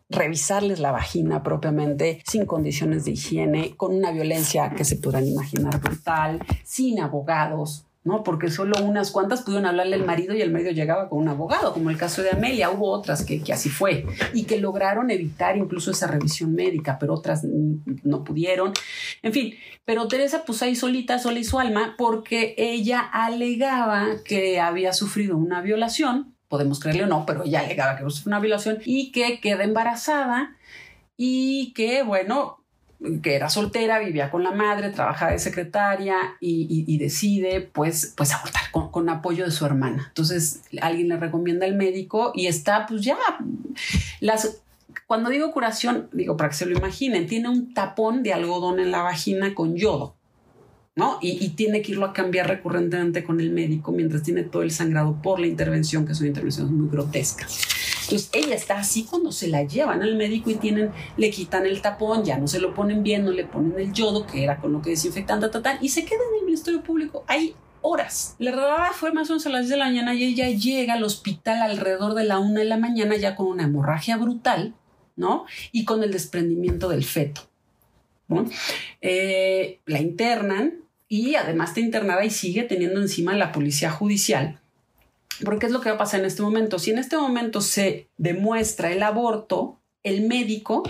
revisarles 0.09 0.79
la 0.79 0.91
vagina 0.91 1.43
propiamente, 1.43 2.21
sin 2.25 2.45
condiciones 2.45 3.05
de 3.05 3.11
higiene, 3.11 3.75
con 3.75 3.95
una 3.95 4.11
violencia 4.11 4.73
que 4.75 4.85
se 4.85 4.97
podrán 4.97 5.27
imaginar 5.27 5.79
brutal, 5.81 6.39
sin 6.63 6.99
abogados, 6.99 7.84
¿no? 8.05 8.23
Porque 8.23 8.49
solo 8.51 8.81
unas 8.83 9.11
cuantas 9.11 9.41
pudieron 9.41 9.65
hablarle 9.65 9.95
al 9.95 10.05
marido 10.05 10.35
y 10.35 10.41
el 10.41 10.51
marido 10.51 10.71
llegaba 10.71 11.09
con 11.09 11.19
un 11.19 11.27
abogado, 11.27 11.73
como 11.73 11.89
el 11.89 11.97
caso 11.97 12.21
de 12.21 12.29
Amelia. 12.29 12.69
Hubo 12.69 12.91
otras 12.91 13.25
que, 13.25 13.41
que, 13.41 13.51
así 13.51 13.69
fue 13.69 14.05
y 14.33 14.43
que 14.43 14.59
lograron 14.59 15.09
evitar 15.09 15.57
incluso 15.57 15.91
esa 15.91 16.05
revisión 16.05 16.53
médica, 16.53 16.97
pero 16.99 17.15
otras 17.15 17.43
no 17.43 18.23
pudieron. 18.23 18.73
En 19.23 19.33
fin, 19.33 19.55
pero 19.83 20.07
Teresa 20.07 20.43
pues 20.45 20.61
ahí 20.61 20.75
solita, 20.75 21.17
sola 21.17 21.39
y 21.39 21.43
su 21.43 21.59
alma, 21.59 21.95
porque 21.97 22.53
ella 22.59 22.99
alegaba 22.99 24.07
que 24.23 24.59
había 24.59 24.93
sufrido 24.93 25.35
una 25.35 25.61
violación, 25.61 26.35
podemos 26.47 26.79
creerle 26.79 27.05
o 27.05 27.07
no, 27.07 27.25
pero 27.25 27.43
ella 27.43 27.61
alegaba 27.61 27.97
que 27.97 28.03
sufrido 28.03 28.29
una 28.29 28.39
violación 28.39 28.77
y 28.85 29.11
que 29.11 29.39
queda 29.39 29.63
embarazada 29.63 30.55
y 31.17 31.73
que, 31.73 32.03
bueno, 32.03 32.64
que 33.21 33.35
era 33.35 33.49
soltera, 33.49 33.99
vivía 33.99 34.31
con 34.31 34.43
la 34.43 34.51
madre, 34.51 34.89
trabajaba 34.89 35.31
de 35.31 35.39
secretaria 35.39 36.15
y, 36.39 36.97
decide 36.97 37.61
pues, 37.61 38.13
pues 38.15 38.33
abortar 38.33 38.63
con, 38.71 39.09
apoyo 39.09 39.45
de 39.45 39.51
su 39.51 39.65
hermana. 39.65 40.05
Entonces 40.07 40.61
alguien 40.81 41.09
le 41.09 41.17
recomienda 41.17 41.65
al 41.65 41.75
médico 41.75 42.31
y 42.35 42.47
está 42.47 42.85
pues 42.85 43.01
ya 43.01 43.17
las... 44.19 44.61
Cuando 45.07 45.29
digo 45.29 45.51
curación, 45.51 46.09
digo 46.13 46.35
para 46.35 46.49
que 46.49 46.55
se 46.55 46.65
lo 46.65 46.75
imaginen, 46.75 47.27
tiene 47.27 47.49
un 47.49 47.73
tapón 47.73 48.23
de 48.23 48.33
algodón 48.33 48.79
en 48.79 48.91
la 48.91 49.03
vagina 49.03 49.53
con 49.53 49.75
yodo. 49.75 50.15
¿no? 50.95 51.19
Y, 51.21 51.43
y, 51.43 51.49
tiene 51.49 51.81
que 51.81 51.91
irlo 51.91 52.05
a 52.05 52.13
cambiar 52.13 52.47
recurrentemente 52.47 53.25
con 53.25 53.41
el 53.41 53.51
médico 53.51 53.91
mientras 53.91 54.23
tiene 54.23 54.43
todo 54.43 54.63
el 54.63 54.71
sangrado 54.71 55.21
por 55.21 55.41
la 55.41 55.47
intervención, 55.47 56.07
que 56.07 56.15
son 56.15 56.27
intervenciones 56.27 56.71
muy 56.71 56.87
grotescas. 56.89 57.74
Entonces 58.05 58.29
ella 58.33 58.55
está 58.55 58.77
así 58.77 59.03
cuando 59.03 59.31
se 59.31 59.47
la 59.47 59.63
llevan 59.63 60.03
al 60.03 60.15
médico 60.15 60.51
y 60.51 60.55
tienen, 60.55 60.91
le 61.17 61.29
quitan 61.31 61.65
el 61.65 61.81
tapón, 61.81 62.23
ya 62.23 62.37
no 62.37 62.47
se 62.47 62.59
lo 62.59 62.73
ponen 62.73 63.01
bien, 63.01 63.25
no 63.25 63.31
le 63.31 63.45
ponen 63.45 63.79
el 63.79 63.93
yodo, 63.93 64.27
que 64.27 64.43
era 64.43 64.57
con 64.57 64.71
lo 64.73 64.81
que 64.81 64.91
desinfectan, 64.91 65.39
tal, 65.39 65.77
y 65.81 65.89
se 65.89 66.05
queda 66.05 66.19
en 66.31 66.39
el 66.39 66.45
Ministerio 66.45 66.83
Público 66.83 67.23
ahí 67.27 67.55
horas. 67.81 68.35
La 68.39 68.51
verdad 68.51 68.91
fue 68.93 69.11
más 69.11 69.29
o 69.29 69.33
menos 69.33 69.45
a 69.47 69.49
las 69.49 69.61
10 69.61 69.71
de 69.71 69.77
la 69.77 69.85
mañana 69.85 70.13
y 70.13 70.23
ella 70.23 70.49
llega 70.49 70.93
al 70.93 71.03
hospital 71.03 71.61
alrededor 71.61 72.13
de 72.13 72.23
la 72.23 72.39
1 72.39 72.59
de 72.59 72.65
la 72.65 72.77
mañana 72.77 73.15
ya 73.15 73.35
con 73.35 73.47
una 73.47 73.63
hemorragia 73.63 74.17
brutal, 74.17 74.75
¿no? 75.15 75.45
Y 75.71 75.85
con 75.85 76.03
el 76.03 76.11
desprendimiento 76.11 76.89
del 76.89 77.03
feto. 77.03 77.41
Eh, 79.01 79.81
la 79.85 79.99
internan 79.99 80.81
y 81.07 81.35
además 81.35 81.69
está 81.69 81.79
internada 81.79 82.25
y 82.25 82.31
sigue 82.31 82.63
teniendo 82.63 82.99
encima 83.01 83.35
la 83.35 83.51
policía 83.51 83.91
judicial 83.91 84.59
Porque 85.43 85.65
es 85.65 85.71
lo 85.71 85.81
que 85.81 85.89
va 85.89 85.95
a 85.95 85.99
pasar 85.99 86.21
en 86.21 86.27
este 86.27 86.41
momento. 86.41 86.79
Si 86.79 86.91
en 86.91 86.99
este 86.99 87.17
momento 87.17 87.61
se 87.61 88.09
demuestra 88.17 88.91
el 88.91 89.03
aborto, 89.03 89.81
el 90.03 90.27
médico 90.27 90.83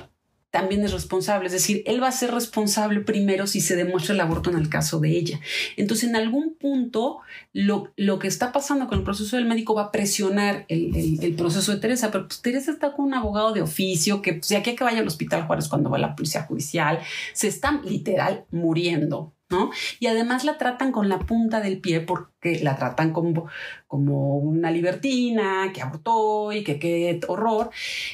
también 0.56 0.86
es 0.86 0.94
responsable. 0.94 1.48
Es 1.48 1.52
decir, 1.52 1.84
él 1.86 2.02
va 2.02 2.08
a 2.08 2.14
ser 2.14 2.32
responsable 2.32 3.02
primero 3.02 3.46
si 3.46 3.60
se 3.60 3.76
demuestra 3.76 4.14
el 4.14 4.22
aborto 4.22 4.50
en 4.50 4.58
el 4.58 4.70
caso 4.70 5.02
de 5.02 5.10
ella. 5.10 5.42
Entonces, 5.76 6.08
en 6.08 6.16
algún 6.16 6.56
punto, 6.56 7.20
lo, 7.52 7.92
lo 7.98 8.20
que 8.20 8.30
está 8.30 8.54
pasando 8.54 8.88
con 8.88 9.00
el 9.00 9.04
proceso 9.04 9.36
del 9.36 9.48
médico 9.48 9.76
va 9.76 9.84
a 9.84 9.92
presionar 9.92 10.64
el, 10.70 11.20
el, 11.22 11.36
proceso 11.36 11.74
de 11.74 11.80
Teresa. 11.80 12.10
Pero 12.10 12.30
pues, 12.30 12.42
Teresa 12.42 12.72
está 12.72 12.94
con 12.94 13.04
un 13.04 13.14
abogado 13.14 13.52
de 13.52 13.64
oficio 13.64 14.22
que, 14.22 14.36
pues, 14.36 14.48
de 14.48 14.56
aquí 14.56 14.70
a 14.70 14.76
que 14.78 14.86
vaya 14.86 15.00
al 15.00 15.08
hospital 15.08 15.46
Juárez 15.46 15.68
cuando 15.68 15.90
va 15.90 15.98
a 15.98 16.00
la 16.00 16.16
policía 16.16 16.44
judicial, 16.44 17.00
se 17.34 17.50
está 17.50 17.82
literal 17.84 18.46
muriendo. 18.50 19.35
¿No? 19.50 19.70
Y 20.00 20.08
además 20.08 20.44
la 20.44 20.58
tratan 20.58 20.92
con 20.92 21.08
la 21.10 21.20
punta 21.20 21.62
del 21.62 21.80
pie 21.80 22.02
porque 22.02 22.60
la 22.62 22.76
tratan 22.78 23.14
como, 23.14 23.48
como 23.88 24.38
una 24.38 24.72
libertina 24.72 25.72
que 25.74 25.82
abortó 25.82 26.52
y 26.52 26.64
que 26.64 26.80
qué 26.80 27.20
horror. 27.28 27.70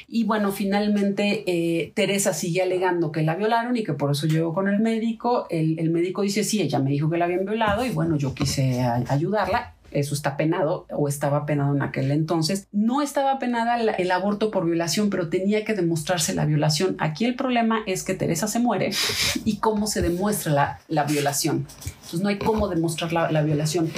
Y 0.07 0.25
bueno, 0.25 0.51
finalmente 0.51 1.43
eh, 1.47 1.91
Teresa 1.95 2.33
sigue 2.33 2.61
alegando 2.61 3.11
que 3.11 3.23
la 3.23 3.35
violaron 3.35 3.77
y 3.77 3.83
que 3.83 3.93
por 3.93 4.11
eso 4.11 4.27
llegó 4.27 4.53
con 4.53 4.67
el 4.67 4.79
médico. 4.79 5.47
El, 5.49 5.79
el 5.79 5.89
médico 5.89 6.21
dice, 6.21 6.43
sí, 6.43 6.61
ella 6.61 6.79
me 6.79 6.91
dijo 6.91 7.09
que 7.09 7.17
la 7.17 7.25
habían 7.25 7.45
violado 7.45 7.85
y 7.85 7.91
bueno, 7.91 8.17
yo 8.17 8.33
quise 8.33 8.81
ayudarla 8.81 9.75
eso 9.91 10.15
está 10.15 10.37
penado 10.37 10.87
o 10.89 11.07
estaba 11.07 11.45
penado 11.45 11.75
en 11.75 11.81
aquel 11.81 12.11
entonces. 12.11 12.67
No 12.71 13.01
estaba 13.01 13.39
penada 13.39 13.79
el, 13.79 14.11
aborto 14.11 14.51
por 14.51 14.65
violación, 14.65 15.09
pero 15.09 15.29
tenía 15.29 15.63
que 15.63 15.73
demostrarse 15.73 16.33
la 16.33 16.45
violación. 16.45 16.95
Aquí 16.99 17.25
el 17.25 17.35
problema 17.35 17.83
es 17.85 18.03
que 18.03 18.13
Teresa 18.13 18.47
se 18.47 18.59
muere 18.59 18.91
y 19.45 19.57
cómo 19.57 19.87
se 19.87 20.01
demuestra 20.01 20.79
la, 20.87 21.03
violación. 21.03 21.67
Entonces 21.85 22.21
no 22.21 22.29
hay 22.29 22.37
cómo 22.37 22.67
demostrar 22.67 23.13
la, 23.13 23.31
la 23.31 23.43
violación. 23.43 23.91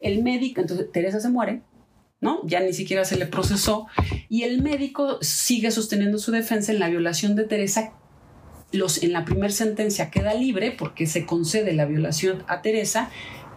El 0.00 0.22
médico, 0.22 0.60
entonces 0.60 0.90
Teresa 0.92 1.20
se 1.20 1.28
muere, 1.28 1.62
¿no? 2.20 2.40
Ya 2.44 2.60
ni 2.60 2.72
siquiera 2.72 3.04
se 3.04 3.16
le 3.16 3.26
procesó 3.26 3.86
y 4.28 4.42
el 4.42 4.62
médico 4.62 5.18
sigue 5.22 5.70
sosteniendo 5.70 6.18
su 6.18 6.32
defensa 6.32 6.72
en 6.72 6.80
la 6.80 6.88
violación 6.88 7.36
de 7.36 7.44
Teresa. 7.44 7.92
Los, 8.70 9.02
en 9.02 9.14
la 9.14 9.24
primera 9.24 9.50
sentencia 9.50 10.10
queda 10.10 10.34
libre 10.34 10.72
porque 10.72 11.06
se 11.06 11.24
concede 11.24 11.72
la 11.72 11.86
violación 11.86 12.44
a 12.48 12.60
Teresa 12.60 13.08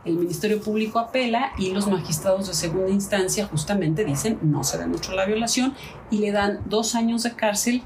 el 0.06 0.18
Ministerio 0.18 0.62
Público 0.62 1.00
apela 1.00 1.52
y 1.58 1.72
los 1.72 1.88
magistrados 1.88 2.48
de 2.48 2.54
segunda 2.54 2.90
instancia 2.90 3.46
justamente 3.48 4.04
dicen 4.04 4.40
no 4.42 4.64
se 4.64 4.78
demostró 4.78 5.16
la 5.16 5.26
violación 5.26 5.76
y 6.10 6.18
le 6.18 6.32
dan 6.32 6.62
dos 6.66 6.96
años 6.96 7.24
de 7.24 7.36
cárcel 7.36 7.82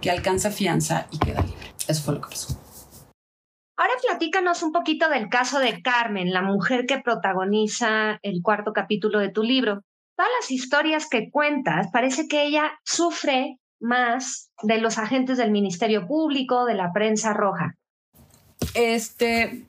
que 0.00 0.10
alcanza 0.10 0.50
fianza 0.50 1.06
y 1.10 1.18
queda 1.18 1.42
libre. 1.42 1.74
Eso 1.86 2.02
fue 2.02 2.14
lo 2.14 2.20
que 2.20 2.30
pasó. 2.30 2.58
Ahora 3.76 3.92
platícanos 4.02 4.64
un 4.64 4.72
poquito 4.72 5.08
del 5.08 5.28
caso 5.28 5.60
de 5.60 5.82
Carmen, 5.82 6.32
la 6.32 6.42
mujer 6.42 6.84
que 6.86 6.98
protagoniza 6.98 8.18
el 8.22 8.42
cuarto 8.42 8.72
capítulo 8.72 9.20
de 9.20 9.30
tu 9.30 9.44
libro. 9.44 9.82
Todas 10.16 10.32
las 10.40 10.50
historias 10.50 11.08
que 11.08 11.30
cuentas, 11.30 11.86
parece 11.92 12.26
que 12.26 12.42
ella 12.42 12.72
sufre 12.84 13.58
más 13.80 14.50
de 14.64 14.78
los 14.78 14.98
agentes 14.98 15.38
del 15.38 15.52
Ministerio 15.52 16.08
Público, 16.08 16.64
de 16.64 16.74
la 16.74 16.92
prensa 16.92 17.32
roja. 17.32 17.74
Este, 18.74 19.67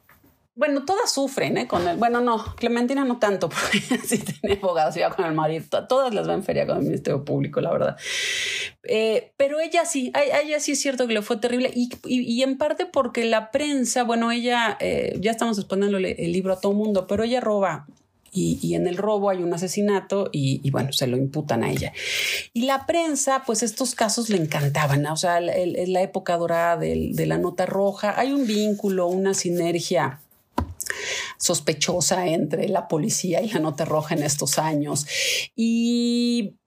bueno, 0.59 0.83
todas 0.83 1.09
sufren, 1.09 1.57
¿eh? 1.57 1.67
Con 1.67 1.87
el, 1.87 1.95
bueno, 1.95 2.19
no, 2.19 2.43
Clementina 2.57 3.05
no 3.05 3.17
tanto, 3.17 3.47
porque 3.49 3.79
sí 4.05 4.17
tiene 4.17 4.59
abogados, 4.61 4.95
iba 4.97 5.09
con 5.09 5.23
el 5.23 5.33
marido, 5.33 5.63
todas 5.87 6.13
las 6.13 6.27
va 6.27 6.33
en 6.33 6.43
feria 6.43 6.67
con 6.67 6.79
el 6.79 6.83
Ministerio 6.83 7.23
Público, 7.23 7.61
la 7.61 7.71
verdad. 7.71 7.97
Eh, 8.83 9.31
pero 9.37 9.61
ella 9.61 9.85
sí, 9.85 10.11
ella 10.43 10.59
sí 10.59 10.73
es 10.73 10.81
cierto 10.81 11.07
que 11.07 11.13
le 11.13 11.21
fue 11.21 11.37
terrible 11.37 11.71
y, 11.73 11.89
y, 12.05 12.43
en 12.43 12.57
parte 12.57 12.85
porque 12.85 13.23
la 13.23 13.51
prensa, 13.51 14.03
bueno, 14.03 14.31
ella, 14.31 14.75
eh, 14.81 15.17
ya 15.21 15.31
estamos 15.31 15.57
exponiéndole 15.57 16.17
el 16.19 16.33
libro 16.33 16.51
a 16.51 16.59
todo 16.59 16.73
mundo, 16.73 17.07
pero 17.07 17.23
ella 17.23 17.39
roba 17.39 17.87
y, 18.33 18.59
y, 18.61 18.75
en 18.75 18.85
el 18.85 18.97
robo 18.97 19.29
hay 19.29 19.41
un 19.41 19.53
asesinato 19.53 20.29
y, 20.33 20.69
bueno, 20.71 20.91
se 20.91 21.07
lo 21.07 21.15
imputan 21.15 21.63
a 21.63 21.71
ella. 21.71 21.93
Y 22.53 22.63
la 22.63 22.85
prensa, 22.85 23.43
pues 23.45 23.63
estos 23.63 23.95
casos 23.95 24.29
le 24.29 24.35
encantaban, 24.35 25.05
o 25.05 25.15
sea, 25.15 25.37
en 25.39 25.93
la 25.93 26.01
época 26.01 26.35
dorada 26.35 26.75
de, 26.75 27.11
de 27.13 27.25
la 27.25 27.37
nota 27.37 27.65
roja, 27.65 28.19
hay 28.19 28.33
un 28.33 28.45
vínculo, 28.45 29.07
una 29.07 29.33
sinergia 29.33 30.19
sospechosa 31.39 32.27
entre 32.27 32.67
la 32.69 32.87
policía 32.87 33.41
y 33.41 33.49
la 33.49 33.59
nota 33.59 33.85
roja 33.85 34.13
en 34.13 34.23
estos 34.23 34.59
años. 34.59 35.07
Y 35.55 36.59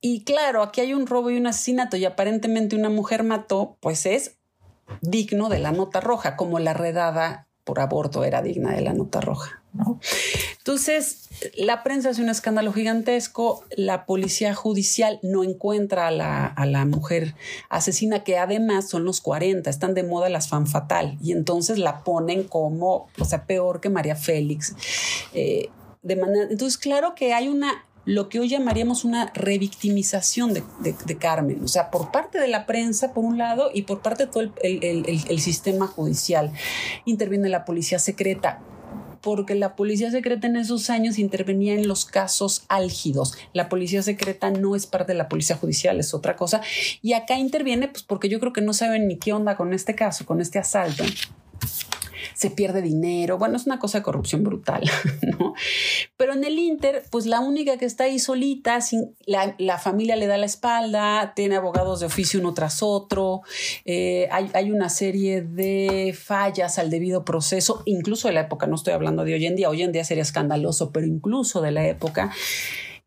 y 0.00 0.22
claro, 0.22 0.62
aquí 0.62 0.80
hay 0.80 0.94
un 0.94 1.06
robo 1.06 1.30
y 1.30 1.36
un 1.36 1.46
asesinato 1.46 1.96
y 1.96 2.04
aparentemente 2.04 2.76
una 2.76 2.88
mujer 2.88 3.24
mató, 3.24 3.76
pues 3.80 4.06
es 4.06 4.38
digno 5.00 5.48
de 5.48 5.58
la 5.58 5.72
nota 5.72 6.00
roja, 6.00 6.36
como 6.36 6.58
la 6.60 6.72
redada 6.72 7.48
por 7.64 7.80
aborto 7.80 8.24
era 8.24 8.40
digna 8.40 8.72
de 8.72 8.80
la 8.80 8.92
nota 8.92 9.20
roja. 9.20 9.62
Entonces, 10.58 11.28
la 11.56 11.82
prensa 11.82 12.10
hace 12.10 12.22
un 12.22 12.28
escándalo 12.28 12.72
gigantesco, 12.72 13.64
la 13.76 14.06
policía 14.06 14.54
judicial 14.54 15.20
no 15.22 15.44
encuentra 15.44 16.08
a 16.08 16.10
la, 16.10 16.46
a 16.46 16.66
la 16.66 16.84
mujer 16.84 17.34
asesina, 17.68 18.24
que 18.24 18.38
además 18.38 18.88
son 18.88 19.04
los 19.04 19.20
40, 19.20 19.68
están 19.70 19.94
de 19.94 20.02
moda 20.02 20.28
las 20.28 20.48
fan 20.48 20.66
fatal, 20.66 21.16
y 21.22 21.32
entonces 21.32 21.78
la 21.78 22.02
ponen 22.02 22.44
como, 22.44 23.08
o 23.18 23.24
sea, 23.24 23.44
peor 23.44 23.80
que 23.80 23.90
María 23.90 24.16
Félix. 24.16 24.74
Eh, 25.32 25.70
de 26.02 26.16
manera, 26.16 26.48
entonces, 26.50 26.78
claro 26.78 27.14
que 27.14 27.32
hay 27.34 27.48
una 27.48 27.84
lo 28.04 28.30
que 28.30 28.40
hoy 28.40 28.48
llamaríamos 28.48 29.04
una 29.04 29.30
revictimización 29.34 30.54
de, 30.54 30.62
de, 30.80 31.18
Carmen, 31.18 31.62
o 31.62 31.68
sea, 31.68 31.90
por 31.90 32.10
parte 32.10 32.40
de 32.40 32.48
la 32.48 32.64
prensa, 32.64 33.12
por 33.12 33.22
un 33.22 33.36
lado, 33.36 33.70
y 33.74 33.82
por 33.82 34.00
parte 34.00 34.24
de 34.24 34.32
todo 34.32 34.44
el, 34.44 34.52
el, 34.62 35.04
el 35.06 35.40
sistema 35.40 35.86
judicial. 35.86 36.50
Interviene 37.04 37.50
la 37.50 37.66
policía 37.66 37.98
secreta 37.98 38.62
porque 39.28 39.54
la 39.54 39.76
policía 39.76 40.10
secreta 40.10 40.46
en 40.46 40.56
esos 40.56 40.88
años 40.88 41.18
intervenía 41.18 41.74
en 41.74 41.86
los 41.86 42.06
casos 42.06 42.64
álgidos. 42.68 43.34
La 43.52 43.68
policía 43.68 44.02
secreta 44.02 44.50
no 44.50 44.74
es 44.74 44.86
parte 44.86 45.12
de 45.12 45.18
la 45.18 45.28
policía 45.28 45.54
judicial, 45.54 46.00
es 46.00 46.14
otra 46.14 46.34
cosa. 46.34 46.62
Y 47.02 47.12
acá 47.12 47.38
interviene, 47.38 47.88
pues 47.88 48.04
porque 48.04 48.30
yo 48.30 48.40
creo 48.40 48.54
que 48.54 48.62
no 48.62 48.72
saben 48.72 49.06
ni 49.06 49.18
qué 49.18 49.34
onda 49.34 49.54
con 49.54 49.74
este 49.74 49.94
caso, 49.94 50.24
con 50.24 50.40
este 50.40 50.58
asalto 50.58 51.04
se 52.38 52.50
pierde 52.50 52.82
dinero. 52.82 53.36
Bueno, 53.36 53.56
es 53.56 53.66
una 53.66 53.80
cosa 53.80 53.98
de 53.98 54.04
corrupción 54.04 54.44
brutal, 54.44 54.88
¿no? 55.40 55.54
Pero 56.16 56.34
en 56.34 56.44
el 56.44 56.56
Inter, 56.56 57.02
pues 57.10 57.26
la 57.26 57.40
única 57.40 57.78
que 57.78 57.84
está 57.84 58.04
ahí 58.04 58.20
solita, 58.20 58.80
sin, 58.80 59.16
la, 59.26 59.78
familia 59.78 60.14
le 60.14 60.28
da 60.28 60.36
la 60.36 60.46
espalda, 60.46 61.32
tiene 61.34 61.56
abogados 61.56 61.98
de 61.98 62.06
oficio 62.06 62.38
uno 62.38 62.54
tras 62.54 62.80
otro, 62.80 63.40
eh, 63.84 64.28
hay, 64.30 64.52
hay, 64.54 64.70
una 64.70 64.88
serie 64.88 65.42
de 65.42 66.16
fallas 66.16 66.78
al 66.78 66.90
debido 66.90 67.24
proceso, 67.24 67.82
incluso 67.86 68.28
de 68.28 68.34
la 68.34 68.42
época, 68.42 68.68
no 68.68 68.76
estoy 68.76 68.92
hablando 68.92 69.24
de 69.24 69.34
hoy 69.34 69.44
en 69.44 69.56
día, 69.56 69.68
hoy 69.68 69.82
en 69.82 69.90
día 69.90 70.04
sería 70.04 70.22
escandaloso, 70.22 70.92
pero 70.92 71.08
incluso 71.08 71.60
de 71.60 71.72
la 71.72 71.88
época. 71.88 72.30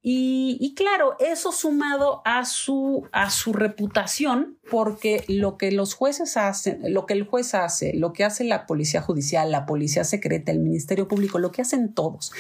Y, 0.04 0.74
claro, 0.76 1.16
eso 1.20 1.52
sumado 1.52 2.24
a 2.26 2.44
su, 2.46 3.08
a 3.12 3.30
su 3.30 3.54
reputación, 3.54 4.58
porque 4.70 5.24
lo 5.28 5.58
que 5.58 5.72
los 5.72 5.94
jueces 5.94 6.38
hacen, 6.38 6.82
lo 6.92 7.06
que 7.06 7.14
el 7.14 7.24
juez 7.24 7.54
hace, 7.54 7.94
lo 7.94 8.12
que 8.12 8.24
hace 8.24 8.44
la 8.44 8.66
policía 8.66 9.02
judicial, 9.02 9.52
la 9.52 9.68
policía 9.68 10.04
secreta, 10.04 10.52
el 10.52 10.60
Ministerio 10.60 11.08
Público, 11.08 11.38
lo 11.38 11.52
que 11.52 11.62
hacen 11.62 11.94
todos, 11.94 12.32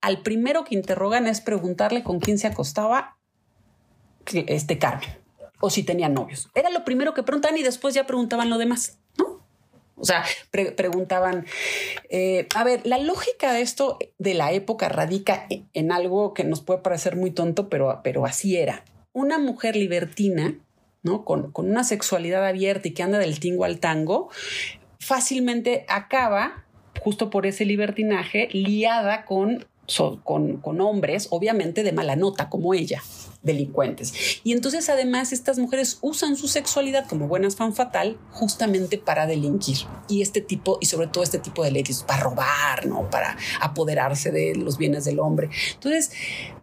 al 0.00 0.22
primero 0.22 0.64
que 0.64 0.74
interrogan 0.74 1.26
es 1.26 1.42
preguntarle 1.42 2.02
con 2.02 2.18
quién 2.18 2.38
se 2.38 2.46
acostaba 2.46 3.18
este 4.32 4.78
Carmen 4.78 5.10
o 5.60 5.68
si 5.68 5.82
tenía 5.82 6.08
novios. 6.08 6.48
Era 6.54 6.70
lo 6.70 6.84
primero 6.84 7.12
que 7.12 7.22
preguntaban 7.22 7.58
y 7.58 7.62
después 7.62 7.94
ya 7.94 8.06
preguntaban 8.06 8.48
lo 8.50 8.58
demás. 8.58 8.98
O 9.96 10.04
sea, 10.04 10.24
preguntaban, 10.50 11.46
eh, 12.10 12.46
a 12.54 12.64
ver, 12.64 12.86
la 12.86 12.98
lógica 12.98 13.52
de 13.52 13.62
esto 13.62 13.98
de 14.18 14.34
la 14.34 14.52
época 14.52 14.88
radica 14.90 15.46
en 15.72 15.90
algo 15.90 16.34
que 16.34 16.44
nos 16.44 16.60
puede 16.60 16.80
parecer 16.80 17.16
muy 17.16 17.30
tonto, 17.30 17.68
pero, 17.70 18.00
pero 18.04 18.26
así 18.26 18.56
era. 18.56 18.84
Una 19.12 19.38
mujer 19.38 19.74
libertina, 19.74 20.58
¿no? 21.02 21.24
Con, 21.24 21.50
con 21.50 21.70
una 21.70 21.82
sexualidad 21.82 22.46
abierta 22.46 22.88
y 22.88 22.90
que 22.92 23.02
anda 23.02 23.18
del 23.18 23.40
tingo 23.40 23.64
al 23.64 23.80
tango, 23.80 24.28
fácilmente 25.00 25.86
acaba, 25.88 26.66
justo 27.00 27.30
por 27.30 27.46
ese 27.46 27.64
libertinaje, 27.64 28.48
liada 28.52 29.24
con, 29.24 29.64
con, 30.24 30.58
con 30.58 30.80
hombres, 30.82 31.28
obviamente 31.30 31.82
de 31.82 31.92
mala 31.92 32.16
nota, 32.16 32.50
como 32.50 32.74
ella 32.74 33.02
delincuentes. 33.46 34.12
Y 34.44 34.52
entonces 34.52 34.88
además 34.90 35.32
estas 35.32 35.58
mujeres 35.58 35.98
usan 36.02 36.36
su 36.36 36.48
sexualidad 36.48 37.06
como 37.08 37.28
buenas 37.28 37.56
fan 37.56 37.74
fatal 37.74 38.18
justamente 38.32 38.98
para 38.98 39.26
delinquir. 39.26 39.78
Y 40.08 40.20
este 40.20 40.40
tipo, 40.40 40.78
y 40.80 40.86
sobre 40.86 41.06
todo 41.06 41.24
este 41.24 41.38
tipo 41.38 41.64
de 41.64 41.70
leyes, 41.70 42.02
para 42.02 42.24
robar, 42.24 42.86
¿no? 42.86 43.08
Para 43.08 43.36
apoderarse 43.60 44.30
de 44.30 44.54
los 44.54 44.76
bienes 44.76 45.04
del 45.04 45.20
hombre. 45.20 45.48
Entonces, 45.74 46.10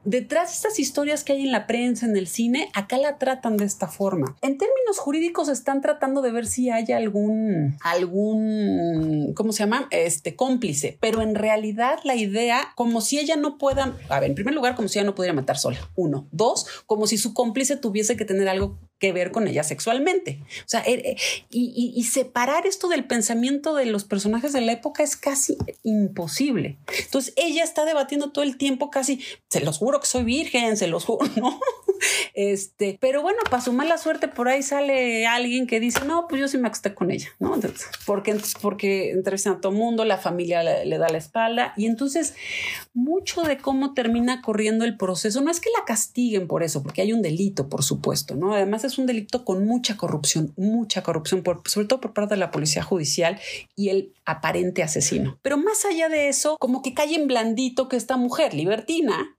detrás 0.05 0.49
de 0.49 0.55
estas 0.55 0.79
historias 0.79 1.23
que 1.23 1.33
hay 1.33 1.43
en 1.43 1.51
la 1.51 1.67
prensa, 1.67 2.05
en 2.05 2.17
el 2.17 2.27
cine, 2.27 2.69
acá 2.73 2.97
la 2.97 3.17
tratan 3.17 3.57
de 3.57 3.65
esta 3.65 3.87
forma. 3.87 4.35
En 4.41 4.57
términos 4.57 4.99
jurídicos 4.99 5.49
están 5.49 5.81
tratando 5.81 6.21
de 6.21 6.31
ver 6.31 6.45
si 6.45 6.69
hay 6.69 6.91
algún, 6.91 7.77
algún, 7.81 9.33
¿cómo 9.35 9.51
se 9.51 9.59
llama? 9.59 9.87
Este 9.91 10.35
cómplice. 10.35 10.97
Pero 10.99 11.21
en 11.21 11.35
realidad 11.35 11.99
la 12.03 12.15
idea, 12.15 12.73
como 12.75 13.01
si 13.01 13.19
ella 13.19 13.35
no 13.35 13.57
pueda, 13.57 13.95
a 14.09 14.19
ver, 14.19 14.29
en 14.29 14.35
primer 14.35 14.53
lugar, 14.53 14.75
como 14.75 14.87
si 14.87 14.99
ella 14.99 15.05
no 15.05 15.15
pudiera 15.15 15.33
matar 15.33 15.57
sola. 15.57 15.77
Uno. 15.95 16.27
Dos, 16.31 16.67
como 16.85 17.07
si 17.07 17.17
su 17.17 17.33
cómplice 17.33 17.77
tuviese 17.77 18.17
que 18.17 18.25
tener 18.25 18.47
algo 18.49 18.79
que 19.03 19.11
ver 19.11 19.33
con 19.33 19.49
ella 19.49 19.65
sexualmente. 19.65 20.39
O 20.59 20.67
sea, 20.69 20.79
er, 20.79 20.99
eh, 21.05 21.17
y, 21.49 22.01
separar 22.05 22.65
esto 22.65 22.87
del 22.87 23.03
pensamiento 23.03 23.75
de 23.75 23.85
los 23.85 24.05
personajes 24.05 24.53
de 24.53 24.61
la 24.61 24.71
época 24.71 25.03
es 25.03 25.17
casi 25.17 25.57
imposible. 25.83 26.77
Entonces, 27.03 27.33
ella 27.35 27.65
está 27.65 27.83
debatiendo 27.83 28.31
todo 28.31 28.45
el 28.45 28.55
tiempo 28.55 28.89
casi, 28.89 29.19
se 29.49 29.59
los 29.59 29.79
juro 29.79 29.99
que 29.99 30.07
soy 30.07 30.23
virgen, 30.23 30.77
se 30.77 30.87
los 30.87 31.03
juro, 31.03 31.29
¿no? 31.35 31.59
Este, 32.35 32.97
pero 32.99 33.21
bueno, 33.21 33.39
para 33.49 33.61
su 33.61 33.73
mala 33.73 33.97
suerte, 33.97 34.27
por 34.27 34.47
ahí 34.47 34.63
sale 34.63 35.27
alguien 35.27 35.67
que 35.67 35.79
dice, 35.79 36.03
no, 36.05 36.27
pues 36.27 36.41
yo 36.41 36.47
sí 36.47 36.57
me 36.57 36.67
acosté 36.67 36.93
con 36.95 37.11
ella, 37.11 37.29
¿no? 37.39 37.59
porque, 38.05 38.35
porque 38.61 39.11
entrevistan 39.11 39.53
a 39.53 39.61
todo 39.61 39.71
mundo, 39.71 40.03
la 40.03 40.17
familia 40.17 40.63
le, 40.63 40.97
da 40.97 41.09
la 41.09 41.17
espalda 41.17 41.73
y 41.77 41.85
entonces 41.85 42.35
mucho 42.93 43.41
de 43.43 43.57
cómo 43.57 43.93
termina 43.93 44.41
corriendo 44.41 44.85
el 44.85 44.97
proceso, 44.97 45.41
no 45.41 45.51
es 45.51 45.59
que 45.59 45.69
la 45.77 45.85
castiguen 45.85 46.47
por 46.47 46.63
eso, 46.63 46.81
porque 46.81 47.01
hay 47.01 47.13
un 47.13 47.21
delito, 47.21 47.69
por 47.69 47.83
supuesto, 47.83 48.35
¿no? 48.35 48.55
Además 48.55 48.83
es 48.83 48.97
un 48.97 49.05
delito 49.05 49.45
con 49.45 49.65
mucha 49.65 49.97
corrupción, 49.97 50.53
mucha 50.57 51.03
corrupción, 51.03 51.43
por, 51.43 51.61
sobre 51.65 51.87
todo 51.87 52.01
por 52.01 52.13
parte 52.13 52.35
de 52.35 52.39
la 52.39 52.51
policía 52.51 52.83
judicial 52.83 53.39
y 53.75 53.89
el 53.89 54.13
aparente 54.25 54.83
asesino. 54.83 55.37
Pero 55.41 55.57
más 55.57 55.85
allá 55.85 56.09
de 56.09 56.29
eso, 56.29 56.57
como 56.59 56.81
que 56.81 56.93
cae 56.93 57.15
en 57.15 57.27
blandito 57.27 57.87
que 57.89 57.97
esta 57.97 58.17
mujer 58.17 58.53
libertina 58.53 59.37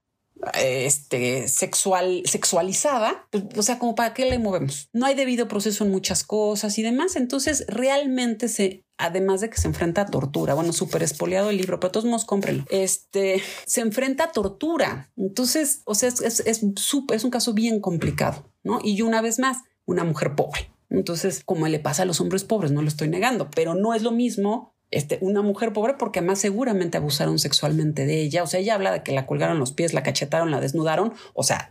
este, 0.59 1.49
sexual, 1.49 2.22
sexualizada, 2.24 3.26
pues, 3.30 3.45
o 3.57 3.62
sea, 3.62 3.78
como 3.78 3.95
para 3.95 4.14
qué 4.14 4.26
le 4.26 4.38
movemos. 4.38 4.88
No 4.92 5.07
hay 5.07 5.14
debido 5.14 5.49
proceso 5.49 5.84
en 5.84 5.90
muchas 5.90 6.24
cosas 6.24 6.78
y 6.78 6.82
demás. 6.82 7.16
Entonces, 7.16 7.64
realmente 7.68 8.49
se, 8.49 8.84
además 8.99 9.40
de 9.40 9.51
que 9.51 9.59
se 9.59 9.68
enfrenta 9.68 10.03
a 10.03 10.07
tortura, 10.07 10.55
bueno, 10.55 10.72
súper 10.72 11.03
espoliado 11.03 11.51
el 11.51 11.57
libro, 11.57 11.80
pero 11.80 11.92
todos 11.92 12.07
modos 12.07 12.24
cómprenlo. 12.24 12.64
Este, 12.70 13.42
se 13.66 13.80
enfrenta 13.80 14.24
a 14.24 14.32
tortura. 14.32 15.11
Entonces, 15.16 15.82
o 15.84 15.95
sea, 15.95 16.09
es, 16.09 16.20
es, 16.20 16.40
es, 16.40 16.62
es 16.62 17.24
un 17.24 17.30
caso 17.30 17.55
bien 17.55 17.80
complicado, 17.80 18.51
¿no? 18.62 18.80
Y 18.82 19.03
una 19.03 19.22
vez 19.22 19.38
más, 19.38 19.59
una 19.86 20.05
mujer 20.05 20.34
pobre. 20.34 20.70
Entonces, 20.90 21.42
como 21.45 21.66
le 21.66 21.80
pasa 21.80 22.03
a 22.03 22.07
los 22.07 22.20
hombres 22.20 22.45
pobres, 22.45 22.70
no 22.70 22.82
lo 22.82 22.88
estoy 22.88 23.09
negando, 23.09 23.51
pero 23.51 23.74
no 23.74 23.95
es 23.95 24.03
lo 24.03 24.12
mismo 24.12 24.73
este, 24.91 25.18
una 25.20 25.43
mujer 25.43 25.72
pobre 25.72 25.95
porque 25.95 26.20
más 26.20 26.39
seguramente 26.39 26.99
abusaron 26.99 27.39
sexualmente 27.39 28.07
de 28.07 28.20
ella. 28.20 28.43
O 28.43 28.47
sea, 28.47 28.61
ella 28.61 28.74
habla 28.74 28.93
de 28.93 29.03
que 29.03 29.12
la 29.12 29.26
colgaron 29.26 29.59
los 29.59 29.72
pies, 29.72 29.93
la 29.93 30.03
cachetaron, 30.03 30.51
la 30.51 30.61
desnudaron. 30.61 31.12
O 31.35 31.43
sea, 31.43 31.70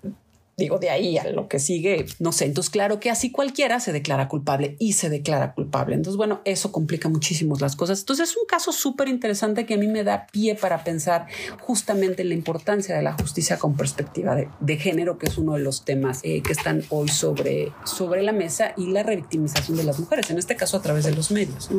digo, 0.58 0.78
de 0.78 0.90
ahí 0.90 1.18
a 1.18 1.30
lo 1.30 1.48
que 1.48 1.60
sigue, 1.60 2.06
no 2.20 2.32
sé. 2.32 2.46
Entonces, 2.46 2.70
claro 2.70 3.00
que 3.00 3.10
así 3.10 3.32
cualquiera 3.32 3.80
se 3.80 3.92
declara 3.92 4.28
culpable 4.28 4.76
y 4.80 4.94
se 4.94 5.10
declara 5.10 5.54
culpable. 5.54 5.96
Entonces, 5.96 6.18
bueno, 6.18 6.42
eso 6.46 6.72
complica 6.72 7.10
muchísimo 7.10 7.56
las 7.60 7.76
cosas. 7.76 8.02
Entonces, 8.02 8.30
es 8.30 8.38
un 8.38 8.46
caso 8.46 8.72
súper 8.72 9.08
interesante 9.08 9.66
que 9.66 9.76
a 9.76 9.78
mí 9.78 9.88
me 9.88 10.04
da 10.04 10.28
pie 10.32 10.56
para 10.56 10.84
pensar 10.84 11.28
justamente 11.62 12.22
en 12.22 12.30
la 12.30 12.36
importancia 12.36 12.96
de 12.96 13.02
la 13.02 13.14
justicia 13.14 13.58
con 13.58 13.76
perspectiva 13.76 14.36
de, 14.36 14.78
género, 14.78 15.18
que 15.18 15.28
es 15.28 15.38
uno 15.38 15.54
de 15.54 15.60
los 15.60 15.86
temas 15.86 16.20
eh, 16.24 16.42
que 16.42 16.52
están 16.52 16.84
hoy 16.90 17.08
sobre, 17.08 17.72
sobre 17.86 18.22
la 18.22 18.32
mesa 18.32 18.74
y 18.76 18.88
la 18.88 19.04
revictimización 19.04 19.78
de 19.78 19.84
las 19.84 20.00
mujeres, 20.00 20.30
en 20.30 20.40
este 20.40 20.56
caso 20.56 20.78
a 20.78 20.82
través 20.82 21.06
de 21.06 21.16
los 21.16 21.32
medios. 21.32 21.70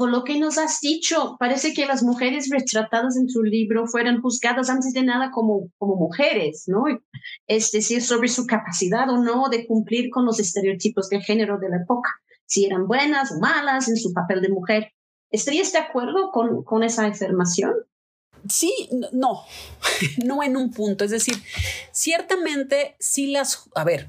Por 0.00 0.10
lo 0.10 0.24
que 0.24 0.40
nos 0.40 0.56
has 0.56 0.80
dicho, 0.80 1.36
parece 1.38 1.74
que 1.74 1.84
las 1.84 2.02
mujeres 2.02 2.48
retratadas 2.50 3.18
en 3.18 3.28
su 3.28 3.42
libro 3.42 3.86
fueran 3.86 4.22
juzgadas 4.22 4.70
antes 4.70 4.94
de 4.94 5.02
nada 5.02 5.30
como, 5.30 5.68
como 5.76 5.96
mujeres, 5.96 6.64
¿no? 6.68 6.84
Es 7.46 7.70
decir, 7.70 8.00
sobre 8.00 8.28
su 8.28 8.46
capacidad 8.46 9.10
o 9.10 9.18
no 9.18 9.50
de 9.50 9.66
cumplir 9.66 10.08
con 10.08 10.24
los 10.24 10.40
estereotipos 10.40 11.10
de 11.10 11.20
género 11.20 11.58
de 11.58 11.68
la 11.68 11.82
época, 11.82 12.08
si 12.46 12.64
eran 12.64 12.86
buenas 12.86 13.32
o 13.32 13.40
malas 13.40 13.88
en 13.88 13.98
su 13.98 14.14
papel 14.14 14.40
de 14.40 14.48
mujer. 14.48 14.90
¿Estarías 15.30 15.70
de 15.72 15.80
acuerdo 15.80 16.30
con, 16.32 16.64
con 16.64 16.82
esa 16.82 17.04
afirmación? 17.04 17.74
Sí, 18.48 18.72
no, 19.12 19.42
no 20.24 20.42
en 20.42 20.56
un 20.56 20.70
punto. 20.70 21.04
Es 21.04 21.10
decir, 21.10 21.34
ciertamente 21.92 22.96
sí 23.00 23.26
las, 23.26 23.68
a 23.74 23.84
ver, 23.84 24.08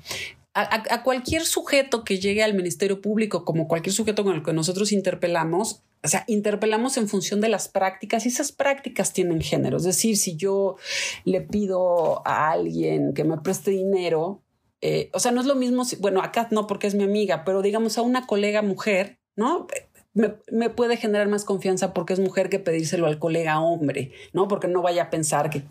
a, 0.54 1.04
cualquier 1.04 1.44
sujeto 1.46 2.04
que 2.04 2.20
llegue 2.20 2.44
al 2.44 2.54
Ministerio 2.54 3.02
Público, 3.02 3.46
como 3.46 3.68
cualquier 3.68 3.94
sujeto 3.94 4.24
con 4.24 4.36
el 4.36 4.44
que 4.44 4.54
nosotros 4.54 4.92
interpelamos, 4.92 5.82
o 6.04 6.08
sea, 6.08 6.26
interpelamos 6.28 6.98
en 6.98 7.08
función 7.08 7.42
de 7.42 7.50
las 7.50 7.70
prácticas 7.70 8.26
y 8.26 8.30
esas 8.30 8.52
prácticas 8.52 9.14
tienen 9.14 9.42
género. 9.42 9.78
Es 9.78 9.84
decir, 9.84 10.18
si 10.18 10.36
yo 10.36 10.76
le 11.24 11.42
pido 11.42 12.26
a 12.28 12.52
alguien 12.52 13.14
que 13.14 13.24
me 13.24 13.38
preste 13.38 13.72
dinero, 13.72 14.42
eh, 14.82 15.10
o 15.14 15.20
sea, 15.20 15.32
no 15.32 15.42
es 15.42 15.48
lo 15.48 15.56
mismo, 15.56 15.86
si, 15.86 15.96
bueno, 15.98 16.22
acá 16.22 16.48
no 16.52 16.68
porque 16.68 16.88
es 16.88 16.96
mi 16.96 17.04
amiga, 17.04 17.46
pero 17.46 17.62
digamos 17.62 17.98
a 17.98 18.02
una 18.02 18.26
colega 18.26 18.62
mujer, 18.62 19.20
¿no? 19.36 19.68
Me, 20.14 20.70
puede 20.70 20.98
generar 20.98 21.30
más 21.30 21.46
confianza 21.46 21.94
porque 21.94 22.12
es 22.12 22.20
mujer 22.20 22.50
que 22.50 22.60
pedírselo 22.60 23.08
al 23.08 23.18
colega 23.18 23.62
hombre, 23.62 24.12
¿no? 24.34 24.50
Porque 24.50 24.68
no 24.68 24.82
vaya 24.82 25.04
a 25.04 25.10
pensar 25.10 25.50
que, 25.50 25.64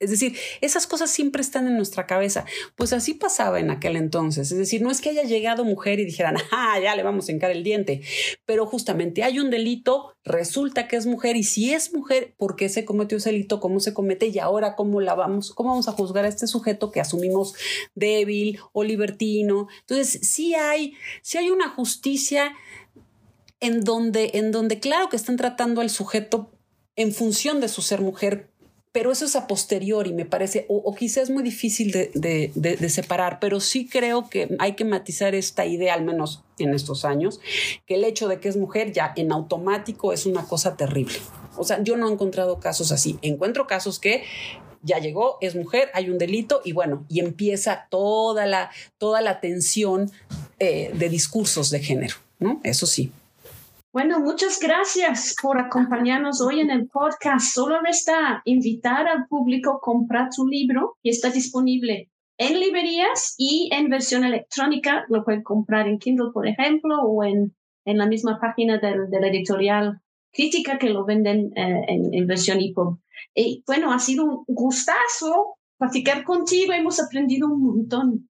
es 0.00 0.10
decir, 0.10 0.36
esas 0.60 0.86
cosas 0.86 1.10
siempre 1.10 1.42
están 1.42 1.66
en 1.66 1.76
nuestra 1.76 2.06
cabeza. 2.06 2.44
Pues 2.76 2.92
así 2.92 3.14
pasaba 3.14 3.58
en 3.58 3.70
aquel 3.70 3.96
entonces. 3.96 4.52
Es 4.52 4.58
decir, 4.58 4.80
no 4.80 4.90
es 4.90 5.00
que 5.00 5.10
haya 5.10 5.24
llegado 5.24 5.64
mujer 5.64 5.98
y 5.98 6.04
dijeran, 6.04 6.36
ah, 6.52 6.78
ya 6.80 6.94
le 6.94 7.02
vamos 7.02 7.28
a 7.28 7.32
encar 7.32 7.50
el 7.50 7.64
diente, 7.64 8.02
pero 8.44 8.66
justamente 8.66 9.24
hay 9.24 9.40
un 9.40 9.50
delito, 9.50 10.14
resulta 10.24 10.86
que 10.86 10.96
es 10.96 11.06
mujer 11.06 11.36
y 11.36 11.42
si 11.42 11.72
es 11.74 11.92
mujer, 11.92 12.34
¿por 12.36 12.54
qué 12.54 12.68
se 12.68 12.84
cometió 12.84 13.18
ese 13.18 13.32
delito? 13.32 13.60
¿Cómo 13.60 13.80
se 13.80 13.92
comete? 13.92 14.26
Y 14.28 14.38
ahora, 14.38 14.76
¿cómo 14.76 15.00
la 15.00 15.14
vamos? 15.14 15.52
¿Cómo 15.52 15.70
vamos 15.70 15.88
a 15.88 15.92
juzgar 15.92 16.24
a 16.24 16.28
este 16.28 16.46
sujeto 16.46 16.92
que 16.92 17.00
asumimos 17.00 17.54
débil 17.94 18.60
o 18.72 18.84
libertino? 18.84 19.68
Entonces, 19.80 20.20
sí 20.22 20.54
hay, 20.54 20.94
hay 21.36 21.50
una 21.50 21.68
justicia 21.70 22.52
en 23.60 23.82
donde, 23.82 24.30
en 24.34 24.52
donde, 24.52 24.78
claro 24.78 25.08
que 25.08 25.16
están 25.16 25.36
tratando 25.36 25.80
al 25.80 25.90
sujeto 25.90 26.52
en 26.94 27.12
función 27.12 27.60
de 27.60 27.68
su 27.68 27.82
ser 27.82 28.00
mujer 28.00 28.50
pero 28.92 29.12
eso 29.12 29.24
es 29.24 29.36
a 29.36 29.46
posteriori, 29.46 30.12
me 30.12 30.24
parece, 30.24 30.66
o, 30.68 30.94
quizás 30.94 31.24
es 31.24 31.30
muy 31.30 31.42
difícil 31.42 31.92
de, 31.92 32.88
separar, 32.88 33.38
pero 33.40 33.60
sí 33.60 33.86
creo 33.86 34.28
que 34.28 34.54
hay 34.58 34.72
que 34.72 34.84
matizar 34.84 35.34
esta 35.34 35.66
idea, 35.66 35.94
al 35.94 36.04
menos 36.04 36.42
en 36.58 36.74
estos 36.74 37.04
años, 37.04 37.40
que 37.86 37.94
el 37.94 38.04
hecho 38.04 38.28
de 38.28 38.40
que 38.40 38.48
es 38.48 38.56
mujer 38.56 38.92
ya 38.92 39.12
en 39.16 39.32
automático 39.32 40.12
es 40.12 40.26
una 40.26 40.44
cosa 40.44 40.76
terrible. 40.76 41.14
O 41.56 41.64
sea, 41.64 41.82
yo 41.82 41.96
no 41.96 42.08
he 42.08 42.12
encontrado 42.12 42.60
casos 42.60 42.92
así. 42.92 43.18
Encuentro 43.22 43.66
casos 43.66 43.98
que 43.98 44.22
ya 44.82 44.98
llegó, 44.98 45.38
es 45.40 45.54
mujer, 45.54 45.90
hay 45.92 46.08
un 46.08 46.18
delito 46.18 46.60
y 46.64 46.72
bueno, 46.72 47.04
y 47.08 47.20
empieza 47.20 47.86
toda 47.90 48.46
la, 48.46 48.70
toda 48.96 49.20
la 49.20 49.40
tensión 49.40 50.10
eh, 50.58 50.90
de 50.94 51.08
discursos 51.08 51.70
de 51.70 51.80
género, 51.80 52.16
¿no? 52.38 52.60
Eso 52.64 52.86
sí. 52.86 53.12
Bueno, 53.90 54.20
muchas 54.20 54.60
gracias 54.60 55.34
por 55.40 55.58
acompañarnos 55.58 56.42
hoy 56.42 56.60
en 56.60 56.70
el 56.70 56.88
podcast. 56.88 57.54
Solo 57.54 57.80
resta 57.80 58.42
invitar 58.44 59.08
al 59.08 59.26
público 59.28 59.70
a 59.70 59.80
comprar 59.80 60.30
su 60.30 60.46
libro 60.46 60.98
que 61.02 61.08
está 61.08 61.30
disponible 61.30 62.10
en 62.36 62.60
librerías 62.60 63.34
y 63.38 63.70
en 63.72 63.88
versión 63.88 64.24
electrónica. 64.24 65.06
Lo 65.08 65.24
pueden 65.24 65.42
comprar 65.42 65.88
en 65.88 65.98
Kindle, 65.98 66.32
por 66.34 66.46
ejemplo, 66.46 67.00
o 67.00 67.24
en, 67.24 67.56
en 67.86 67.96
la 67.96 68.06
misma 68.06 68.38
página 68.38 68.76
del, 68.76 69.08
de 69.08 69.20
la 69.20 69.28
editorial 69.28 70.02
Crítica 70.34 70.78
que 70.78 70.90
lo 70.90 71.06
venden 71.06 71.50
eh, 71.56 71.84
en, 71.88 72.12
en, 72.12 72.26
versión 72.26 72.58
EPUB. 72.60 72.98
Y 73.34 73.64
bueno, 73.66 73.90
ha 73.90 73.98
sido 73.98 74.26
un 74.26 74.44
gustazo 74.46 75.54
platicar 75.78 76.24
contigo. 76.24 76.74
Hemos 76.74 77.00
aprendido 77.00 77.48
un 77.48 77.62
montón. 77.62 78.28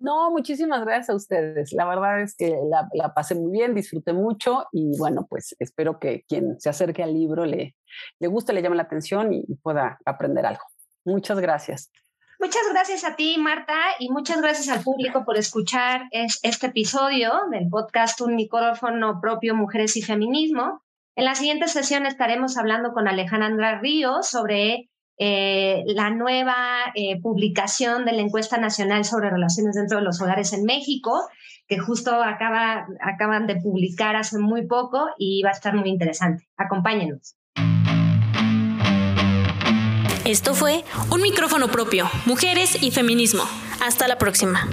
No, 0.00 0.30
muchísimas 0.30 0.84
gracias 0.84 1.10
a 1.10 1.16
ustedes. 1.16 1.72
La 1.72 1.84
verdad 1.84 2.20
es 2.20 2.36
que 2.36 2.56
la, 2.92 3.14
pasé 3.14 3.34
muy 3.34 3.50
bien, 3.50 3.74
disfruté 3.74 4.12
mucho 4.12 4.66
y 4.72 4.96
bueno, 4.96 5.26
pues 5.28 5.56
espero 5.58 5.98
que 5.98 6.24
quien 6.28 6.60
se 6.60 6.68
acerque 6.68 7.02
al 7.02 7.14
libro 7.14 7.44
le, 7.44 7.74
le 8.20 8.28
guste, 8.28 8.52
le 8.52 8.62
llame 8.62 8.76
la 8.76 8.84
atención 8.84 9.32
y, 9.32 9.44
pueda 9.62 9.98
aprender 10.04 10.46
algo. 10.46 10.62
Muchas 11.04 11.40
gracias. 11.40 11.90
Muchas 12.38 12.62
gracias 12.70 13.02
a 13.02 13.16
ti, 13.16 13.36
Marta, 13.38 13.74
y 13.98 14.10
muchas 14.10 14.40
gracias 14.40 14.68
al 14.68 14.84
público 14.84 15.24
por 15.24 15.36
escuchar 15.36 16.02
este 16.12 16.68
episodio 16.68 17.32
del 17.50 17.68
podcast 17.68 18.20
Un 18.20 18.36
micrófono 18.36 19.20
propio, 19.20 19.56
Mujeres 19.56 19.96
y 19.96 20.02
Feminismo. 20.02 20.84
En 21.16 21.24
la 21.24 21.34
siguiente 21.34 21.66
sesión 21.66 22.06
estaremos 22.06 22.56
hablando 22.56 22.92
con 22.92 23.08
Alejandra 23.08 23.80
Ríos 23.80 24.28
sobre 24.28 24.88
eh, 25.18 25.82
la 25.86 26.10
nueva 26.10 26.54
eh, 26.94 27.20
publicación 27.20 28.04
de 28.04 28.12
la 28.12 28.22
encuesta 28.22 28.58
nacional 28.58 29.04
sobre 29.04 29.30
relaciones 29.30 29.74
dentro 29.74 29.98
de 29.98 30.04
los 30.04 30.20
hogares 30.20 30.52
en 30.52 30.64
México, 30.64 31.28
que 31.66 31.78
justo 31.78 32.22
acaba, 32.22 32.86
acaban 33.00 33.46
de 33.46 33.56
publicar 33.56 34.16
hace 34.16 34.38
muy 34.38 34.66
poco 34.66 35.08
y 35.18 35.42
va 35.42 35.50
a 35.50 35.52
estar 35.52 35.74
muy 35.74 35.88
interesante. 35.88 36.48
Acompáñenos. 36.56 37.36
Esto 40.24 40.54
fue 40.54 40.84
Un 41.10 41.22
micrófono 41.22 41.68
propio, 41.68 42.08
mujeres 42.26 42.82
y 42.82 42.90
feminismo. 42.90 43.44
Hasta 43.80 44.08
la 44.08 44.18
próxima. 44.18 44.68